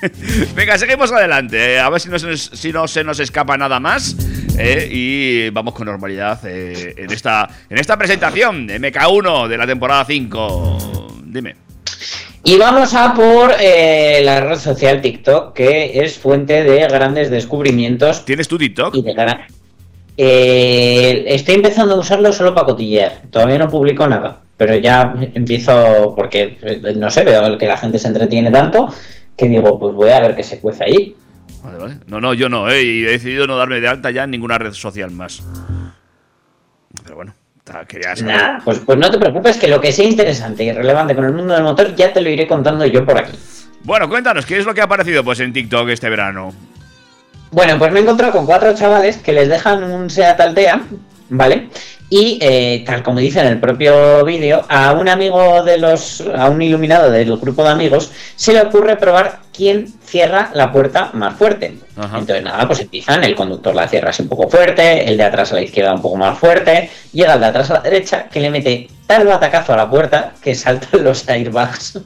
Venga, 0.54 0.76
seguimos 0.78 1.10
adelante. 1.12 1.74
eh, 1.74 1.80
A 1.80 1.88
ver 1.90 2.00
si 2.00 2.08
no, 2.08 2.18
se 2.18 2.26
nos, 2.26 2.40
si 2.42 2.72
no 2.72 2.86
se 2.86 3.02
nos 3.04 3.18
escapa 3.20 3.56
nada 3.56 3.80
más. 3.80 4.14
Eh, 4.58 4.88
y 4.90 5.50
vamos 5.50 5.74
con 5.74 5.86
normalidad 5.86 6.40
eh, 6.44 6.94
en, 6.96 7.10
esta, 7.12 7.48
en 7.68 7.78
esta 7.78 7.96
presentación 7.96 8.66
de 8.66 8.80
MK1 8.80 9.48
de 9.48 9.58
la 9.58 9.66
temporada 9.66 10.04
5. 10.04 10.78
Dime. 11.24 11.54
Y 12.44 12.56
vamos 12.56 12.94
a 12.94 13.12
por 13.14 13.52
eh, 13.60 14.20
la 14.24 14.40
red 14.40 14.58
social 14.58 15.00
TikTok, 15.00 15.52
que 15.52 16.00
es 16.02 16.18
fuente 16.18 16.64
de 16.64 16.86
grandes 16.86 17.30
descubrimientos 17.30 18.24
¿Tienes 18.24 18.48
tu 18.48 18.56
TikTok? 18.56 18.94
y 18.94 19.02
de 19.02 19.12
gran... 19.12 19.40
Eh, 20.16 21.24
estoy 21.28 21.56
empezando 21.56 21.94
a 21.94 21.98
usarlo 21.98 22.32
solo 22.32 22.54
para 22.54 22.66
cotillear. 22.66 23.22
Todavía 23.30 23.58
no 23.58 23.68
publico 23.68 24.06
nada, 24.06 24.40
pero 24.56 24.74
ya 24.76 25.14
empiezo 25.34 26.14
porque 26.16 26.58
no 26.96 27.10
sé, 27.10 27.24
veo 27.24 27.56
que 27.56 27.66
la 27.66 27.76
gente 27.76 27.98
se 27.98 28.08
entretiene 28.08 28.50
tanto 28.50 28.88
que 29.38 29.48
digo, 29.48 29.78
pues 29.78 29.94
voy 29.94 30.10
a 30.10 30.20
ver 30.20 30.34
qué 30.34 30.42
se 30.42 30.58
cuece 30.58 30.84
ahí. 30.84 31.14
Vale, 31.62 31.78
vale. 31.78 31.96
No, 32.06 32.20
no, 32.20 32.34
yo 32.34 32.48
no, 32.48 32.68
eh, 32.70 32.82
y 32.82 33.04
he 33.04 33.10
decidido 33.10 33.46
no 33.46 33.56
darme 33.56 33.80
de 33.80 33.88
alta 33.88 34.10
ya 34.10 34.24
en 34.24 34.30
ninguna 34.30 34.58
red 34.58 34.72
social 34.72 35.10
más. 35.10 35.42
Pero 37.02 37.16
bueno, 37.16 37.34
quería 37.86 38.16
saber. 38.16 38.36
Nada, 38.36 38.60
pues, 38.64 38.78
pues 38.80 38.98
no 38.98 39.10
te 39.10 39.18
preocupes 39.18 39.56
que 39.56 39.68
lo 39.68 39.80
que 39.80 39.92
sea 39.92 40.04
interesante 40.04 40.64
y 40.64 40.72
relevante 40.72 41.14
con 41.14 41.24
el 41.24 41.32
mundo 41.32 41.54
del 41.54 41.62
motor 41.62 41.94
ya 41.94 42.12
te 42.12 42.20
lo 42.20 42.30
iré 42.30 42.46
contando 42.46 42.86
yo 42.86 43.04
por 43.04 43.18
aquí. 43.18 43.36
Bueno, 43.84 44.08
cuéntanos, 44.08 44.44
¿qué 44.46 44.58
es 44.58 44.66
lo 44.66 44.74
que 44.74 44.80
ha 44.80 44.84
aparecido 44.84 45.24
pues 45.24 45.40
en 45.40 45.52
TikTok 45.52 45.88
este 45.88 46.08
verano? 46.08 46.52
Bueno, 47.50 47.78
pues 47.78 47.92
me 47.92 48.00
he 48.00 48.02
encontrado 48.02 48.32
con 48.32 48.46
cuatro 48.46 48.74
chavales 48.74 49.16
que 49.18 49.32
les 49.32 49.48
dejan 49.48 49.82
un 49.84 50.10
Seat 50.10 50.38
Altea, 50.38 50.82
¿vale? 51.30 51.68
Y 52.10 52.38
eh, 52.40 52.84
tal 52.86 53.02
como 53.02 53.18
dice 53.18 53.40
en 53.40 53.48
el 53.48 53.60
propio 53.60 54.24
vídeo, 54.24 54.64
a 54.68 54.92
un 54.92 55.08
amigo 55.08 55.62
de 55.62 55.76
los, 55.76 56.22
a 56.22 56.48
un 56.48 56.62
iluminado 56.62 57.10
del 57.10 57.36
grupo 57.36 57.62
de 57.62 57.70
amigos, 57.70 58.10
se 58.34 58.54
le 58.54 58.62
ocurre 58.62 58.96
probar 58.96 59.40
quién 59.52 59.92
cierra 60.02 60.50
la 60.54 60.72
puerta 60.72 61.10
más 61.12 61.36
fuerte. 61.36 61.76
Ajá. 61.96 62.18
Entonces 62.18 62.42
nada, 62.42 62.66
pues 62.66 62.80
empiezan, 62.80 63.24
el 63.24 63.34
conductor 63.34 63.74
la 63.74 63.88
cierra 63.88 64.10
así 64.10 64.22
un 64.22 64.28
poco 64.28 64.48
fuerte, 64.48 65.06
el 65.06 65.18
de 65.18 65.24
atrás 65.24 65.52
a 65.52 65.56
la 65.56 65.62
izquierda 65.62 65.92
un 65.92 66.00
poco 66.00 66.16
más 66.16 66.38
fuerte, 66.38 66.88
llega 67.12 67.34
el 67.34 67.40
de 67.40 67.46
atrás 67.46 67.70
a 67.70 67.74
la 67.74 67.80
derecha 67.80 68.28
que 68.30 68.40
le 68.40 68.50
mete 68.50 68.88
tal 69.06 69.26
batacazo 69.26 69.74
a 69.74 69.76
la 69.76 69.90
puerta 69.90 70.32
que 70.40 70.54
saltan 70.54 71.04
los 71.04 71.28
airbags. 71.28 71.96
Y 71.96 72.00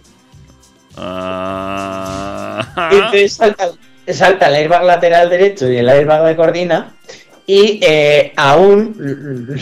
entonces 2.97 3.35
salta, 3.35 3.71
salta 4.09 4.49
el 4.49 4.55
airbag 4.55 4.83
lateral 4.85 5.31
derecho 5.31 5.71
y 5.71 5.77
el 5.77 5.89
airbag 5.89 6.25
de 6.25 6.37
coordina. 6.37 6.95
Y 7.47 7.81
eh, 7.83 8.33
aún 8.37 8.95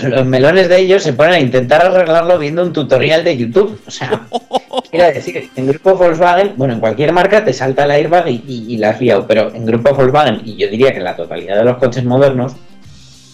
los 0.03 0.27
melones 0.27 0.69
de 0.69 0.79
ellos 0.79 1.03
se 1.03 1.15
ponen 1.15 1.33
a 1.33 1.41
intentar 1.41 1.85
arreglarlo 1.85 2.39
viendo 2.39 2.63
un 2.63 2.73
tutorial 2.73 3.25
de 3.25 3.37
YouTube. 3.37 3.81
O 3.87 3.91
sea, 3.91 4.27
quiero 4.91 5.07
decir, 5.07 5.49
en 5.57 5.67
grupo 5.67 5.97
Volkswagen, 5.97 6.53
bueno, 6.57 6.75
en 6.75 6.81
cualquier 6.81 7.13
marca 7.13 7.45
te 7.45 7.53
salta 7.53 7.85
el 7.85 7.91
airbag 7.93 8.29
y, 8.29 8.45
y, 8.47 8.75
y 8.75 8.77
la 8.77 8.91
has 8.91 9.01
liado, 9.01 9.27
pero 9.27 9.55
en 9.55 9.65
grupo 9.65 9.95
Volkswagen, 9.95 10.43
y 10.45 10.57
yo 10.57 10.69
diría 10.69 10.93
que 10.93 10.99
en 10.99 11.05
la 11.05 11.17
totalidad 11.17 11.57
de 11.57 11.65
los 11.65 11.79
coches 11.79 12.05
modernos, 12.05 12.53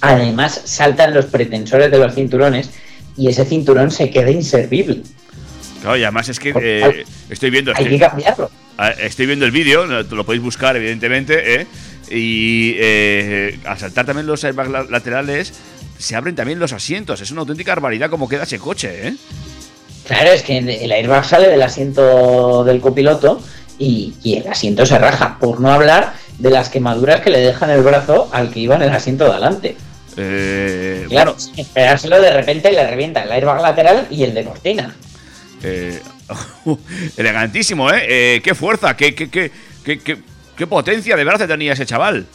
además 0.00 0.60
saltan 0.64 1.12
los 1.12 1.26
pretensores 1.26 1.90
de 1.90 1.98
los 1.98 2.14
cinturones 2.14 2.70
y 3.16 3.28
ese 3.28 3.44
cinturón 3.44 3.90
se 3.90 4.10
queda 4.10 4.30
inservible. 4.30 5.02
Claro, 5.80 5.96
y 5.96 6.04
además 6.04 6.28
es 6.28 6.38
que 6.38 6.52
eh, 6.60 7.04
estoy 7.30 7.50
viendo. 7.50 7.72
Hay 7.74 7.86
que 7.86 7.98
cambiarlo. 7.98 8.50
Ah, 8.78 8.90
Estoy 8.90 9.26
viendo 9.26 9.46
el 9.46 9.52
vídeo, 9.52 9.86
lo 9.86 10.24
podéis 10.24 10.42
buscar, 10.42 10.76
evidentemente, 10.76 11.60
¿eh? 11.60 11.66
Y 12.10 12.74
eh, 12.78 13.58
al 13.64 13.78
saltar 13.78 14.06
también 14.06 14.26
los 14.26 14.44
airbags 14.44 14.70
la- 14.70 14.84
laterales, 14.84 15.52
se 15.98 16.14
abren 16.16 16.34
también 16.34 16.58
los 16.58 16.72
asientos. 16.72 17.20
Es 17.20 17.30
una 17.30 17.40
auténtica 17.40 17.72
barbaridad 17.74 18.10
cómo 18.10 18.28
queda 18.28 18.44
ese 18.44 18.58
coche, 18.58 19.08
¿eh? 19.08 19.14
Claro, 20.06 20.30
es 20.30 20.42
que 20.42 20.58
el 20.58 20.92
airbag 20.92 21.24
sale 21.24 21.48
del 21.48 21.62
asiento 21.62 22.62
del 22.64 22.80
copiloto 22.80 23.42
y, 23.78 24.14
y 24.22 24.36
el 24.36 24.46
asiento 24.46 24.86
se 24.86 24.98
raja, 24.98 25.36
por 25.40 25.60
no 25.60 25.72
hablar 25.72 26.14
de 26.38 26.50
las 26.50 26.68
quemaduras 26.68 27.22
que 27.22 27.30
le 27.30 27.40
dejan 27.40 27.70
el 27.70 27.82
brazo 27.82 28.28
al 28.32 28.50
que 28.52 28.60
iba 28.60 28.76
en 28.76 28.82
el 28.82 28.90
asiento 28.90 29.24
de 29.24 29.30
adelante. 29.30 29.76
Eh, 30.16 31.06
Claro, 31.08 31.36
esperárselo 31.56 32.20
de 32.20 32.30
repente 32.32 32.70
le 32.70 32.86
revienta 32.88 33.22
el 33.24 33.32
airbag 33.32 33.60
lateral 33.60 34.06
y 34.10 34.22
el 34.22 34.32
de 34.32 34.44
cortina. 34.44 34.94
Eh, 35.64 36.00
elegantísimo, 37.16 37.90
¿eh? 37.90 38.02
Eh, 38.36 38.40
¡Qué 38.44 38.54
fuerza! 38.54 38.96
Qué, 38.96 39.14
qué, 39.14 39.28
qué, 39.28 39.50
qué, 39.84 40.18
qué- 40.56 40.66
potencia 40.66 41.16
de 41.16 41.24
brazo 41.24 41.46
tenía 41.46 41.72
ese 41.72 41.86
chaval! 41.86 42.26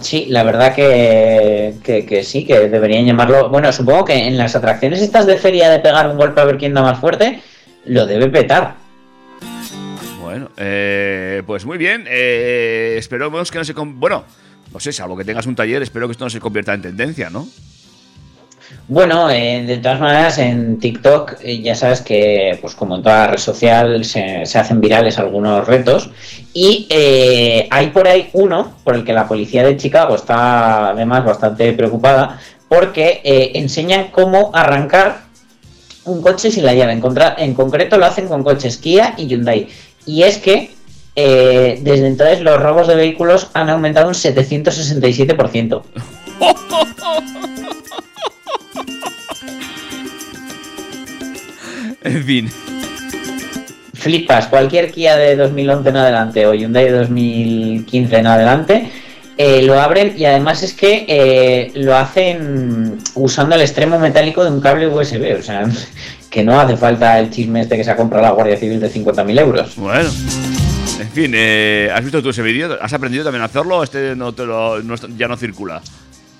Sí, 0.00 0.26
la 0.28 0.44
verdad 0.44 0.74
que, 0.74 1.74
que, 1.82 2.06
que 2.06 2.22
sí, 2.22 2.44
que 2.46 2.68
deberían 2.68 3.04
llamarlo. 3.04 3.48
Bueno, 3.48 3.72
supongo 3.72 4.04
que 4.04 4.14
en 4.28 4.38
las 4.38 4.54
atracciones 4.54 5.02
estas 5.02 5.26
de 5.26 5.36
feria 5.36 5.68
de 5.68 5.80
pegar 5.80 6.08
un 6.08 6.16
golpe 6.16 6.40
a 6.40 6.44
ver 6.44 6.58
quién 6.58 6.74
da 6.74 6.82
más 6.82 7.00
fuerte, 7.00 7.40
lo 7.86 8.06
debe 8.06 8.28
petar. 8.28 8.76
Bueno, 10.20 10.48
eh, 10.56 11.42
pues 11.44 11.64
muy 11.66 11.76
bien. 11.76 12.04
Eh, 12.08 12.94
esperemos 12.98 13.50
que 13.50 13.58
no 13.58 13.64
se... 13.64 13.72
Bueno, 13.72 14.24
no 14.72 14.78
sé, 14.78 14.92
salvo 14.92 15.16
que 15.16 15.24
tengas 15.24 15.46
un 15.46 15.56
taller, 15.56 15.82
espero 15.82 16.06
que 16.06 16.12
esto 16.12 16.24
no 16.24 16.30
se 16.30 16.38
convierta 16.38 16.72
en 16.72 16.82
tendencia, 16.82 17.28
¿no? 17.28 17.48
Bueno, 18.90 19.30
eh, 19.30 19.62
de 19.64 19.78
todas 19.78 20.00
maneras, 20.00 20.38
en 20.38 20.80
TikTok 20.80 21.36
eh, 21.42 21.60
ya 21.62 21.76
sabes 21.76 22.00
que, 22.00 22.58
pues 22.60 22.74
como 22.74 22.96
en 22.96 23.04
toda 23.04 23.28
red 23.28 23.38
social, 23.38 24.04
se, 24.04 24.42
hacen 24.42 24.80
virales 24.80 25.16
algunos 25.20 25.64
retos. 25.64 26.10
Y 26.52 26.88
eh, 26.90 27.68
hay 27.70 27.90
por 27.90 28.08
ahí 28.08 28.30
uno 28.32 28.72
por 28.82 28.96
el 28.96 29.04
que 29.04 29.12
la 29.12 29.28
policía 29.28 29.62
de 29.62 29.76
Chicago 29.76 30.16
está 30.16 30.90
además 30.90 31.24
bastante 31.24 31.72
preocupada, 31.72 32.40
porque 32.68 33.20
enseñan 33.54 34.08
cómo 34.08 34.50
arrancar 34.54 35.20
un 36.04 36.20
coche 36.20 36.50
sin 36.50 36.64
la 36.64 36.74
llave. 36.74 36.90
En, 36.92 37.02
en 37.38 37.54
concreto 37.54 37.96
lo 37.96 38.06
hacen 38.06 38.26
con 38.26 38.42
coches 38.42 38.76
Kia 38.76 39.14
y 39.16 39.28
Hyundai. 39.28 39.68
Y 40.04 40.24
es 40.24 40.38
que 40.38 40.72
desde 41.14 42.08
entonces 42.08 42.40
los 42.40 42.60
robos 42.60 42.88
de 42.88 42.96
vehículos 42.96 43.50
han 43.54 43.70
aumentado 43.70 44.08
un 44.08 44.14
767%. 44.14 45.82
En 52.02 52.24
fin. 52.24 52.50
flipas, 53.94 54.46
cualquier 54.46 54.90
Kia 54.90 55.16
de 55.16 55.36
2011 55.36 55.88
en 55.90 55.96
adelante 55.96 56.46
o 56.46 56.54
Hyundai 56.54 56.84
de 56.86 56.92
2015 56.92 58.16
en 58.16 58.26
adelante, 58.26 58.90
eh, 59.36 59.62
lo 59.62 59.78
abren 59.78 60.14
y 60.16 60.24
además 60.24 60.62
es 60.62 60.74
que 60.74 61.04
eh, 61.08 61.70
lo 61.74 61.96
hacen 61.96 62.98
usando 63.14 63.54
el 63.54 63.60
extremo 63.60 63.98
metálico 63.98 64.44
de 64.44 64.50
un 64.50 64.60
cable 64.60 64.88
USB, 64.88 65.38
o 65.38 65.42
sea, 65.42 65.64
que 66.30 66.44
no 66.44 66.58
hace 66.58 66.76
falta 66.76 67.18
el 67.18 67.30
chisme 67.30 67.62
este 67.62 67.76
que 67.76 67.84
se 67.84 67.90
ha 67.90 67.96
comprado 67.96 68.24
la 68.24 68.32
Guardia 68.32 68.56
Civil 68.56 68.80
de 68.80 68.90
50.000 68.90 69.40
euros. 69.40 69.76
Bueno. 69.76 70.10
En 71.00 71.08
fin, 71.10 71.32
eh, 71.34 71.90
¿has 71.94 72.02
visto 72.02 72.22
tú 72.22 72.28
ese 72.28 72.42
vídeo? 72.42 72.78
¿Has 72.80 72.92
aprendido 72.92 73.24
también 73.24 73.42
a 73.42 73.46
hacerlo? 73.46 73.82
Este 73.82 74.14
no 74.14 74.32
te 74.34 74.44
lo, 74.44 74.82
no 74.82 74.94
ya 75.16 75.28
no 75.28 75.36
circula. 75.36 75.80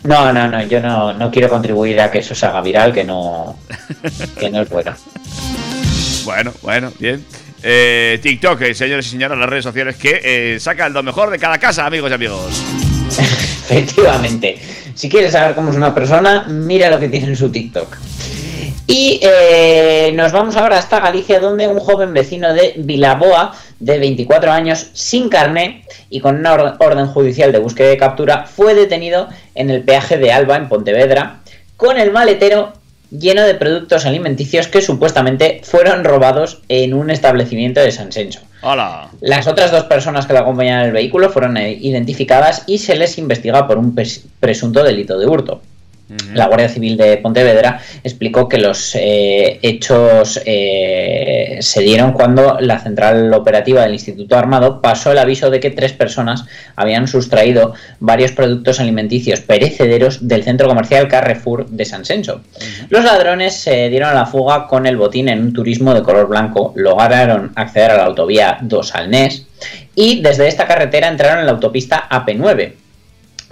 No, 0.05 0.33
no, 0.33 0.49
no, 0.49 0.63
yo 0.63 0.81
no, 0.81 1.13
no 1.13 1.31
quiero 1.31 1.49
contribuir 1.49 2.01
a 2.01 2.11
que 2.11 2.19
eso 2.19 2.35
se 2.35 2.47
haga 2.47 2.63
viral, 2.63 2.93
que 2.93 3.05
no, 3.05 3.59
que 4.39 4.51
no 4.51 4.63
es 4.63 4.69
bueno. 4.69 4.95
Bueno, 6.25 6.53
bueno, 6.63 6.93
bien. 6.99 7.25
Eh, 7.63 8.19
TikTok, 8.23 8.63
eh, 8.63 8.75
señores 8.75 9.07
y 9.07 9.11
señoras, 9.11 9.39
las 9.39 9.49
redes 9.49 9.65
sociales 9.65 9.97
que 9.97 10.21
eh, 10.23 10.61
sacan 10.61 10.93
lo 10.93 11.03
mejor 11.03 11.31
de 11.31 11.39
cada 11.39 11.59
casa, 11.59 11.85
amigos 11.85 12.11
y 12.11 12.15
amigos. 12.15 12.63
Efectivamente. 13.71 14.59
Si 14.95 15.09
quieres 15.09 15.33
saber 15.33 15.55
cómo 15.55 15.71
es 15.71 15.77
una 15.77 15.95
persona, 15.95 16.47
mira 16.49 16.91
lo 16.91 16.99
que 16.99 17.09
tiene 17.09 17.29
en 17.29 17.37
su 17.37 17.51
TikTok. 17.51 17.97
Y 18.91 19.21
eh, 19.23 20.13
nos 20.15 20.33
vamos 20.33 20.57
ahora 20.57 20.79
hasta 20.79 21.01
Galicia, 21.01 21.39
donde 21.41 21.69
un 21.69 21.79
joven 21.79 22.13
vecino 22.13 22.53
de 22.53 22.75
Vilaboa, 22.77 23.53
de 23.79 23.99
24 23.99 24.51
años, 24.51 24.89
sin 24.93 25.29
carné 25.29 25.85
y 26.11 26.21
con 26.21 26.37
una 26.37 26.55
or- 26.55 26.77
orden 26.81 27.07
judicial 27.07 27.53
de 27.53 27.59
búsqueda 27.59 27.93
y 27.93 27.97
captura, 27.97 28.47
fue 28.47 28.75
detenido 28.75 29.29
en 29.55 29.71
el 29.71 29.83
peaje 29.83 30.19
de 30.19 30.33
Alba, 30.33 30.57
en 30.57 30.69
Pontevedra, 30.69 31.41
con 31.77 31.99
el 31.99 32.11
maletero 32.11 32.73
lleno 33.11 33.43
de 33.43 33.55
productos 33.55 34.07
alimenticios 34.07 34.69
que 34.69 34.83
supuestamente 34.83 35.61
fueron 35.65 36.05
robados 36.05 36.61
en 36.69 36.95
un 36.95 37.11
establecimiento 37.11 37.81
de 37.81 37.91
San 37.93 38.13
Senso. 38.13 38.41
¡Hala! 38.63 39.09
Las 39.21 39.47
otras 39.47 39.71
dos 39.73 39.85
personas 39.85 40.27
que 40.27 40.33
la 40.33 40.41
acompañaban 40.41 40.83
en 40.83 40.87
el 40.89 40.93
vehículo 40.93 41.31
fueron 41.31 41.57
eh, 41.57 41.73
identificadas 41.81 42.65
y 42.67 42.79
se 42.79 42.95
les 42.97 43.19
investiga 43.19 43.67
por 43.67 43.79
un 43.79 43.95
pres- 43.97 44.23
presunto 44.39 44.85
delito 44.85 45.19
de 45.19 45.27
hurto. 45.27 45.61
La 46.35 46.47
Guardia 46.47 46.69
Civil 46.69 46.97
de 46.97 47.19
Pontevedra 47.19 47.81
explicó 48.03 48.49
que 48.49 48.59
los 48.59 48.95
eh, 48.95 49.59
hechos 49.63 50.41
eh, 50.45 51.59
se 51.61 51.83
dieron 51.83 52.13
cuando 52.13 52.59
la 52.61 52.81
central 52.81 53.33
operativa 53.33 53.83
del 53.83 53.93
Instituto 53.93 54.37
Armado 54.37 54.81
pasó 54.81 55.13
el 55.13 55.19
aviso 55.19 55.51
de 55.51 55.61
que 55.61 55.71
tres 55.71 55.93
personas 55.93 56.45
habían 56.75 57.07
sustraído 57.07 57.75
varios 58.01 58.33
productos 58.33 58.81
alimenticios 58.81 59.41
perecederos 59.41 60.27
del 60.27 60.43
centro 60.43 60.67
comercial 60.69 61.09
Carrefour 61.09 61.69
de 61.69 61.85
San 61.85 62.05
Senso. 62.05 62.41
Los 62.89 63.05
ladrones 63.05 63.55
se 63.55 63.89
dieron 63.89 64.11
a 64.11 64.15
la 64.15 64.27
fuga 64.27 64.67
con 64.67 64.87
el 64.87 64.97
botín 64.97 65.29
en 65.29 65.41
un 65.41 65.53
turismo 65.53 65.95
de 65.95 66.03
color 66.03 66.29
blanco, 66.29 66.73
lograron 66.77 67.53
acceder 67.55 67.93
a 67.93 67.97
la 67.97 68.05
autovía 68.05 68.59
2 68.61 68.95
al 68.95 69.11
NES 69.11 69.47
y 69.95 70.23
desde 70.23 70.49
esta 70.49 70.67
carretera 70.67 71.09
entraron 71.09 71.41
en 71.41 71.47
la 71.47 71.53
autopista 71.53 72.09
AP9. 72.09 72.73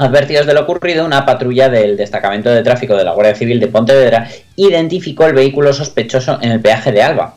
Advertidos 0.01 0.47
de 0.47 0.55
lo 0.55 0.61
ocurrido, 0.61 1.05
una 1.05 1.27
patrulla 1.27 1.69
del 1.69 1.97
destacamento 1.97 2.51
de 2.51 2.63
tráfico 2.63 2.95
de 2.95 3.03
la 3.03 3.15
Guardia 3.15 3.35
Civil 3.35 3.59
de 3.59 3.67
Pontevedra 3.67 4.29
identificó 4.55 5.27
el 5.27 5.35
vehículo 5.35 5.73
sospechoso 5.73 6.39
en 6.41 6.53
el 6.53 6.61
peaje 6.61 6.93
de 6.93 7.03
Alba. 7.03 7.35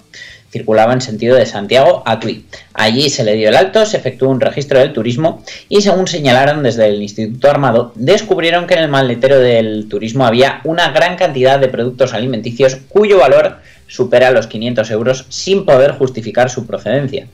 Circulaba 0.51 0.93
en 0.93 1.01
sentido 1.01 1.35
de 1.35 1.47
Santiago 1.47 2.03
a 2.05 2.19
Tui. 2.19 2.45
Allí 2.75 3.09
se 3.09 3.23
le 3.23 3.33
dio 3.33 3.49
el 3.49 3.55
alto, 3.55 3.83
se 3.87 3.97
efectuó 3.97 4.29
un 4.29 4.39
registro 4.39 4.77
del 4.77 4.93
turismo 4.93 5.43
y 5.69 5.81
según 5.81 6.05
señalaron 6.05 6.61
desde 6.61 6.85
el 6.85 7.01
Instituto 7.01 7.49
Armado, 7.49 7.93
descubrieron 7.95 8.67
que 8.67 8.75
en 8.75 8.81
el 8.81 8.89
maletero 8.89 9.39
del 9.39 9.87
turismo 9.89 10.27
había 10.27 10.61
una 10.63 10.91
gran 10.91 11.15
cantidad 11.15 11.59
de 11.59 11.67
productos 11.67 12.13
alimenticios 12.13 12.77
cuyo 12.89 13.17
valor 13.17 13.57
supera 13.87 14.29
los 14.29 14.45
500 14.45 14.91
euros 14.91 15.25
sin 15.29 15.65
poder 15.65 15.93
justificar 15.93 16.51
su 16.51 16.67
procedencia. 16.67 17.25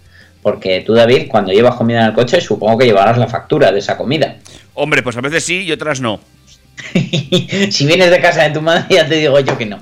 Porque 0.48 0.80
tú, 0.80 0.94
David, 0.94 1.28
cuando 1.28 1.52
llevas 1.52 1.76
comida 1.76 2.00
en 2.00 2.06
el 2.06 2.14
coche, 2.14 2.40
supongo 2.40 2.78
que 2.78 2.86
llevarás 2.86 3.18
la 3.18 3.28
factura 3.28 3.70
de 3.70 3.80
esa 3.80 3.98
comida. 3.98 4.38
Hombre, 4.76 5.04
pues 5.04 5.18
a 5.18 5.20
veces 5.20 5.44
sí 5.44 5.64
y 5.64 5.74
otras 5.74 6.00
no. 6.00 6.22
si 7.70 7.86
vienes 7.86 8.10
de 8.10 8.22
casa 8.22 8.44
de 8.44 8.52
tu 8.52 8.62
madre, 8.62 8.86
ya 8.90 9.06
te 9.06 9.16
digo 9.16 9.38
yo 9.42 9.58
que 9.58 9.66
no. 9.66 9.78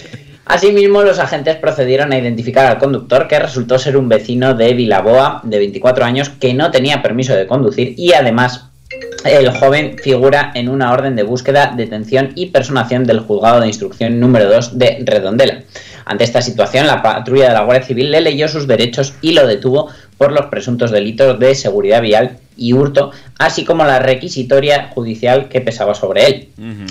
Asimismo, 0.44 1.02
los 1.04 1.18
agentes 1.18 1.56
procedieron 1.56 2.12
a 2.12 2.18
identificar 2.18 2.66
al 2.66 2.76
conductor, 2.76 3.28
que 3.28 3.38
resultó 3.38 3.78
ser 3.78 3.96
un 3.96 4.10
vecino 4.10 4.52
de 4.52 4.74
Vilaboa, 4.74 5.40
de 5.42 5.56
24 5.56 6.04
años, 6.04 6.28
que 6.28 6.52
no 6.52 6.70
tenía 6.70 7.00
permiso 7.00 7.34
de 7.34 7.46
conducir 7.46 7.94
y 7.96 8.12
además 8.12 8.66
el 9.24 9.50
joven 9.52 9.96
figura 9.96 10.52
en 10.54 10.68
una 10.68 10.92
orden 10.92 11.16
de 11.16 11.22
búsqueda, 11.22 11.72
detención 11.74 12.32
y 12.34 12.46
personación 12.50 13.04
del 13.04 13.20
juzgado 13.20 13.60
de 13.60 13.68
instrucción 13.68 14.20
número 14.20 14.50
2 14.50 14.78
de 14.78 15.02
Redondela. 15.02 15.62
Ante 16.10 16.24
esta 16.24 16.42
situación, 16.42 16.88
la 16.88 17.02
patrulla 17.02 17.46
de 17.46 17.54
la 17.54 17.62
Guardia 17.62 17.86
Civil 17.86 18.10
le 18.10 18.20
leyó 18.20 18.48
sus 18.48 18.66
derechos 18.66 19.14
y 19.22 19.30
lo 19.30 19.46
detuvo 19.46 19.90
por 20.18 20.32
los 20.32 20.46
presuntos 20.46 20.90
delitos 20.90 21.38
de 21.38 21.54
seguridad 21.54 22.02
vial 22.02 22.38
y 22.56 22.72
hurto, 22.72 23.12
así 23.38 23.64
como 23.64 23.84
la 23.84 24.00
requisitoria 24.00 24.88
judicial 24.92 25.48
que 25.48 25.60
pesaba 25.60 25.94
sobre 25.94 26.26
él. 26.26 26.48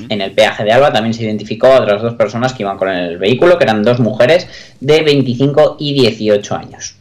En 0.08 0.22
el 0.22 0.32
peaje 0.32 0.64
de 0.64 0.72
Alba 0.72 0.94
también 0.94 1.14
se 1.14 1.24
identificó 1.24 1.68
a 1.68 1.82
otras 1.82 2.02
dos 2.02 2.14
personas 2.14 2.54
que 2.54 2.64
iban 2.64 2.78
con 2.78 2.88
el 2.88 3.18
vehículo, 3.18 3.58
que 3.58 3.66
eran 3.66 3.84
dos 3.84 4.00
mujeres 4.00 4.48
de 4.80 5.02
25 5.02 5.76
y 5.80 5.96
18 5.96 6.56
años. 6.56 6.96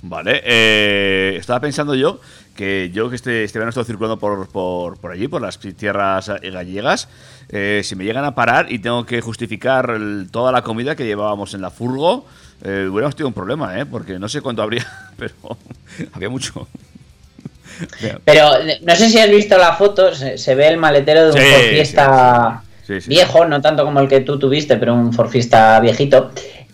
Vale, 0.00 0.40
eh, 0.44 1.34
estaba 1.40 1.58
pensando 1.58 1.96
yo 1.96 2.20
que 2.58 2.90
yo 2.92 3.08
que 3.08 3.14
este, 3.14 3.44
este 3.44 3.56
verano 3.60 3.68
estoy 3.70 3.84
circulando 3.84 4.18
por, 4.18 4.48
por, 4.48 4.98
por 4.98 5.12
allí, 5.12 5.28
por 5.28 5.40
las 5.40 5.60
tierras 5.60 6.28
eh, 6.42 6.50
gallegas, 6.50 7.08
eh, 7.50 7.82
si 7.84 7.94
me 7.94 8.02
llegan 8.04 8.24
a 8.24 8.34
parar 8.34 8.66
y 8.72 8.80
tengo 8.80 9.06
que 9.06 9.20
justificar 9.20 9.90
el- 9.90 10.26
toda 10.32 10.50
la 10.50 10.62
comida 10.62 10.96
que 10.96 11.04
llevábamos 11.06 11.54
en 11.54 11.62
la 11.62 11.70
furgo, 11.70 12.26
eh, 12.64 12.88
hubiéramos 12.90 13.14
tenido 13.14 13.28
un 13.28 13.34
problema, 13.34 13.78
¿eh? 13.78 13.86
Porque 13.86 14.18
no 14.18 14.28
sé 14.28 14.40
cuánto 14.40 14.60
habría, 14.62 14.84
pero 15.16 15.34
había 16.12 16.28
mucho. 16.28 16.66
Pero 18.24 18.50
no 18.82 18.96
sé 18.96 19.08
si 19.08 19.18
has 19.20 19.30
visto 19.30 19.56
la 19.56 19.72
foto, 19.74 20.12
se, 20.12 20.36
se 20.36 20.56
ve 20.56 20.66
el 20.66 20.78
maletero 20.78 21.26
de 21.26 21.30
un 21.30 21.38
Sí, 21.38 21.44
Ford 21.52 21.62
Fiesta 21.70 22.62
Sí, 22.84 23.00
sí. 23.00 23.08
viejo, 23.08 23.44
no 23.46 23.60
tanto 23.60 23.84
como 23.84 24.00
el 24.00 24.08
que 24.08 24.20
tú 24.22 24.36
tuviste, 24.36 24.76
pero 24.78 24.94
un 24.94 25.12
Ford 25.12 25.28
Fiesta 25.30 25.78
viejito. 25.78 26.32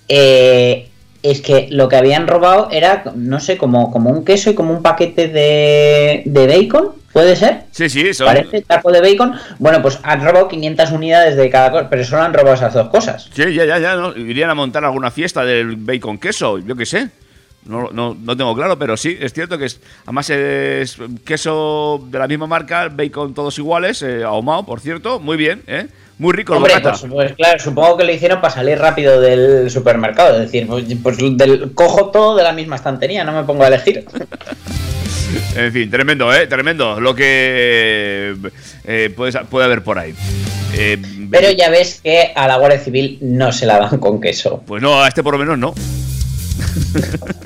Eh, 0.09 0.89
es 1.25 1.41
que 1.41 1.67
lo 1.71 1.89
que 1.89 1.97
habían 1.97 2.29
robado 2.29 2.69
era, 2.71 3.03
no 3.17 3.41
sé, 3.41 3.57
como, 3.57 3.91
como 3.91 4.11
un 4.11 4.25
queso 4.25 4.51
y 4.51 4.55
como 4.55 4.73
un 4.73 4.83
paquete 4.83 5.29
de, 5.29 6.23
de 6.27 6.47
bacon, 6.47 6.91
¿puede 7.13 7.35
ser? 7.35 7.63
Sí, 7.71 7.89
sí, 7.89 8.13
son- 8.13 8.27
Parece 8.27 8.61
taco 8.63 8.93
de 8.93 9.01
bacon. 9.01 9.33
Bueno, 9.59 9.81
pues 9.83 9.99
han 10.03 10.23
robado 10.25 10.49
500 10.49 10.93
unidades 10.93 11.37
de 11.37 11.49
cada 11.51 11.71
cosa, 11.71 11.89
pero 11.89 12.05
solo 12.05 12.23
han 12.23 12.35
robado 12.35 12.55
esas 12.55 12.75
dos 12.75 12.89
cosas. 12.91 13.31
Sí, 13.33 13.55
ya, 13.55 13.65
ya, 13.65 13.79
ya, 13.79 13.97
¿no? 13.97 14.15
Irían 14.17 14.51
a 14.51 14.55
montar 14.55 14.85
alguna 14.85 15.11
fiesta 15.11 15.45
del 15.45 15.77
bacon 15.77 16.19
queso, 16.19 16.59
yo 16.59 16.77
qué 16.77 16.85
sé. 16.87 17.09
No, 17.67 17.89
no, 17.91 18.15
no 18.15 18.37
tengo 18.37 18.55
claro, 18.55 18.79
pero 18.79 18.95
sí, 18.95 19.17
es 19.19 19.33
cierto 19.33 19.57
que 19.57 19.65
es, 19.65 19.81
además 20.05 20.29
es 20.29 20.99
queso 21.25 22.07
de 22.11 22.19
la 22.19 22.29
misma 22.29 22.47
marca, 22.47 22.91
bacon 22.93 23.33
todos 23.33 23.57
iguales, 23.59 24.03
eh, 24.03 24.23
ahumado, 24.23 24.67
por 24.67 24.81
cierto, 24.81 25.19
muy 25.19 25.39
bien, 25.39 25.63
¿eh? 25.67 25.87
Muy 26.19 26.33
rico 26.33 26.53
el 26.53 26.59
Hombre, 26.59 26.81
pues, 26.81 27.05
pues 27.11 27.33
claro, 27.35 27.59
supongo 27.59 27.97
que 27.97 28.05
lo 28.05 28.13
hicieron 28.13 28.41
para 28.41 28.55
salir 28.55 28.79
rápido 28.79 29.21
del 29.21 29.69
supermercado. 29.71 30.35
Es 30.37 30.43
decir, 30.43 30.67
pues, 30.67 30.85
pues 31.03 31.17
del, 31.19 31.73
cojo 31.75 32.11
todo 32.11 32.37
de 32.37 32.45
la 32.45 32.53
misma 32.53 32.77
estantería, 32.77 33.25
no 33.25 33.33
me 33.33 33.43
pongo 33.45 33.65
a 33.65 33.69
elegir. 33.69 34.05
En 35.57 35.73
fin, 35.73 35.91
tremendo, 35.91 36.33
¿eh? 36.33 36.47
Tremendo 36.47 37.01
lo 37.01 37.13
que 37.15 38.37
eh, 38.85 39.13
puedes- 39.17 39.37
puede 39.51 39.65
haber 39.65 39.83
por 39.83 39.99
ahí. 39.99 40.15
Eh, 40.77 41.01
Pero 41.29 41.51
ya 41.51 41.71
ves 41.71 42.01
que 42.05 42.31
a 42.37 42.47
la 42.47 42.57
Guardia 42.57 42.79
Civil 42.79 43.19
no 43.21 43.51
se 43.51 43.67
la 43.67 43.79
dan 43.81 43.99
con 43.99 44.21
queso. 44.21 44.63
Pues 44.65 44.81
no, 44.81 45.03
a 45.03 45.09
este 45.09 45.25
por 45.25 45.33
lo 45.35 45.39
menos 45.41 45.59
no. 45.59 45.75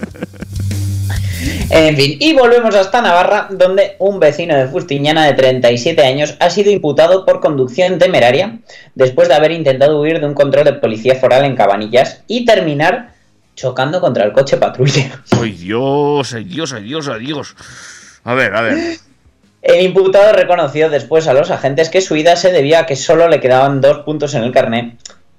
En 1.71 1.97
fin, 1.97 2.17
y 2.19 2.33
volvemos 2.33 2.75
hasta 2.75 3.03
Navarra, 3.03 3.49
donde 3.51 3.97
un 3.99 4.19
vecino 4.19 4.57
de 4.57 4.69
Fustiñana 4.69 5.27
de 5.27 5.35
37 5.35 6.03
años 6.03 6.35
ha 6.41 6.49
sido 6.49 6.71
imputado 6.71 7.27
por 7.27 7.41
conducción 7.41 7.99
temeraria 7.99 8.59
después 8.95 9.29
de 9.29 9.35
haber 9.35 9.53
intentado 9.53 10.01
huir 10.01 10.19
de 10.19 10.27
un 10.27 10.35
control 10.35 10.65
de 10.65 10.73
policía 10.75 11.17
foral 11.17 11.45
en 11.45 11.57
Cabanillas 11.57 12.23
y 12.27 12.47
terminar 12.47 13.11
chocando 13.55 14.01
contra 14.01 14.25
el 14.25 14.33
coche 14.33 14.57
patrulla. 14.57 15.23
¡Ay, 15.33 15.53
Dios! 15.53 16.33
¡Ay, 16.33 16.45
Dios! 16.45 16.73
¡Ay, 16.73 16.85
Dios! 16.85 17.09
¡Ay, 17.09 17.27
Dios! 17.27 17.55
A 18.25 18.35
ver, 18.35 18.55
a 18.55 18.63
ver. 18.63 18.99
El 19.61 19.85
imputado 19.85 20.33
reconoció 20.33 20.89
después 20.89 21.27
a 21.27 21.35
los 21.35 21.51
agentes 21.51 21.91
que 21.91 22.01
su 22.01 22.17
ida 22.17 22.37
se 22.37 22.53
debía 22.53 22.81
a 22.81 22.87
que 22.87 22.97
solo 22.97 23.29
le 23.29 23.41
quedaban 23.41 23.81
dos 23.81 23.99
puntos 23.99 24.35
en 24.35 24.45
el 24.45 24.53
carnet 24.53 24.95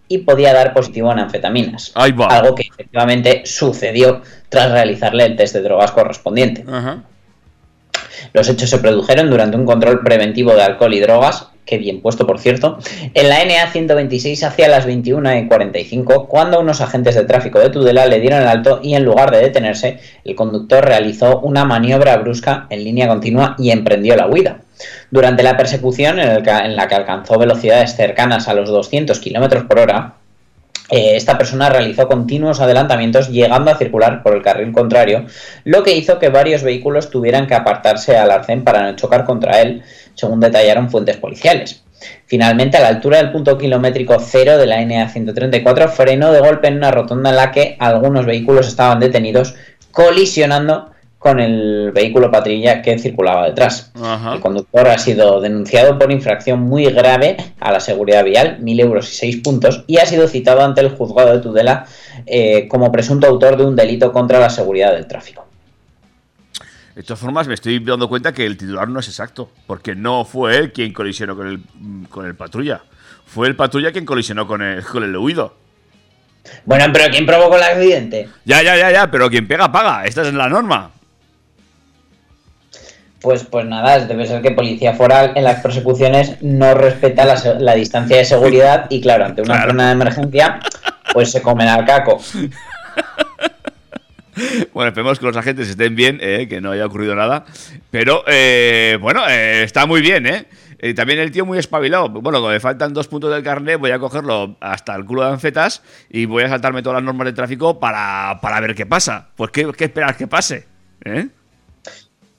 y 0.10 0.18
podía 0.20 0.53
dar 0.53 0.74
positivo 0.74 1.12
en 1.14 1.20
anfetaminas. 1.20 1.91
Ahí 1.95 2.12
va. 2.12 2.26
Algo 2.26 2.55
que 2.55 2.64
efectivamente 2.64 3.43
sucedió 3.45 4.22
tras 4.49 4.72
realizarle 4.72 5.24
el 5.24 5.38
test 5.38 5.53
de 5.53 5.62
drogas 5.62 5.91
correspondiente. 5.91 6.66
Ajá. 6.68 7.03
Los 8.34 8.49
hechos 8.49 8.70
se 8.70 8.80
produjeron 8.80 9.30
durante 9.30 9.55
un 9.55 9.66
control 9.66 10.01
preventivo 10.03 10.53
de 10.53 10.64
alcohol 10.64 10.93
y 10.93 10.99
drogas, 10.99 11.47
que 11.70 11.78
bien 11.78 12.01
puesto 12.01 12.26
por 12.26 12.39
cierto, 12.39 12.80
en 13.13 13.30
la 13.30 13.45
NA 13.45 13.72
126 13.72 14.43
hacia 14.43 14.67
las 14.67 14.88
21 14.88 15.38
y 15.38 15.47
45, 15.47 16.28
cuando 16.28 16.59
unos 16.59 16.82
agentes 16.82 17.13
de 17.13 17.26
tráfico 17.26 17.59
de 17.59 17.70
Tudela 17.70 18.07
le 18.07 18.20
dieron 18.20 18.41
el 18.41 18.47
alto 18.47 18.80
y 18.82 18.95
en 18.95 19.05
lugar 19.05 19.30
de 19.30 19.38
detenerse, 19.38 19.99
el 20.26 20.34
conductor 20.34 20.84
realizó 20.84 21.41
una 21.41 21.65
maniobra 21.65 22.17
brusca 22.17 22.65
en 22.72 22.84
línea 22.84 23.07
continua 23.07 23.55
y 23.59 23.70
emprendió 23.70 24.15
la 24.15 24.26
huida. 24.26 24.61
Durante 25.11 25.43
la 25.43 25.57
persecución, 25.57 26.17
en 26.17 26.76
la 26.76 26.88
que 26.88 26.95
alcanzó 26.95 27.38
velocidades 27.38 27.95
cercanas 27.95 28.47
a 28.47 28.55
los 28.55 28.70
200 28.70 29.20
km 29.20 29.67
por 29.67 29.78
hora, 29.78 30.15
eh, 30.89 31.15
esta 31.15 31.38
persona 31.38 31.70
realizó 31.70 32.07
continuos 32.07 32.61
adelantamientos 32.61 33.30
llegando 33.30 33.70
a 33.70 33.78
circular 33.78 34.24
por 34.24 34.36
el 34.36 34.41
carril 34.41 34.72
contrario, 34.72 35.26
lo 35.63 35.84
que 35.84 35.95
hizo 35.95 36.17
que 36.17 36.30
varios 36.30 36.63
vehículos 36.63 37.11
tuvieran 37.11 37.45
que 37.45 37.53
apartarse 37.53 38.17
al 38.17 38.32
arcén 38.32 38.63
para 38.63 38.82
no 38.82 38.95
chocar 38.95 39.24
contra 39.24 39.61
él, 39.61 39.84
según 40.16 40.39
detallaron 40.39 40.89
fuentes 40.89 41.18
policiales. 41.18 41.84
Finalmente, 42.26 42.78
a 42.78 42.82
la 42.82 42.88
altura 42.88 43.18
del 43.18 43.32
punto 43.32 43.57
kilométrico 43.57 44.18
cero 44.20 44.57
de 44.57 44.66
la 44.66 44.84
NA 44.86 45.10
134, 45.10 45.89
frenó 45.89 46.32
de 46.32 46.39
golpe 46.39 46.68
en 46.68 46.78
una 46.78 46.91
rotonda 46.91 47.30
en 47.30 47.36
la 47.36 47.51
que 47.51 47.76
algunos 47.80 48.26
vehículos 48.26 48.68
estaban 48.68 48.99
detenidos, 48.99 49.55
colisionando 49.91 50.91
con 51.18 51.41
el 51.41 51.91
vehículo 51.91 52.32
patrulla 52.32 52.82
que 52.82 52.97
circulaba 52.97 53.47
detrás. 53.47 53.91
Ajá. 54.01 54.36
El 54.36 54.39
conductor 54.39 54.88
ha 54.88 54.97
sido 54.97 55.41
denunciado 55.41 55.99
por 55.99 56.12
infracción 56.12 56.62
muy 56.62 56.86
grave 56.86 57.36
a 57.60 57.74
la 57.74 57.82
seguridad 57.82 58.24
vial, 58.24 58.57
1.000 58.62 58.80
euros 58.80 59.12
y 59.12 59.16
6 59.16 59.38
puntos, 59.43 59.84
y 59.86 59.97
ha 59.97 60.05
sido 60.05 60.30
citado 60.30 60.62
ante 60.62 60.80
el 60.80 60.91
juzgado 60.91 61.34
de 61.34 61.39
Tudela 61.39 61.86
eh, 62.26 62.70
como 62.70 62.91
presunto 62.91 63.28
autor 63.28 63.57
de 63.57 63.66
un 63.66 63.76
delito 63.76 64.14
contra 64.14 64.39
la 64.39 64.49
seguridad 64.49 64.93
del 64.93 65.07
tráfico. 65.07 65.48
De 66.99 67.03
todas 67.03 67.21
formas, 67.21 67.47
me 67.47 67.53
estoy 67.53 67.79
dando 67.79 68.09
cuenta 68.09 68.33
que 68.33 68.45
el 68.45 68.57
titular 68.57 68.89
no 68.89 68.99
es 68.99 69.07
exacto, 69.07 69.49
porque 69.65 69.95
no 69.95 70.25
fue 70.25 70.57
él 70.57 70.73
quien 70.73 70.91
colisionó 70.91 71.33
con 71.33 71.47
el, 71.47 71.61
con 72.09 72.25
el 72.25 72.35
patrulla. 72.35 72.81
Fue 73.25 73.47
el 73.47 73.55
patrulla 73.55 73.93
quien 73.93 74.05
colisionó 74.05 74.45
con 74.45 74.61
el, 74.61 74.83
con 74.83 75.05
el 75.05 75.15
huido. 75.15 75.55
Bueno, 76.65 76.87
pero 76.91 77.09
¿quién 77.09 77.25
provocó 77.25 77.55
el 77.55 77.63
accidente? 77.63 78.27
Ya, 78.43 78.61
ya, 78.61 78.75
ya, 78.75 78.91
ya, 78.91 79.09
pero 79.09 79.29
quien 79.29 79.47
pega, 79.47 79.71
paga. 79.71 80.03
Esta 80.03 80.23
es 80.23 80.33
la 80.33 80.49
norma. 80.49 80.91
Pues, 83.21 83.45
pues 83.45 83.65
nada, 83.65 84.05
debe 84.05 84.27
ser 84.27 84.41
que 84.41 84.51
Policía 84.51 84.91
Foral 84.93 85.31
en 85.35 85.45
las 85.45 85.61
persecuciones 85.61 86.41
no 86.41 86.73
respeta 86.73 87.23
la, 87.23 87.75
distancia 87.75 88.17
de 88.17 88.25
seguridad 88.25 88.87
y 88.89 88.99
claro, 88.99 89.23
ante 89.23 89.41
una 89.41 89.53
Claro. 89.55 89.71
zona 89.71 89.85
de 89.85 89.91
emergencia, 89.93 90.59
pues 91.13 91.31
se 91.31 91.41
comen 91.41 91.69
al 91.69 91.85
caco. 91.85 92.19
Bueno, 94.73 94.89
esperemos 94.89 95.19
que 95.19 95.25
los 95.25 95.37
agentes 95.37 95.69
estén 95.69 95.95
bien, 95.95 96.19
eh, 96.21 96.47
que 96.47 96.61
no 96.61 96.71
haya 96.71 96.85
ocurrido 96.85 97.15
nada. 97.15 97.45
Pero, 97.91 98.23
eh, 98.27 98.97
bueno, 99.01 99.27
eh, 99.27 99.63
está 99.63 99.85
muy 99.85 100.01
bien, 100.01 100.25
¿eh? 100.27 100.45
Eh, 100.79 100.93
También 100.93 101.19
el 101.19 101.31
tío 101.31 101.45
muy 101.45 101.57
espabilado. 101.57 102.09
Bueno, 102.09 102.39
como 102.39 102.51
me 102.51 102.59
faltan 102.59 102.93
dos 102.93 103.07
puntos 103.07 103.33
del 103.33 103.43
carnet, 103.43 103.79
voy 103.79 103.91
a 103.91 103.99
cogerlo 103.99 104.55
hasta 104.61 104.95
el 104.95 105.05
culo 105.05 105.23
de 105.23 105.31
anfetas 105.31 105.83
y 106.09 106.25
voy 106.25 106.43
a 106.43 106.49
saltarme 106.49 106.81
todas 106.81 106.97
las 106.97 107.03
normas 107.03 107.25
de 107.25 107.33
tráfico 107.33 107.79
para, 107.79 108.39
para 108.41 108.59
ver 108.61 108.75
qué 108.75 108.85
pasa. 108.85 109.27
Pues, 109.35 109.51
¿qué, 109.51 109.69
qué 109.77 109.85
esperas 109.85 110.15
que 110.15 110.27
pase? 110.27 110.67
¿Eh? 111.03 111.27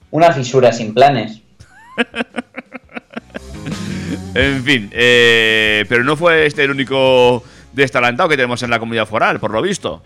Una 0.09 0.31
fisura 0.31 0.71
sin 0.71 0.93
planes. 0.93 1.41
En 4.33 4.63
fin, 4.63 4.89
eh, 4.93 5.85
pero 5.89 6.05
no 6.05 6.15
fue 6.15 6.45
este 6.45 6.63
el 6.63 6.71
único 6.71 7.43
destalantado 7.73 8.29
que 8.29 8.37
tenemos 8.37 8.63
en 8.63 8.69
la 8.69 8.79
comunidad 8.79 9.05
foral, 9.05 9.41
por 9.41 9.51
lo 9.51 9.61
visto. 9.61 10.01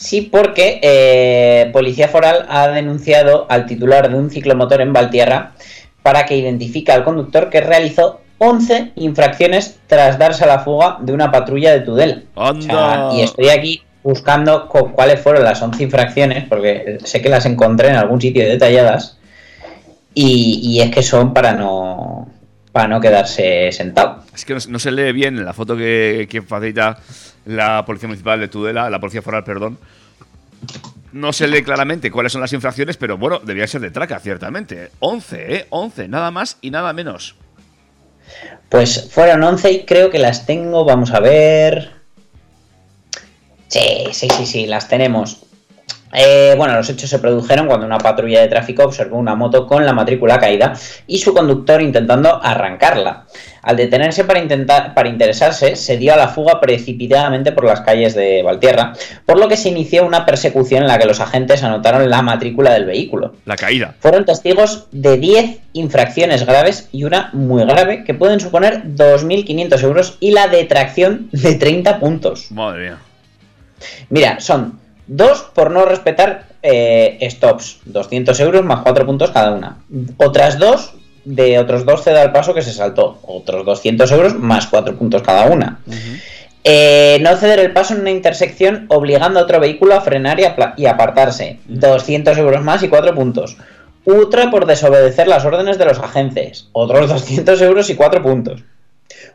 Sí, 0.00 0.22
porque 0.22 0.80
eh, 0.82 1.68
Policía 1.74 2.08
Foral 2.08 2.46
ha 2.48 2.68
denunciado 2.68 3.46
al 3.50 3.66
titular 3.66 4.08
de 4.10 4.16
un 4.16 4.30
ciclomotor 4.30 4.80
en 4.80 4.94
Valtierra 4.94 5.52
para 6.02 6.24
que 6.24 6.36
identifique 6.36 6.90
al 6.90 7.04
conductor 7.04 7.50
que 7.50 7.60
realizó 7.60 8.20
11 8.38 8.92
infracciones 8.96 9.78
tras 9.86 10.18
darse 10.18 10.44
a 10.44 10.46
la 10.46 10.60
fuga 10.60 10.96
de 11.02 11.12
una 11.12 11.30
patrulla 11.30 11.72
de 11.72 11.80
Tudela. 11.80 12.22
O 12.34 12.54
sea, 12.62 12.94
¡Anda! 13.08 13.14
y 13.14 13.20
estoy 13.20 13.50
aquí 13.50 13.82
buscando 14.02 14.66
cu- 14.68 14.92
cuáles 14.92 15.20
fueron 15.20 15.44
las 15.44 15.60
11 15.60 15.82
infracciones, 15.82 16.44
porque 16.48 16.96
sé 17.04 17.20
que 17.20 17.28
las 17.28 17.44
encontré 17.44 17.88
en 17.90 17.96
algún 17.96 18.18
sitio 18.22 18.48
detalladas, 18.48 19.18
y, 20.14 20.60
y 20.62 20.80
es 20.80 20.90
que 20.90 21.02
son 21.02 21.34
para 21.34 21.52
no, 21.52 22.26
para 22.72 22.88
no 22.88 23.00
quedarse 23.00 23.70
sentado. 23.72 24.24
Es 24.34 24.44
que 24.44 24.54
no, 24.54 24.60
no 24.68 24.78
se 24.78 24.92
lee 24.92 25.12
bien 25.12 25.38
en 25.38 25.44
la 25.44 25.52
foto 25.52 25.76
que, 25.76 26.26
que 26.30 26.42
facilita 26.42 26.98
la 27.46 27.84
Policía 27.84 28.08
Municipal 28.08 28.40
de 28.40 28.48
Tudela, 28.48 28.90
la 28.90 29.00
Policía 29.00 29.22
Foral, 29.22 29.44
perdón. 29.44 29.78
No 31.12 31.32
se 31.32 31.48
lee 31.48 31.62
claramente 31.62 32.10
cuáles 32.10 32.32
son 32.32 32.40
las 32.40 32.52
infracciones, 32.52 32.96
pero 32.96 33.18
bueno, 33.18 33.40
debía 33.40 33.66
ser 33.66 33.80
de 33.80 33.90
traca, 33.90 34.20
ciertamente. 34.20 34.90
11, 35.00 35.54
¿eh? 35.54 35.66
11, 35.70 36.08
nada 36.08 36.30
más 36.30 36.58
y 36.60 36.70
nada 36.70 36.92
menos. 36.92 37.34
Pues 38.68 39.10
fueron 39.10 39.42
11 39.42 39.72
y 39.72 39.84
creo 39.84 40.10
que 40.10 40.20
las 40.20 40.46
tengo, 40.46 40.84
vamos 40.84 41.12
a 41.12 41.18
ver. 41.18 41.90
Sí, 43.66 44.06
sí, 44.12 44.28
sí, 44.30 44.46
sí, 44.46 44.66
las 44.66 44.88
tenemos. 44.88 45.44
Eh, 46.12 46.54
bueno, 46.56 46.74
los 46.74 46.88
hechos 46.90 47.08
se 47.08 47.18
produjeron 47.18 47.66
cuando 47.66 47.86
una 47.86 47.98
patrulla 47.98 48.40
de 48.40 48.48
tráfico 48.48 48.84
observó 48.84 49.16
una 49.16 49.34
moto 49.34 49.66
con 49.66 49.86
la 49.86 49.92
matrícula 49.92 50.40
caída 50.40 50.74
y 51.06 51.18
su 51.18 51.32
conductor 51.32 51.80
intentando 51.80 52.42
arrancarla. 52.42 53.26
Al 53.62 53.76
detenerse 53.76 54.24
para, 54.24 54.40
intentar, 54.40 54.94
para 54.94 55.08
interesarse, 55.08 55.76
se 55.76 55.98
dio 55.98 56.14
a 56.14 56.16
la 56.16 56.28
fuga 56.28 56.60
precipitadamente 56.60 57.52
por 57.52 57.64
las 57.64 57.82
calles 57.82 58.14
de 58.14 58.42
Valtierra, 58.42 58.94
por 59.26 59.38
lo 59.38 59.48
que 59.48 59.56
se 59.58 59.68
inició 59.68 60.06
una 60.06 60.24
persecución 60.24 60.82
en 60.82 60.88
la 60.88 60.98
que 60.98 61.06
los 61.06 61.20
agentes 61.20 61.62
anotaron 61.62 62.08
la 62.08 62.22
matrícula 62.22 62.72
del 62.72 62.86
vehículo. 62.86 63.34
La 63.44 63.56
caída. 63.56 63.94
Fueron 64.00 64.24
testigos 64.24 64.86
de 64.92 65.18
10 65.18 65.58
infracciones 65.74 66.46
graves 66.46 66.88
y 66.90 67.04
una 67.04 67.30
muy 67.34 67.64
grave 67.64 68.02
que 68.04 68.14
pueden 68.14 68.40
suponer 68.40 68.82
2.500 68.84 69.82
euros 69.82 70.16
y 70.20 70.30
la 70.32 70.48
detracción 70.48 71.28
de 71.32 71.54
30 71.54 72.00
puntos. 72.00 72.50
Madre 72.50 72.80
mía. 72.80 72.98
Mira, 74.08 74.40
son 74.40 74.79
dos 75.10 75.42
por 75.54 75.70
no 75.70 75.84
respetar 75.84 76.44
eh, 76.62 77.18
stops, 77.30 77.80
200 77.84 78.38
euros 78.40 78.64
más 78.64 78.80
4 78.82 79.04
puntos 79.04 79.30
cada 79.30 79.52
una. 79.52 79.78
Otras 80.16 80.58
dos 80.58 80.94
de 81.24 81.58
otros 81.58 81.84
dos 81.84 82.02
ceda 82.02 82.22
al 82.22 82.32
paso 82.32 82.54
que 82.54 82.62
se 82.62 82.72
saltó, 82.72 83.18
otros 83.22 83.66
200 83.66 84.10
euros 84.12 84.34
más 84.38 84.68
4 84.68 84.96
puntos 84.96 85.22
cada 85.22 85.46
una. 85.46 85.80
Eh, 86.62 87.18
no 87.22 87.36
ceder 87.36 87.58
el 87.58 87.72
paso 87.72 87.94
en 87.94 88.02
una 88.02 88.10
intersección 88.10 88.86
obligando 88.88 89.40
a 89.40 89.42
otro 89.42 89.60
vehículo 89.60 89.94
a 89.94 90.00
frenar 90.00 90.38
y, 90.76 90.86
apartarse. 90.86 91.58
200 91.66 92.38
euros 92.38 92.62
más 92.62 92.82
y 92.82 92.88
4 92.88 93.14
puntos. 93.14 93.56
Otra 94.04 94.50
por 94.50 94.66
desobedecer 94.66 95.26
las 95.26 95.44
órdenes 95.44 95.76
de 95.78 95.86
los 95.86 95.98
agentes. 95.98 96.68
Otros 96.72 97.08
200 97.08 97.60
euros 97.62 97.90
y 97.90 97.96
4 97.96 98.22
puntos. 98.22 98.62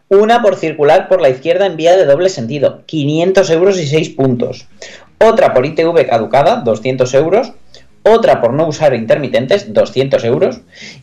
Una 0.07 0.41
por 0.41 0.55
circular 0.55 1.07
por 1.07 1.19
la 1.19 1.30
izquierda 1.30 1.65
en 1.65 1.78
vía 1.78 1.97
de 1.97 2.05
doble 2.05 2.30
sentido. 2.30 2.84
500 2.86 3.49
euros 3.49 3.80
y 3.80 3.88
6 3.88 4.09
puntos. 4.11 4.67
Otra 5.20 5.53
por 5.53 5.66
ITV 5.66 6.07
caducada. 6.07 6.57
200 6.57 7.13
euros. 7.13 7.51
Otra 8.03 8.39
por 8.39 8.53
no 8.53 8.68
usar 8.68 8.93
intermitentes. 8.93 9.74
200 9.74 10.24
euros. 10.26 10.61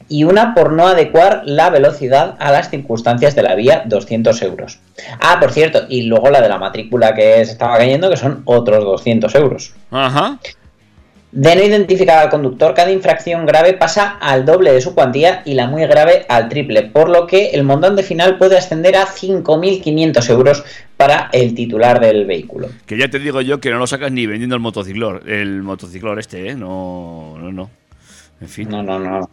Y 0.09 0.25
una 0.25 0.55
por 0.55 0.73
no 0.73 0.87
adecuar 0.87 1.43
la 1.45 1.71
velocidad 1.71 2.37
a 2.39 2.53
las 2.53 2.71
circunstancias 2.71 3.35
de 3.35 3.43
la 3.43 3.55
vía. 3.55 3.83
200 3.87 4.41
euros. 4.43 4.79
Ah, 5.21 5.39
por 5.41 5.51
cierto, 5.51 5.83
y 5.89 6.03
luego 6.03 6.31
la 6.31 6.41
de 6.41 6.49
la 6.49 6.59
matrícula 6.59 7.15
que 7.15 7.45
se 7.45 7.53
estaba 7.53 7.79
cayendo, 7.79 8.11
que 8.11 8.17
son 8.17 8.43
otros 8.45 8.85
200 8.85 9.35
euros. 9.35 9.75
Ajá. 9.91 10.39
De 11.33 11.57
no 11.57 11.63
identificar 11.63 12.19
al 12.19 12.29
conductor, 12.29 12.75
cada 12.75 12.91
infracción 12.93 13.47
grave 13.47 13.73
pasa 13.73 14.19
al 14.21 14.45
doble 14.45 14.71
de 14.71 14.83
su 14.83 14.95
cuantía 14.95 15.41
y 15.47 15.55
la 15.55 15.67
muy 15.67 15.81
grave 15.87 16.27
al 16.29 16.51
triple, 16.51 16.83
por 16.83 17.09
lo 17.09 17.27
que 17.27 17.51
el 17.53 17.65
montante 17.65 18.03
final 18.03 18.37
puede 18.37 18.59
ascender 18.59 18.97
a 18.97 19.07
5.500 19.07 20.29
euros 20.29 20.63
para 20.99 21.31
el 21.33 21.55
titular 21.55 22.01
del 22.01 22.27
vehículo. 22.27 22.69
Que 22.85 22.99
ya 22.99 23.09
te 23.09 23.19
digo 23.19 23.41
yo 23.41 23.61
que 23.61 23.71
no 23.71 23.79
lo 23.79 23.87
sacas 23.87 24.13
ni 24.13 24.27
vendiendo 24.27 24.55
el 24.57 24.61
motociclor. 24.61 25.23
El 25.27 25.63
motociclor 25.63 26.19
este, 26.19 26.51
¿eh? 26.51 26.55
No, 26.55 27.39
no, 27.39 27.51
no. 27.51 27.71
En 28.43 28.49
fin. 28.49 28.69
No, 28.69 28.83
no, 28.83 28.99
no. 28.99 29.27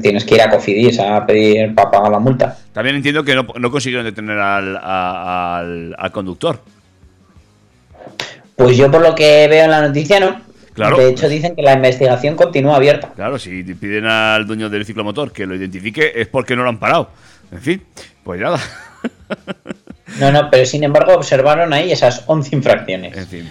Tienes 0.00 0.24
que 0.24 0.36
ir 0.36 0.42
a 0.42 0.50
Cofidis 0.50 1.00
a 1.00 1.26
pedir 1.26 1.74
para 1.74 1.90
pagar 1.90 2.12
la 2.12 2.18
multa. 2.20 2.56
También 2.72 2.94
entiendo 2.94 3.24
que 3.24 3.34
no, 3.34 3.46
no 3.58 3.70
consiguieron 3.72 4.04
detener 4.04 4.38
al, 4.38 4.76
a- 4.76 5.58
al, 5.58 5.96
al 5.98 6.12
conductor. 6.12 6.60
Pues 8.54 8.76
yo 8.76 8.90
por 8.90 9.00
lo 9.02 9.14
que 9.14 9.48
veo 9.48 9.64
en 9.64 9.70
la 9.70 9.80
noticia 9.88 10.20
no. 10.20 10.51
Claro. 10.74 10.96
De 10.96 11.10
hecho 11.10 11.28
dicen 11.28 11.54
que 11.54 11.62
la 11.62 11.74
investigación 11.74 12.34
continúa 12.34 12.76
abierta. 12.76 13.12
Claro, 13.14 13.38
si 13.38 13.62
piden 13.62 14.06
al 14.06 14.46
dueño 14.46 14.70
del 14.70 14.86
ciclomotor 14.86 15.32
que 15.32 15.46
lo 15.46 15.54
identifique 15.54 16.12
es 16.14 16.28
porque 16.28 16.56
no 16.56 16.62
lo 16.62 16.70
han 16.70 16.78
parado. 16.78 17.10
En 17.50 17.60
fin, 17.60 17.82
pues 18.24 18.40
nada. 18.40 18.58
No, 20.20 20.30
no, 20.30 20.50
pero 20.50 20.66
sin 20.66 20.84
embargo 20.84 21.14
observaron 21.14 21.72
ahí 21.72 21.90
esas 21.90 22.24
11 22.26 22.56
infracciones. 22.56 23.16
En 23.16 23.26
fin. 23.26 23.48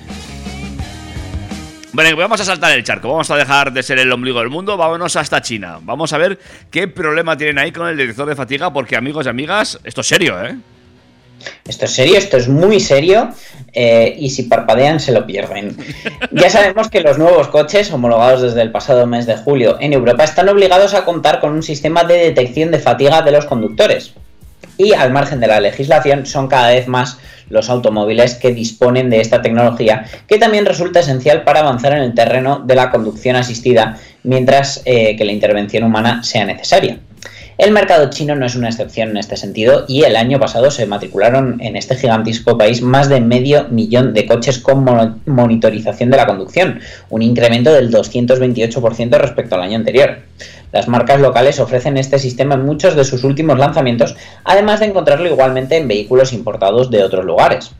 Bueno, 1.93 2.15
vamos 2.15 2.39
a 2.39 2.45
saltar 2.45 2.71
el 2.71 2.83
charco, 2.83 3.09
vamos 3.09 3.29
a 3.31 3.35
dejar 3.35 3.73
de 3.73 3.83
ser 3.83 3.99
el 3.99 4.11
ombligo 4.11 4.39
del 4.39 4.49
mundo, 4.49 4.77
vámonos 4.77 5.15
hasta 5.17 5.41
China. 5.41 5.79
Vamos 5.81 6.13
a 6.13 6.17
ver 6.17 6.39
qué 6.69 6.87
problema 6.87 7.35
tienen 7.35 7.57
ahí 7.57 7.71
con 7.71 7.87
el 7.87 7.97
detector 7.97 8.29
de 8.29 8.35
fatiga, 8.35 8.71
porque 8.71 8.95
amigos 8.95 9.25
y 9.25 9.29
amigas, 9.29 9.79
esto 9.83 10.01
es 10.01 10.07
serio, 10.07 10.41
¿eh? 10.41 10.55
Esto 11.67 11.85
es 11.85 11.91
serio, 11.91 12.17
esto 12.17 12.37
es 12.37 12.47
muy 12.47 12.79
serio 12.79 13.29
eh, 13.73 14.15
y 14.17 14.29
si 14.29 14.43
parpadean 14.43 14.99
se 14.99 15.11
lo 15.11 15.25
pierden. 15.25 15.77
Ya 16.31 16.49
sabemos 16.49 16.89
que 16.89 17.01
los 17.01 17.17
nuevos 17.17 17.47
coches, 17.47 17.91
homologados 17.91 18.41
desde 18.41 18.61
el 18.61 18.71
pasado 18.71 19.05
mes 19.07 19.25
de 19.25 19.37
julio 19.37 19.77
en 19.79 19.93
Europa, 19.93 20.23
están 20.23 20.49
obligados 20.49 20.93
a 20.93 21.05
contar 21.05 21.39
con 21.39 21.51
un 21.51 21.63
sistema 21.63 22.03
de 22.03 22.17
detección 22.17 22.71
de 22.71 22.79
fatiga 22.79 23.21
de 23.21 23.31
los 23.31 23.45
conductores. 23.45 24.13
Y 24.77 24.93
al 24.93 25.11
margen 25.11 25.39
de 25.39 25.47
la 25.47 25.59
legislación, 25.59 26.25
son 26.25 26.47
cada 26.47 26.69
vez 26.69 26.87
más 26.87 27.17
los 27.49 27.69
automóviles 27.69 28.35
que 28.35 28.53
disponen 28.53 29.09
de 29.09 29.21
esta 29.21 29.41
tecnología, 29.41 30.05
que 30.27 30.37
también 30.37 30.65
resulta 30.65 31.01
esencial 31.01 31.43
para 31.43 31.59
avanzar 31.59 31.93
en 31.93 32.03
el 32.03 32.13
terreno 32.13 32.63
de 32.65 32.75
la 32.75 32.89
conducción 32.89 33.35
asistida, 33.35 33.97
mientras 34.23 34.81
eh, 34.85 35.15
que 35.15 35.25
la 35.25 35.33
intervención 35.33 35.83
humana 35.83 36.23
sea 36.23 36.45
necesaria. 36.45 36.99
El 37.57 37.71
mercado 37.71 38.09
chino 38.09 38.35
no 38.35 38.45
es 38.45 38.55
una 38.55 38.69
excepción 38.69 39.09
en 39.09 39.17
este 39.17 39.37
sentido 39.37 39.85
y 39.87 40.03
el 40.03 40.15
año 40.15 40.39
pasado 40.39 40.71
se 40.71 40.85
matricularon 40.87 41.61
en 41.61 41.75
este 41.75 41.95
gigantesco 41.95 42.57
país 42.57 42.81
más 42.81 43.07
de 43.07 43.21
medio 43.21 43.67
millón 43.69 44.13
de 44.13 44.25
coches 44.25 44.57
con 44.57 44.83
mo- 44.83 45.19
monitorización 45.25 46.09
de 46.09 46.17
la 46.17 46.25
conducción, 46.25 46.79
un 47.09 47.21
incremento 47.21 47.71
del 47.71 47.91
228% 47.91 49.17
respecto 49.17 49.55
al 49.55 49.61
año 49.61 49.75
anterior. 49.75 50.19
Las 50.71 50.87
marcas 50.87 51.19
locales 51.19 51.59
ofrecen 51.59 51.97
este 51.97 52.17
sistema 52.17 52.55
en 52.55 52.65
muchos 52.65 52.95
de 52.95 53.03
sus 53.03 53.23
últimos 53.23 53.59
lanzamientos, 53.59 54.15
además 54.43 54.79
de 54.79 54.87
encontrarlo 54.87 55.27
igualmente 55.27 55.77
en 55.77 55.87
vehículos 55.87 56.33
importados 56.33 56.89
de 56.89 57.03
otros 57.03 57.25
lugares. 57.25 57.71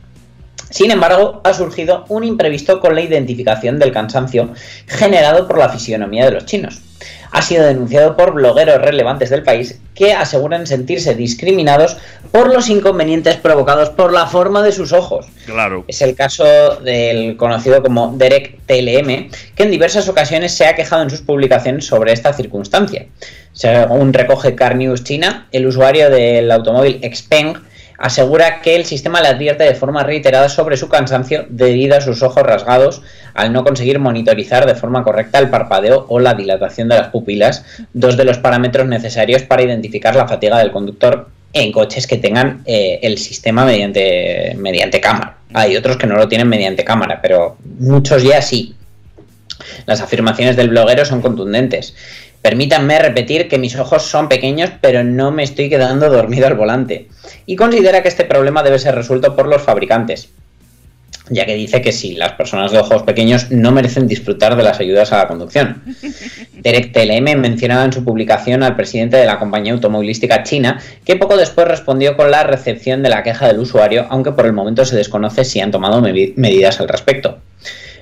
Sin 0.70 0.90
embargo, 0.90 1.40
ha 1.44 1.54
surgido 1.54 2.04
un 2.08 2.22
imprevisto 2.24 2.78
con 2.80 2.94
la 2.94 3.00
identificación 3.00 3.78
del 3.78 3.92
cansancio 3.92 4.50
generado 4.86 5.48
por 5.48 5.58
la 5.58 5.70
fisionomía 5.70 6.24
de 6.26 6.30
los 6.32 6.46
chinos. 6.46 6.80
Ha 7.32 7.42
sido 7.42 7.64
denunciado 7.64 8.16
por 8.16 8.34
blogueros 8.34 8.80
relevantes 8.80 9.30
del 9.30 9.42
país 9.42 9.80
que 9.94 10.12
aseguran 10.12 10.66
sentirse 10.66 11.14
discriminados 11.14 11.96
por 12.30 12.52
los 12.52 12.68
inconvenientes 12.68 13.36
provocados 13.36 13.90
por 13.90 14.12
la 14.12 14.26
forma 14.26 14.62
de 14.62 14.72
sus 14.72 14.92
ojos. 14.92 15.26
Claro. 15.46 15.84
Es 15.88 16.02
el 16.02 16.14
caso 16.14 16.44
del 16.76 17.36
conocido 17.36 17.82
como 17.82 18.14
Derek 18.16 18.58
TLM, 18.66 19.30
que 19.54 19.62
en 19.62 19.70
diversas 19.70 20.08
ocasiones 20.08 20.52
se 20.54 20.66
ha 20.66 20.74
quejado 20.74 21.02
en 21.02 21.10
sus 21.10 21.20
publicaciones 21.22 21.86
sobre 21.86 22.12
esta 22.12 22.32
circunstancia. 22.32 23.06
Según 23.52 24.12
recoge 24.12 24.54
Car 24.54 24.76
News 24.76 25.04
China, 25.04 25.48
el 25.52 25.66
usuario 25.66 26.10
del 26.10 26.50
automóvil 26.50 27.00
Xpeng 27.02 27.54
asegura 27.98 28.60
que 28.60 28.74
el 28.74 28.84
sistema 28.84 29.20
le 29.20 29.28
advierte 29.28 29.62
de 29.62 29.76
forma 29.76 30.02
reiterada 30.02 30.48
sobre 30.48 30.76
su 30.76 30.88
cansancio 30.88 31.46
debido 31.48 31.96
a 31.96 32.00
sus 32.00 32.22
ojos 32.22 32.42
rasgados 32.42 33.02
al 33.34 33.52
no 33.52 33.64
conseguir 33.64 33.98
monitorizar 33.98 34.66
de 34.66 34.74
forma 34.74 35.04
correcta 35.04 35.38
el 35.38 35.50
parpadeo 35.50 36.06
o 36.08 36.20
la 36.20 36.34
dilatación 36.34 36.88
de 36.88 36.96
las 36.96 37.08
pupilas, 37.08 37.64
dos 37.92 38.16
de 38.16 38.24
los 38.24 38.38
parámetros 38.38 38.86
necesarios 38.86 39.42
para 39.42 39.62
identificar 39.62 40.16
la 40.16 40.28
fatiga 40.28 40.58
del 40.58 40.72
conductor 40.72 41.28
en 41.52 41.72
coches 41.72 42.06
que 42.06 42.16
tengan 42.16 42.62
eh, 42.64 43.00
el 43.02 43.18
sistema 43.18 43.64
mediante, 43.64 44.56
mediante 44.58 45.00
cámara. 45.00 45.36
Hay 45.52 45.76
otros 45.76 45.96
que 45.96 46.06
no 46.06 46.16
lo 46.16 46.28
tienen 46.28 46.48
mediante 46.48 46.84
cámara, 46.84 47.20
pero 47.20 47.56
muchos 47.78 48.22
ya 48.22 48.40
sí. 48.40 48.74
Las 49.86 50.00
afirmaciones 50.00 50.56
del 50.56 50.70
bloguero 50.70 51.04
son 51.04 51.20
contundentes. 51.20 51.94
Permítanme 52.40 52.98
repetir 52.98 53.48
que 53.48 53.58
mis 53.58 53.76
ojos 53.76 54.02
son 54.02 54.28
pequeños, 54.28 54.70
pero 54.80 55.04
no 55.04 55.30
me 55.30 55.44
estoy 55.44 55.68
quedando 55.68 56.10
dormido 56.10 56.46
al 56.46 56.54
volante. 56.54 57.08
Y 57.46 57.54
considera 57.54 58.02
que 58.02 58.08
este 58.08 58.24
problema 58.24 58.62
debe 58.62 58.78
ser 58.78 58.94
resuelto 58.94 59.36
por 59.36 59.46
los 59.46 59.62
fabricantes, 59.62 60.30
ya 61.30 61.46
que 61.46 61.54
dice 61.54 61.80
que 61.80 61.92
si 61.92 62.14
las 62.14 62.32
personas 62.32 62.72
de 62.72 62.78
ojos 62.78 63.02
pequeños 63.04 63.50
no 63.50 63.70
merecen 63.72 64.06
disfrutar 64.08 64.56
de 64.56 64.62
las 64.62 64.80
ayudas 64.80 65.12
a 65.12 65.18
la 65.18 65.28
conducción. 65.28 65.82
Derek 66.62 66.92
TLM 66.92 67.38
mencionaba 67.40 67.84
en 67.84 67.92
su 67.92 68.04
publicación 68.04 68.62
al 68.62 68.76
presidente 68.76 69.16
de 69.16 69.26
la 69.26 69.38
compañía 69.38 69.72
automovilística 69.72 70.42
china, 70.42 70.80
que 71.04 71.16
poco 71.16 71.36
después 71.36 71.66
respondió 71.68 72.16
con 72.16 72.30
la 72.30 72.42
recepción 72.44 73.02
de 73.02 73.08
la 73.08 73.22
queja 73.22 73.46
del 73.46 73.58
usuario, 73.60 74.06
aunque 74.10 74.32
por 74.32 74.46
el 74.46 74.52
momento 74.52 74.84
se 74.84 74.96
desconoce 74.96 75.44
si 75.44 75.60
han 75.60 75.70
tomado 75.70 76.00
me- 76.00 76.32
medidas 76.36 76.80
al 76.80 76.88
respecto. 76.88 77.38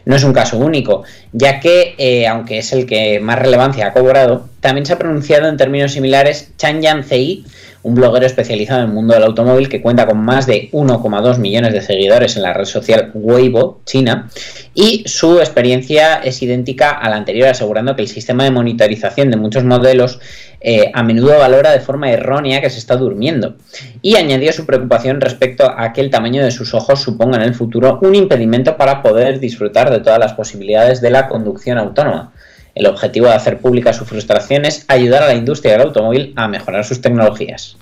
No 0.05 0.17
es 0.17 0.25
un 0.25 0.33
caso 0.33 0.59
único, 0.59 1.05
ya 1.33 1.61
que, 1.61 1.95
eh, 1.99 2.27
aunque 2.27 2.59
es 2.59 2.73
el 2.73 2.87
que 2.87 3.21
más 3.21 3.39
relevancia 3.39 3.89
ha 3.89 3.93
cobrado, 3.93 4.49
también 4.61 4.87
se 4.87 4.93
ha 4.93 4.99
pronunciado 4.99 5.49
en 5.49 5.57
términos 5.57 5.93
similares 5.93 6.53
Chan 6.57 6.83
Yanzei, 6.83 7.45
un 7.83 7.95
bloguero 7.95 8.27
especializado 8.27 8.83
en 8.83 8.89
el 8.89 8.95
mundo 8.95 9.15
del 9.15 9.23
automóvil 9.23 9.69
que 9.69 9.81
cuenta 9.81 10.07
con 10.07 10.19
más 10.19 10.47
de 10.47 10.69
1,2 10.73 11.39
millones 11.39 11.73
de 11.73 11.81
seguidores 11.81 12.37
en 12.37 12.43
la 12.43 12.53
red 12.53 12.67
social 12.67 13.11
Weibo, 13.15 13.81
China, 13.87 14.29
y 14.75 15.05
su 15.07 15.39
experiencia 15.39 16.17
es 16.17 16.43
idéntica 16.43 16.91
a 16.91 17.09
la 17.09 17.17
anterior, 17.17 17.49
asegurando 17.49 17.97
que 17.97 18.03
el 18.03 18.09
sistema 18.09 18.45
de 18.45 18.51
monitorización 18.51 19.31
de 19.31 19.39
muchos 19.39 19.65
modelos 19.65 20.21
eh, 20.61 20.91
a 20.93 21.03
menudo 21.03 21.39
valora 21.39 21.71
de 21.73 21.81
forma 21.81 22.11
errónea 22.11 22.61
que 22.61 22.71
se 22.71 22.79
está 22.79 22.97
durmiendo. 22.97 23.57
Y 24.03 24.17
añadió 24.17 24.53
su 24.53 24.67
preocupación 24.67 25.21
respecto 25.21 25.71
a 25.75 25.93
que 25.93 26.01
el 26.01 26.11
tamaño 26.11 26.45
de 26.45 26.51
sus 26.51 26.75
ojos 26.75 27.01
suponga 27.01 27.37
en 27.37 27.43
el 27.45 27.55
futuro 27.55 27.99
un 28.03 28.15
impedimento 28.15 28.77
para 28.77 29.03
poder 29.03 29.41
disfrutar 29.41 29.91
de 29.91 30.01
todas 30.01 30.19
las 30.19 30.35
posibilidades 30.35 31.01
de 31.01 31.11
la 31.11 31.29
conducción 31.29 31.79
autónoma. 31.79 32.33
El 32.75 32.87
objetivo 32.87 33.27
de 33.27 33.35
hacer 33.35 33.59
pública 33.59 33.93
su 33.93 34.05
frustración 34.05 34.65
es 34.65 34.85
ayudar 34.89 35.23
a 35.25 35.27
la 35.27 35.35
industria 35.35 35.73
del 35.73 35.83
automóvil 35.83 36.33
a 36.37 36.47
mejorar 36.47 36.85
sus 36.85 37.01
tecnologías. 37.01 37.77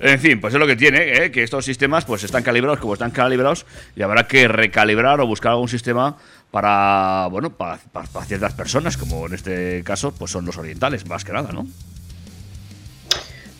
En 0.00 0.18
fin, 0.18 0.40
pues 0.40 0.52
es 0.52 0.58
lo 0.58 0.66
que 0.66 0.74
tiene, 0.74 1.24
¿eh? 1.24 1.30
que 1.30 1.44
estos 1.44 1.64
sistemas 1.64 2.04
pues 2.04 2.24
están 2.24 2.42
calibrados 2.42 2.80
como 2.80 2.94
están 2.94 3.12
calibrados 3.12 3.66
y 3.94 4.02
habrá 4.02 4.26
que 4.26 4.48
recalibrar 4.48 5.20
o 5.20 5.26
buscar 5.28 5.52
algún 5.52 5.68
sistema 5.68 6.16
para, 6.50 7.28
bueno, 7.30 7.50
para- 7.50 7.78
para 7.92 8.24
ciertas 8.26 8.52
personas, 8.54 8.96
como 8.96 9.26
en 9.26 9.34
este 9.34 9.82
caso 9.84 10.12
pues 10.12 10.32
son 10.32 10.44
los 10.44 10.56
orientales, 10.58 11.06
más 11.06 11.24
que 11.24 11.32
nada, 11.32 11.52
¿no? 11.52 11.68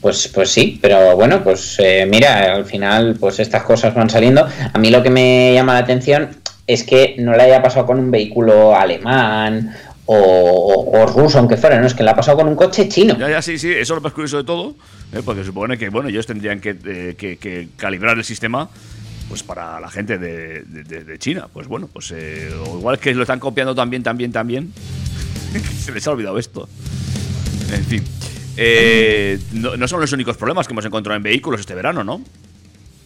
Pues, 0.03 0.27
pues 0.27 0.51
sí, 0.51 0.81
pero 0.83 1.15
bueno, 1.15 1.45
pues 1.45 1.77
eh, 1.79 2.07
mira, 2.11 2.57
al 2.57 2.65
final 2.65 3.17
pues 3.21 3.39
estas 3.39 3.63
cosas 3.63 3.95
van 3.95 4.11
saliendo. 4.11 4.45
A 4.73 4.79
mí 4.79 4.91
lo 4.91 5.01
que 5.01 5.11
me 5.11 5.55
llama 5.55 5.75
la 5.75 5.79
atención 5.79 6.29
es 6.67 6.83
que 6.83 7.15
no 7.19 7.33
le 7.37 7.45
haya 7.45 7.63
pasado 7.63 7.87
con 7.87 8.01
un 8.01 8.11
vehículo 8.11 8.75
alemán 8.75 9.73
o, 10.07 11.07
ruso, 11.07 11.39
aunque 11.39 11.57
fuera, 11.57 11.81
no, 11.81 11.87
es 11.87 11.95
que 11.95 12.03
le 12.03 12.11
ha 12.11 12.17
pasado 12.17 12.39
con 12.39 12.49
un 12.49 12.57
coche 12.57 12.89
chino. 12.89 13.17
Ya, 13.17 13.31
ya, 13.31 13.41
sí, 13.41 13.59
sí, 13.59 13.71
eso 13.71 13.81
es 13.81 13.91
lo 13.91 14.01
más 14.01 14.13
curioso 14.13 14.39
de 14.39 14.45
todo, 14.45 14.75
¿eh? 15.13 15.23
porque 15.25 15.45
supone 15.45 15.79
que, 15.79 15.89
bueno, 15.89 16.09
ellos 16.09 16.27
tendrían 16.27 16.61
que, 16.61 16.77
eh, 16.85 17.15
que- 17.17 17.69
calibrar 17.77 18.19
el 18.19 18.25
sistema 18.25 18.69
pues 19.29 19.45
para 19.45 19.79
la 19.81 19.89
gente 19.89 20.19
de, 20.19 21.17
China. 21.19 21.47
Pues 21.53 21.69
bueno, 21.69 21.89
pues 21.91 22.13
eh, 22.15 22.51
o 22.67 22.79
igual 22.79 22.99
que 22.99 23.15
lo 23.15 23.23
están 23.23 23.39
copiando 23.39 23.73
también, 23.73 24.03
también, 24.03 24.33
también, 24.33 24.73
se 25.81 25.93
les 25.93 26.07
ha 26.09 26.11
olvidado 26.11 26.39
esto. 26.39 26.69
En 27.73 27.85
fin. 27.85 28.05
Eh, 28.57 29.39
no, 29.53 29.77
no 29.77 29.89
son 29.89 30.01
los 30.01 30.13
únicos 30.13 30.37
problemas 30.37 30.67
que 30.67 30.73
hemos 30.73 30.85
encontrado 30.85 31.17
en 31.17 31.23
vehículos 31.23 31.61
este 31.61 31.75
verano, 31.75 32.05
¿no? 32.05 32.23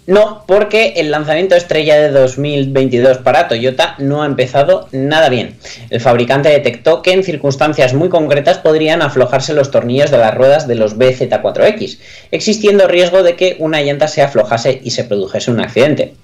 No, 0.07 0.45
porque 0.47 0.95
el 0.97 1.11
lanzamiento 1.11 1.57
estrella 1.57 1.97
de 1.97 2.11
2022 2.11 3.19
para 3.19 3.49
Toyota 3.49 3.97
no 3.99 4.23
ha 4.23 4.27
empezado 4.27 4.89
nada 4.93 5.29
bien. 5.29 5.57
El 5.91 6.01
fabricante 6.01 6.49
detectó 6.49 7.03
que 7.03 7.13
en 7.13 7.25
circunstancias 7.25 7.93
muy 7.93 8.09
concretas 8.09 8.59
podrían 8.59 9.03
aflojarse 9.03 9.53
los 9.53 9.73
tornillos 9.73 10.13
de 10.13 10.19
las 10.19 10.33
ruedas 10.33 10.69
de 10.69 10.77
los 10.77 10.97
BZ4X, 10.97 11.99
existiendo 12.31 12.87
riesgo 12.87 13.25
de 13.25 13.35
que 13.35 13.57
una 13.59 13.83
llanta 13.83 14.07
se 14.07 14.23
aflojase 14.23 14.81
y 14.85 14.93
se 14.93 15.03
produjese 15.03 15.51
un 15.51 15.61
accidente. 15.61 16.15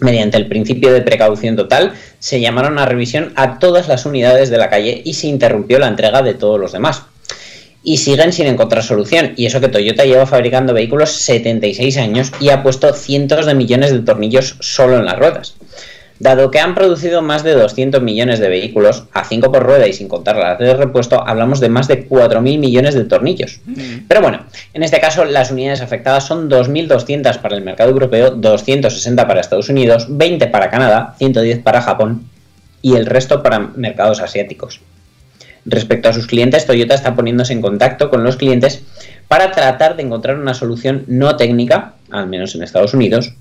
Mediante 0.00 0.38
el 0.38 0.48
principio 0.48 0.90
de 0.90 1.02
precaución 1.02 1.54
total, 1.54 1.92
se 2.18 2.40
llamaron 2.40 2.78
a 2.78 2.86
revisión 2.86 3.34
a 3.36 3.58
todas 3.58 3.88
las 3.88 4.06
unidades 4.06 4.48
de 4.48 4.56
la 4.56 4.70
calle 4.70 5.02
y 5.04 5.14
se 5.14 5.26
interrumpió 5.26 5.78
la 5.78 5.88
entrega 5.88 6.22
de 6.22 6.32
todos 6.32 6.58
los 6.58 6.72
demás 6.72 7.02
y 7.84 7.98
siguen 7.98 8.32
sin 8.32 8.46
encontrar 8.46 8.82
solución. 8.82 9.32
Y 9.36 9.46
eso 9.46 9.60
que 9.60 9.68
Toyota 9.68 10.04
lleva 10.04 10.26
fabricando 10.26 10.74
vehículos 10.74 11.10
76 11.12 11.96
años 11.98 12.32
y 12.40 12.50
ha 12.50 12.62
puesto 12.62 12.92
cientos 12.92 13.46
de 13.46 13.54
millones 13.54 13.92
de 13.92 14.00
tornillos 14.00 14.56
solo 14.60 14.96
en 14.96 15.04
las 15.04 15.18
ruedas. 15.18 15.54
Dado 16.18 16.52
que 16.52 16.60
han 16.60 16.76
producido 16.76 17.20
más 17.20 17.42
de 17.42 17.52
200 17.52 18.00
millones 18.00 18.38
de 18.38 18.48
vehículos, 18.48 19.04
a 19.12 19.24
5 19.24 19.50
por 19.50 19.64
rueda 19.64 19.88
y 19.88 19.92
sin 19.92 20.06
contar 20.06 20.36
las 20.36 20.56
de 20.56 20.72
repuesto, 20.74 21.26
hablamos 21.26 21.58
de 21.58 21.68
más 21.68 21.88
de 21.88 22.08
4.000 22.08 22.40
millones 22.60 22.94
de 22.94 23.02
tornillos. 23.02 23.58
Pero 24.06 24.20
bueno, 24.20 24.44
en 24.72 24.84
este 24.84 25.00
caso 25.00 25.24
las 25.24 25.50
unidades 25.50 25.80
afectadas 25.80 26.24
son 26.24 26.48
2.200 26.48 27.40
para 27.40 27.56
el 27.56 27.62
mercado 27.62 27.90
europeo, 27.90 28.30
260 28.30 29.26
para 29.26 29.40
Estados 29.40 29.68
Unidos, 29.68 30.06
20 30.10 30.46
para 30.46 30.70
Canadá, 30.70 31.16
110 31.18 31.58
para 31.58 31.82
Japón 31.82 32.28
y 32.82 32.94
el 32.94 33.06
resto 33.06 33.42
para 33.42 33.58
mercados 33.58 34.20
asiáticos. 34.20 34.80
Respecto 35.64 36.08
a 36.08 36.12
sus 36.12 36.26
clientes, 36.26 36.66
Toyota 36.66 36.94
está 36.94 37.14
poniéndose 37.14 37.52
en 37.52 37.60
contacto 37.60 38.10
con 38.10 38.24
los 38.24 38.36
clientes 38.36 38.82
para 39.28 39.52
tratar 39.52 39.96
de 39.96 40.02
encontrar 40.02 40.36
una 40.36 40.54
solución 40.54 41.04
no 41.06 41.36
técnica, 41.36 41.94
al 42.10 42.28
menos 42.28 42.54
en 42.54 42.62
Estados 42.62 42.94
Unidos, 42.94 43.34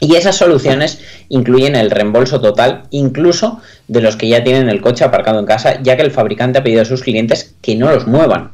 y 0.00 0.14
esas 0.14 0.36
soluciones 0.36 1.00
incluyen 1.28 1.74
el 1.74 1.90
reembolso 1.90 2.40
total, 2.40 2.84
incluso 2.90 3.60
de 3.88 4.00
los 4.00 4.16
que 4.16 4.28
ya 4.28 4.44
tienen 4.44 4.68
el 4.68 4.80
coche 4.80 5.04
aparcado 5.04 5.40
en 5.40 5.46
casa, 5.46 5.80
ya 5.82 5.96
que 5.96 6.02
el 6.02 6.12
fabricante 6.12 6.58
ha 6.58 6.62
pedido 6.62 6.82
a 6.82 6.84
sus 6.84 7.02
clientes 7.02 7.56
que 7.60 7.74
no 7.74 7.90
los 7.92 8.06
muevan. 8.06 8.52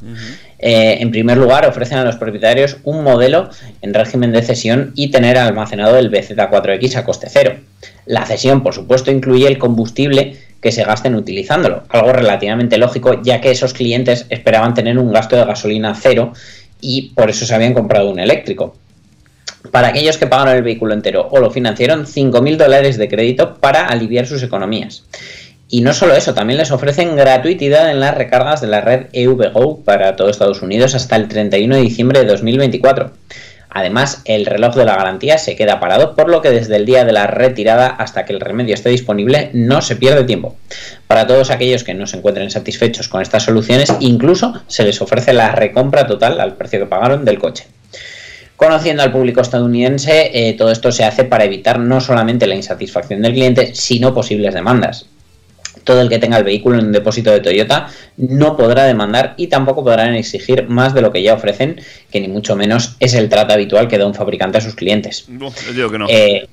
Eh, 0.58 0.98
en 1.00 1.10
primer 1.10 1.36
lugar, 1.36 1.66
ofrecen 1.66 1.98
a 1.98 2.04
los 2.04 2.16
propietarios 2.16 2.78
un 2.84 3.04
modelo 3.04 3.50
en 3.82 3.92
régimen 3.92 4.32
de 4.32 4.40
cesión 4.40 4.92
y 4.94 5.10
tener 5.10 5.36
almacenado 5.36 5.98
el 5.98 6.10
BZ4X 6.10 6.96
a 6.96 7.04
coste 7.04 7.26
cero. 7.30 7.56
La 8.06 8.26
cesión, 8.26 8.62
por 8.62 8.74
supuesto, 8.74 9.10
incluye 9.10 9.46
el 9.46 9.58
combustible 9.58 10.36
que 10.60 10.72
se 10.72 10.84
gasten 10.84 11.14
utilizándolo. 11.14 11.84
Algo 11.88 12.12
relativamente 12.12 12.78
lógico, 12.78 13.22
ya 13.22 13.40
que 13.40 13.50
esos 13.50 13.74
clientes 13.74 14.26
esperaban 14.30 14.74
tener 14.74 14.98
un 14.98 15.12
gasto 15.12 15.36
de 15.36 15.44
gasolina 15.44 15.94
cero 15.94 16.32
y 16.80 17.12
por 17.14 17.30
eso 17.30 17.46
se 17.46 17.54
habían 17.54 17.74
comprado 17.74 18.10
un 18.10 18.18
eléctrico. 18.18 18.76
Para 19.70 19.88
aquellos 19.88 20.18
que 20.18 20.26
pagaron 20.26 20.56
el 20.56 20.62
vehículo 20.62 20.92
entero 20.92 21.28
o 21.30 21.38
lo 21.38 21.50
financiaron, 21.50 22.06
5.000 22.06 22.56
dólares 22.56 22.98
de 22.98 23.08
crédito 23.08 23.56
para 23.56 23.86
aliviar 23.86 24.26
sus 24.26 24.42
economías. 24.42 25.04
Y 25.68 25.80
no 25.80 25.94
solo 25.94 26.14
eso, 26.14 26.34
también 26.34 26.58
les 26.58 26.70
ofrecen 26.70 27.16
gratuidad 27.16 27.90
en 27.90 28.00
las 28.00 28.14
recargas 28.14 28.60
de 28.60 28.66
la 28.66 28.82
red 28.82 29.06
EVGO 29.12 29.80
para 29.80 30.14
todo 30.16 30.28
Estados 30.28 30.62
Unidos 30.62 30.94
hasta 30.94 31.16
el 31.16 31.28
31 31.28 31.76
de 31.76 31.80
diciembre 31.80 32.20
de 32.20 32.26
2024. 32.26 33.10
Además, 33.74 34.22
el 34.24 34.46
reloj 34.46 34.76
de 34.76 34.84
la 34.84 34.94
garantía 34.94 35.36
se 35.36 35.56
queda 35.56 35.80
parado, 35.80 36.14
por 36.14 36.30
lo 36.30 36.40
que 36.40 36.50
desde 36.50 36.76
el 36.76 36.86
día 36.86 37.04
de 37.04 37.12
la 37.12 37.26
retirada 37.26 37.88
hasta 37.88 38.24
que 38.24 38.32
el 38.32 38.38
remedio 38.38 38.72
esté 38.72 38.88
disponible 38.88 39.50
no 39.52 39.82
se 39.82 39.96
pierde 39.96 40.22
tiempo. 40.22 40.56
Para 41.08 41.26
todos 41.26 41.50
aquellos 41.50 41.82
que 41.82 41.92
no 41.92 42.06
se 42.06 42.18
encuentren 42.18 42.52
satisfechos 42.52 43.08
con 43.08 43.20
estas 43.20 43.42
soluciones, 43.42 43.92
incluso 43.98 44.62
se 44.68 44.84
les 44.84 45.02
ofrece 45.02 45.32
la 45.32 45.50
recompra 45.50 46.06
total 46.06 46.40
al 46.40 46.54
precio 46.54 46.78
que 46.78 46.86
pagaron 46.86 47.24
del 47.24 47.40
coche. 47.40 47.66
Conociendo 48.54 49.02
al 49.02 49.10
público 49.10 49.40
estadounidense, 49.40 50.30
eh, 50.32 50.52
todo 50.52 50.70
esto 50.70 50.92
se 50.92 51.04
hace 51.04 51.24
para 51.24 51.44
evitar 51.44 51.80
no 51.80 52.00
solamente 52.00 52.46
la 52.46 52.54
insatisfacción 52.54 53.22
del 53.22 53.32
cliente, 53.32 53.74
sino 53.74 54.14
posibles 54.14 54.54
demandas 54.54 55.06
todo 55.84 56.00
el 56.00 56.08
que 56.08 56.18
tenga 56.18 56.38
el 56.38 56.44
vehículo 56.44 56.78
en 56.78 56.86
un 56.86 56.92
depósito 56.92 57.30
de 57.30 57.40
Toyota 57.40 57.88
no 58.16 58.56
podrá 58.56 58.84
demandar 58.84 59.34
y 59.36 59.46
tampoco 59.46 59.84
podrán 59.84 60.14
exigir 60.14 60.68
más 60.68 60.94
de 60.94 61.02
lo 61.02 61.12
que 61.12 61.22
ya 61.22 61.34
ofrecen, 61.34 61.80
que 62.10 62.20
ni 62.20 62.28
mucho 62.28 62.56
menos 62.56 62.96
es 63.00 63.14
el 63.14 63.28
trato 63.28 63.52
habitual 63.52 63.88
que 63.88 63.98
da 63.98 64.06
un 64.06 64.14
fabricante 64.14 64.58
a 64.58 64.60
sus 64.60 64.74
clientes. 64.74 65.26
No, 65.28 65.52
yo 65.66 65.72
digo 65.72 65.90
que 65.90 65.98
no. 65.98 66.06
Eh, 66.08 66.48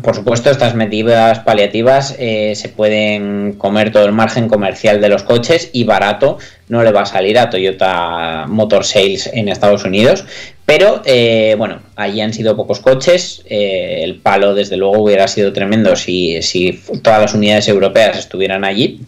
por 0.00 0.16
supuesto, 0.16 0.50
estas 0.50 0.74
medidas 0.74 1.40
paliativas 1.40 2.16
eh, 2.18 2.54
se 2.56 2.70
pueden 2.70 3.52
comer 3.58 3.92
todo 3.92 4.06
el 4.06 4.12
margen 4.12 4.48
comercial 4.48 5.02
de 5.02 5.10
los 5.10 5.22
coches 5.22 5.68
y 5.74 5.84
barato 5.84 6.38
no 6.68 6.82
le 6.82 6.92
va 6.92 7.02
a 7.02 7.06
salir 7.06 7.38
a 7.38 7.50
Toyota 7.50 8.46
Motor 8.48 8.84
Sales 8.86 9.28
en 9.34 9.50
Estados 9.50 9.84
Unidos. 9.84 10.24
Pero 10.64 11.02
eh, 11.04 11.56
bueno, 11.58 11.82
allí 11.96 12.22
han 12.22 12.32
sido 12.32 12.56
pocos 12.56 12.80
coches. 12.80 13.42
eh, 13.46 14.00
el 14.02 14.16
palo, 14.16 14.54
desde 14.54 14.78
luego, 14.78 15.02
hubiera 15.02 15.28
sido 15.28 15.52
tremendo 15.52 15.94
si, 15.94 16.40
si 16.40 16.80
todas 17.02 17.20
las 17.20 17.34
unidades 17.34 17.68
europeas 17.68 18.16
estuvieran 18.16 18.64
allí. 18.64 19.02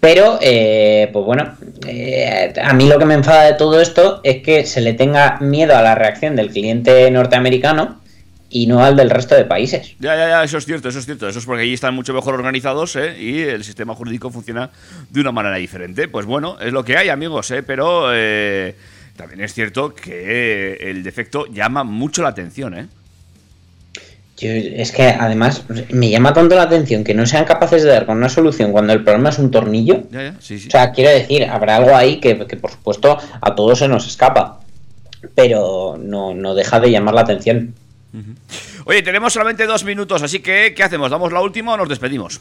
Pero, 0.00 0.38
pues 0.38 1.24
bueno, 1.26 1.56
a 2.62 2.72
mí 2.72 2.88
lo 2.88 2.98
que 2.98 3.04
me 3.04 3.12
enfada 3.12 3.44
de 3.44 3.52
todo 3.52 3.82
esto 3.82 4.20
es 4.24 4.42
que 4.42 4.64
se 4.64 4.80
le 4.80 4.94
tenga 4.94 5.36
miedo 5.40 5.76
a 5.76 5.82
la 5.82 5.94
reacción 5.94 6.36
del 6.36 6.48
cliente 6.48 7.10
norteamericano 7.10 8.00
y 8.50 8.66
no 8.66 8.82
al 8.84 8.96
del 8.96 9.08
resto 9.10 9.34
de 9.36 9.44
países. 9.44 9.94
Ya, 10.00 10.16
ya, 10.16 10.28
ya, 10.28 10.44
eso 10.44 10.58
es 10.58 10.66
cierto, 10.66 10.88
eso 10.88 10.98
es 10.98 11.04
cierto. 11.06 11.28
Eso 11.28 11.38
es 11.38 11.46
porque 11.46 11.62
allí 11.62 11.72
están 11.74 11.94
mucho 11.94 12.12
mejor 12.12 12.34
organizados 12.34 12.96
¿eh? 12.96 13.16
y 13.18 13.40
el 13.42 13.62
sistema 13.64 13.94
jurídico 13.94 14.30
funciona 14.30 14.70
de 15.08 15.20
una 15.20 15.30
manera 15.32 15.56
diferente. 15.56 16.08
Pues 16.08 16.26
bueno, 16.26 16.58
es 16.60 16.72
lo 16.72 16.84
que 16.84 16.96
hay, 16.96 17.08
amigos, 17.08 17.50
¿eh? 17.52 17.62
pero 17.62 18.10
eh, 18.12 18.74
también 19.16 19.40
es 19.42 19.54
cierto 19.54 19.94
que 19.94 20.72
el 20.80 21.02
defecto 21.04 21.46
llama 21.46 21.84
mucho 21.84 22.22
la 22.22 22.30
atención. 22.30 22.76
¿eh? 22.76 22.86
Yo- 24.38 24.50
es 24.50 24.90
que 24.92 25.02
además 25.04 25.64
me 25.90 26.08
llama 26.08 26.32
tanto 26.32 26.56
la 26.56 26.62
atención 26.62 27.04
que 27.04 27.14
no 27.14 27.26
sean 27.26 27.44
capaces 27.44 27.82
de 27.82 27.90
dar 27.90 28.06
con 28.06 28.16
una 28.16 28.28
solución 28.30 28.72
cuando 28.72 28.92
el 28.92 29.04
problema 29.04 29.28
es 29.28 29.38
un 29.38 29.50
tornillo. 29.50 30.04
Ya, 30.10 30.22
ya, 30.22 30.34
sí, 30.40 30.58
sí. 30.58 30.68
O 30.68 30.70
sea, 30.70 30.92
quiero 30.92 31.10
decir, 31.10 31.44
habrá 31.44 31.76
algo 31.76 31.94
ahí 31.94 32.18
que, 32.20 32.46
que, 32.46 32.56
por 32.56 32.70
supuesto 32.70 33.18
a 33.40 33.54
todos 33.54 33.78
se 33.78 33.88
nos 33.88 34.06
escapa. 34.06 34.60
Pero 35.34 35.98
no, 36.00 36.34
no 36.34 36.54
deja 36.54 36.80
de 36.80 36.90
llamar 36.90 37.14
la 37.14 37.20
atención. 37.20 37.74
Oye, 38.84 39.02
tenemos 39.02 39.32
solamente 39.32 39.66
dos 39.66 39.84
minutos, 39.84 40.22
así 40.22 40.40
que 40.40 40.74
¿qué 40.74 40.82
hacemos? 40.82 41.10
¿Damos 41.10 41.32
la 41.32 41.40
última 41.40 41.74
o 41.74 41.76
nos 41.76 41.88
despedimos? 41.88 42.40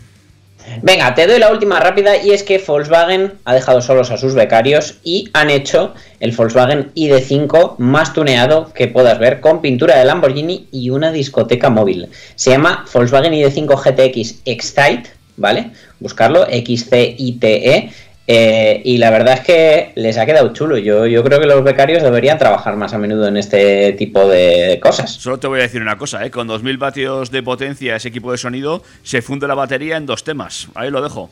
Venga, 0.82 1.16
te 1.16 1.26
doy 1.26 1.40
la 1.40 1.52
última 1.52 1.80
rápida 1.80 2.18
y 2.18 2.32
es 2.32 2.44
que 2.44 2.60
Volkswagen 2.60 3.34
ha 3.46 3.54
dejado 3.54 3.82
solos 3.82 4.12
a 4.12 4.18
sus 4.18 4.34
becarios 4.36 4.98
y 5.04 5.30
han 5.34 5.50
hecho 5.50 5.94
el 6.20 6.32
Volkswagen 6.36 6.92
ID5 6.96 7.78
más 7.78 8.14
tuneado 8.14 8.72
que 8.74 8.88
puedas 8.88 9.18
ver 9.20 9.40
con 9.40 9.62
pintura 9.62 9.98
de 9.98 10.06
Lamborghini 10.06 10.68
y 10.72 10.90
una 10.90 11.12
discoteca 11.12 11.70
móvil. 11.70 12.10
Se 12.36 12.52
llama 12.52 12.86
Volkswagen 12.94 13.34
ID5 13.34 13.84
GTX 13.84 14.42
Excite, 14.46 15.10
¿vale? 15.38 15.72
Buscarlo, 16.00 16.46
XCITE. 16.46 17.92
Eh, 18.32 18.84
y 18.86 19.00
la 19.00 19.10
verdad 19.10 19.34
es 19.34 19.40
que 19.40 19.92
les 19.96 20.20
ha 20.20 20.26
quedado 20.28 20.54
chulo. 20.54 20.78
Yo, 20.78 21.08
yo 21.08 21.24
creo 21.24 21.40
que 21.40 21.48
los 21.48 21.64
becarios 21.64 22.04
deberían 22.04 22.38
trabajar 22.38 22.76
más 22.76 22.94
a 22.94 23.00
menudo 23.00 23.28
en 23.28 23.38
este 23.38 23.94
tipo 23.94 24.28
de 24.28 24.80
cosas. 24.80 25.10
Solo 25.14 25.40
te 25.40 25.48
voy 25.48 25.62
a 25.62 25.64
decir 25.64 25.82
una 25.82 25.98
cosa, 25.98 26.24
¿eh? 26.24 26.30
con 26.30 26.46
2000 26.46 26.78
vatios 26.78 27.32
de 27.32 27.42
potencia 27.42 27.96
ese 27.96 28.10
equipo 28.10 28.32
de 28.32 28.38
sonido 28.38 28.84
se 29.02 29.24
funde 29.24 29.48
la 29.48 29.56
batería 29.56 29.98
en 29.98 30.06
dos 30.06 30.24
temas. 30.24 30.68
Ahí 30.76 30.92
lo 30.92 31.02
dejo. 31.02 31.28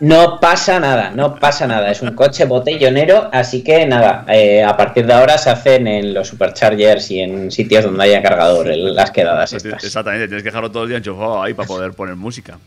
No 0.00 0.40
pasa 0.40 0.80
nada, 0.80 1.12
no 1.14 1.36
pasa 1.36 1.68
nada. 1.68 1.92
Es 1.92 2.02
un 2.02 2.10
coche 2.16 2.44
botellonero, 2.44 3.30
así 3.32 3.62
que 3.62 3.86
nada, 3.86 4.24
eh, 4.26 4.64
a 4.64 4.76
partir 4.76 5.06
de 5.06 5.12
ahora 5.12 5.38
se 5.38 5.48
hacen 5.48 5.86
en 5.86 6.12
los 6.12 6.26
superchargers 6.26 7.08
y 7.12 7.20
en 7.20 7.52
sitios 7.52 7.84
donde 7.84 8.02
haya 8.02 8.20
cargador, 8.20 8.68
en 8.68 8.96
las 8.96 9.12
quedadas 9.12 9.52
estas. 9.52 9.84
Exactamente, 9.84 10.26
tienes 10.26 10.42
que 10.42 10.48
dejarlo 10.48 10.72
todo 10.72 10.82
el 10.82 10.88
día 10.88 10.98
enchufado 10.98 11.40
ahí 11.40 11.54
para 11.54 11.68
poder 11.68 11.92
poner 11.92 12.16
música. 12.16 12.58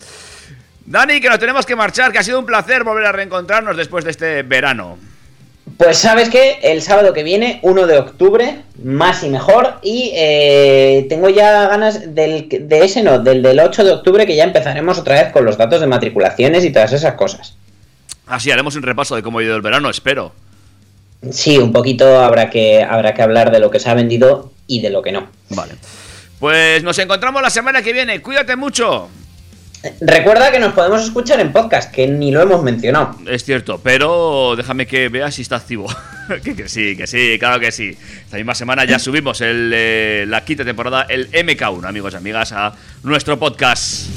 Dani, 0.85 1.19
que 1.19 1.29
nos 1.29 1.39
tenemos 1.39 1.65
que 1.65 1.75
marchar, 1.75 2.11
que 2.11 2.19
ha 2.19 2.23
sido 2.23 2.39
un 2.39 2.45
placer 2.45 2.83
volver 2.83 3.05
a 3.05 3.11
reencontrarnos 3.11 3.75
después 3.75 4.05
de 4.05 4.11
este 4.11 4.43
verano. 4.43 4.97
Pues 5.77 5.97
sabes 5.97 6.29
que 6.29 6.59
el 6.61 6.81
sábado 6.83 7.11
que 7.11 7.23
viene, 7.23 7.59
1 7.63 7.87
de 7.87 7.97
octubre, 7.97 8.61
más 8.83 9.23
y 9.23 9.29
mejor, 9.29 9.79
y 9.81 10.11
eh, 10.15 11.07
tengo 11.09 11.27
ya 11.29 11.67
ganas 11.67 12.13
del, 12.13 12.47
de 12.47 12.85
ese 12.85 13.01
no, 13.01 13.19
del 13.19 13.41
del 13.41 13.59
8 13.59 13.83
de 13.83 13.91
octubre, 13.91 14.27
que 14.27 14.35
ya 14.35 14.43
empezaremos 14.43 14.99
otra 14.99 15.23
vez 15.23 15.33
con 15.33 15.43
los 15.43 15.57
datos 15.57 15.81
de 15.81 15.87
matriculaciones 15.87 16.63
y 16.63 16.71
todas 16.71 16.93
esas 16.93 17.15
cosas. 17.15 17.55
Así 18.27 18.51
haremos 18.51 18.75
un 18.75 18.83
repaso 18.83 19.15
de 19.15 19.23
cómo 19.23 19.39
ha 19.39 19.43
ido 19.43 19.55
el 19.55 19.61
verano, 19.63 19.89
espero. 19.89 20.33
Sí, 21.31 21.57
un 21.57 21.73
poquito 21.73 22.19
habrá 22.19 22.51
que, 22.51 22.83
habrá 22.83 23.15
que 23.15 23.23
hablar 23.23 23.51
de 23.51 23.59
lo 23.59 23.71
que 23.71 23.79
se 23.79 23.89
ha 23.89 23.95
vendido 23.95 24.51
y 24.67 24.81
de 24.81 24.91
lo 24.91 25.01
que 25.01 25.11
no. 25.11 25.27
Vale. 25.49 25.73
Pues 26.39 26.83
nos 26.83 26.99
encontramos 26.99 27.41
la 27.41 27.49
semana 27.49 27.81
que 27.81 27.91
viene. 27.91 28.21
Cuídate 28.21 28.55
mucho. 28.55 29.09
Recuerda 30.01 30.51
que 30.51 30.59
nos 30.59 30.73
podemos 30.73 31.03
escuchar 31.03 31.39
en 31.39 31.51
podcast, 31.51 31.91
que 31.91 32.07
ni 32.07 32.31
lo 32.31 32.41
hemos 32.41 32.63
mencionado. 32.63 33.15
Es 33.27 33.43
cierto, 33.43 33.79
pero 33.83 34.55
déjame 34.55 34.87
que 34.87 35.09
veas 35.09 35.35
si 35.35 35.41
está 35.41 35.57
activo. 35.57 35.87
que, 36.43 36.55
que 36.55 36.67
sí, 36.69 36.95
que 36.95 37.07
sí, 37.07 37.37
claro 37.39 37.59
que 37.59 37.71
sí. 37.71 37.97
Esta 38.23 38.37
misma 38.37 38.55
semana 38.55 38.85
ya 38.85 38.99
subimos 38.99 39.41
el, 39.41 39.71
eh, 39.73 40.25
la 40.27 40.43
quinta 40.43 40.65
temporada, 40.65 41.05
el 41.09 41.31
MK1, 41.31 41.87
amigos 41.87 42.13
y 42.13 42.17
amigas, 42.17 42.51
a 42.51 42.73
nuestro 43.03 43.37
podcast. 43.37 44.07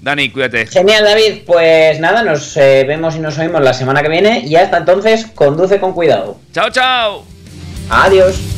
Dani, 0.00 0.30
cuídate. 0.30 0.66
Genial, 0.66 1.04
David. 1.04 1.42
Pues 1.44 1.98
nada, 2.00 2.22
nos 2.22 2.56
eh, 2.56 2.84
vemos 2.86 3.16
y 3.16 3.18
nos 3.18 3.36
oímos 3.38 3.62
la 3.62 3.74
semana 3.74 4.02
que 4.02 4.08
viene. 4.08 4.40
Y 4.46 4.56
hasta 4.56 4.78
entonces, 4.78 5.26
conduce 5.34 5.80
con 5.80 5.92
cuidado. 5.92 6.38
Chao, 6.52 6.70
chao. 6.70 7.24
Adiós. 7.90 8.57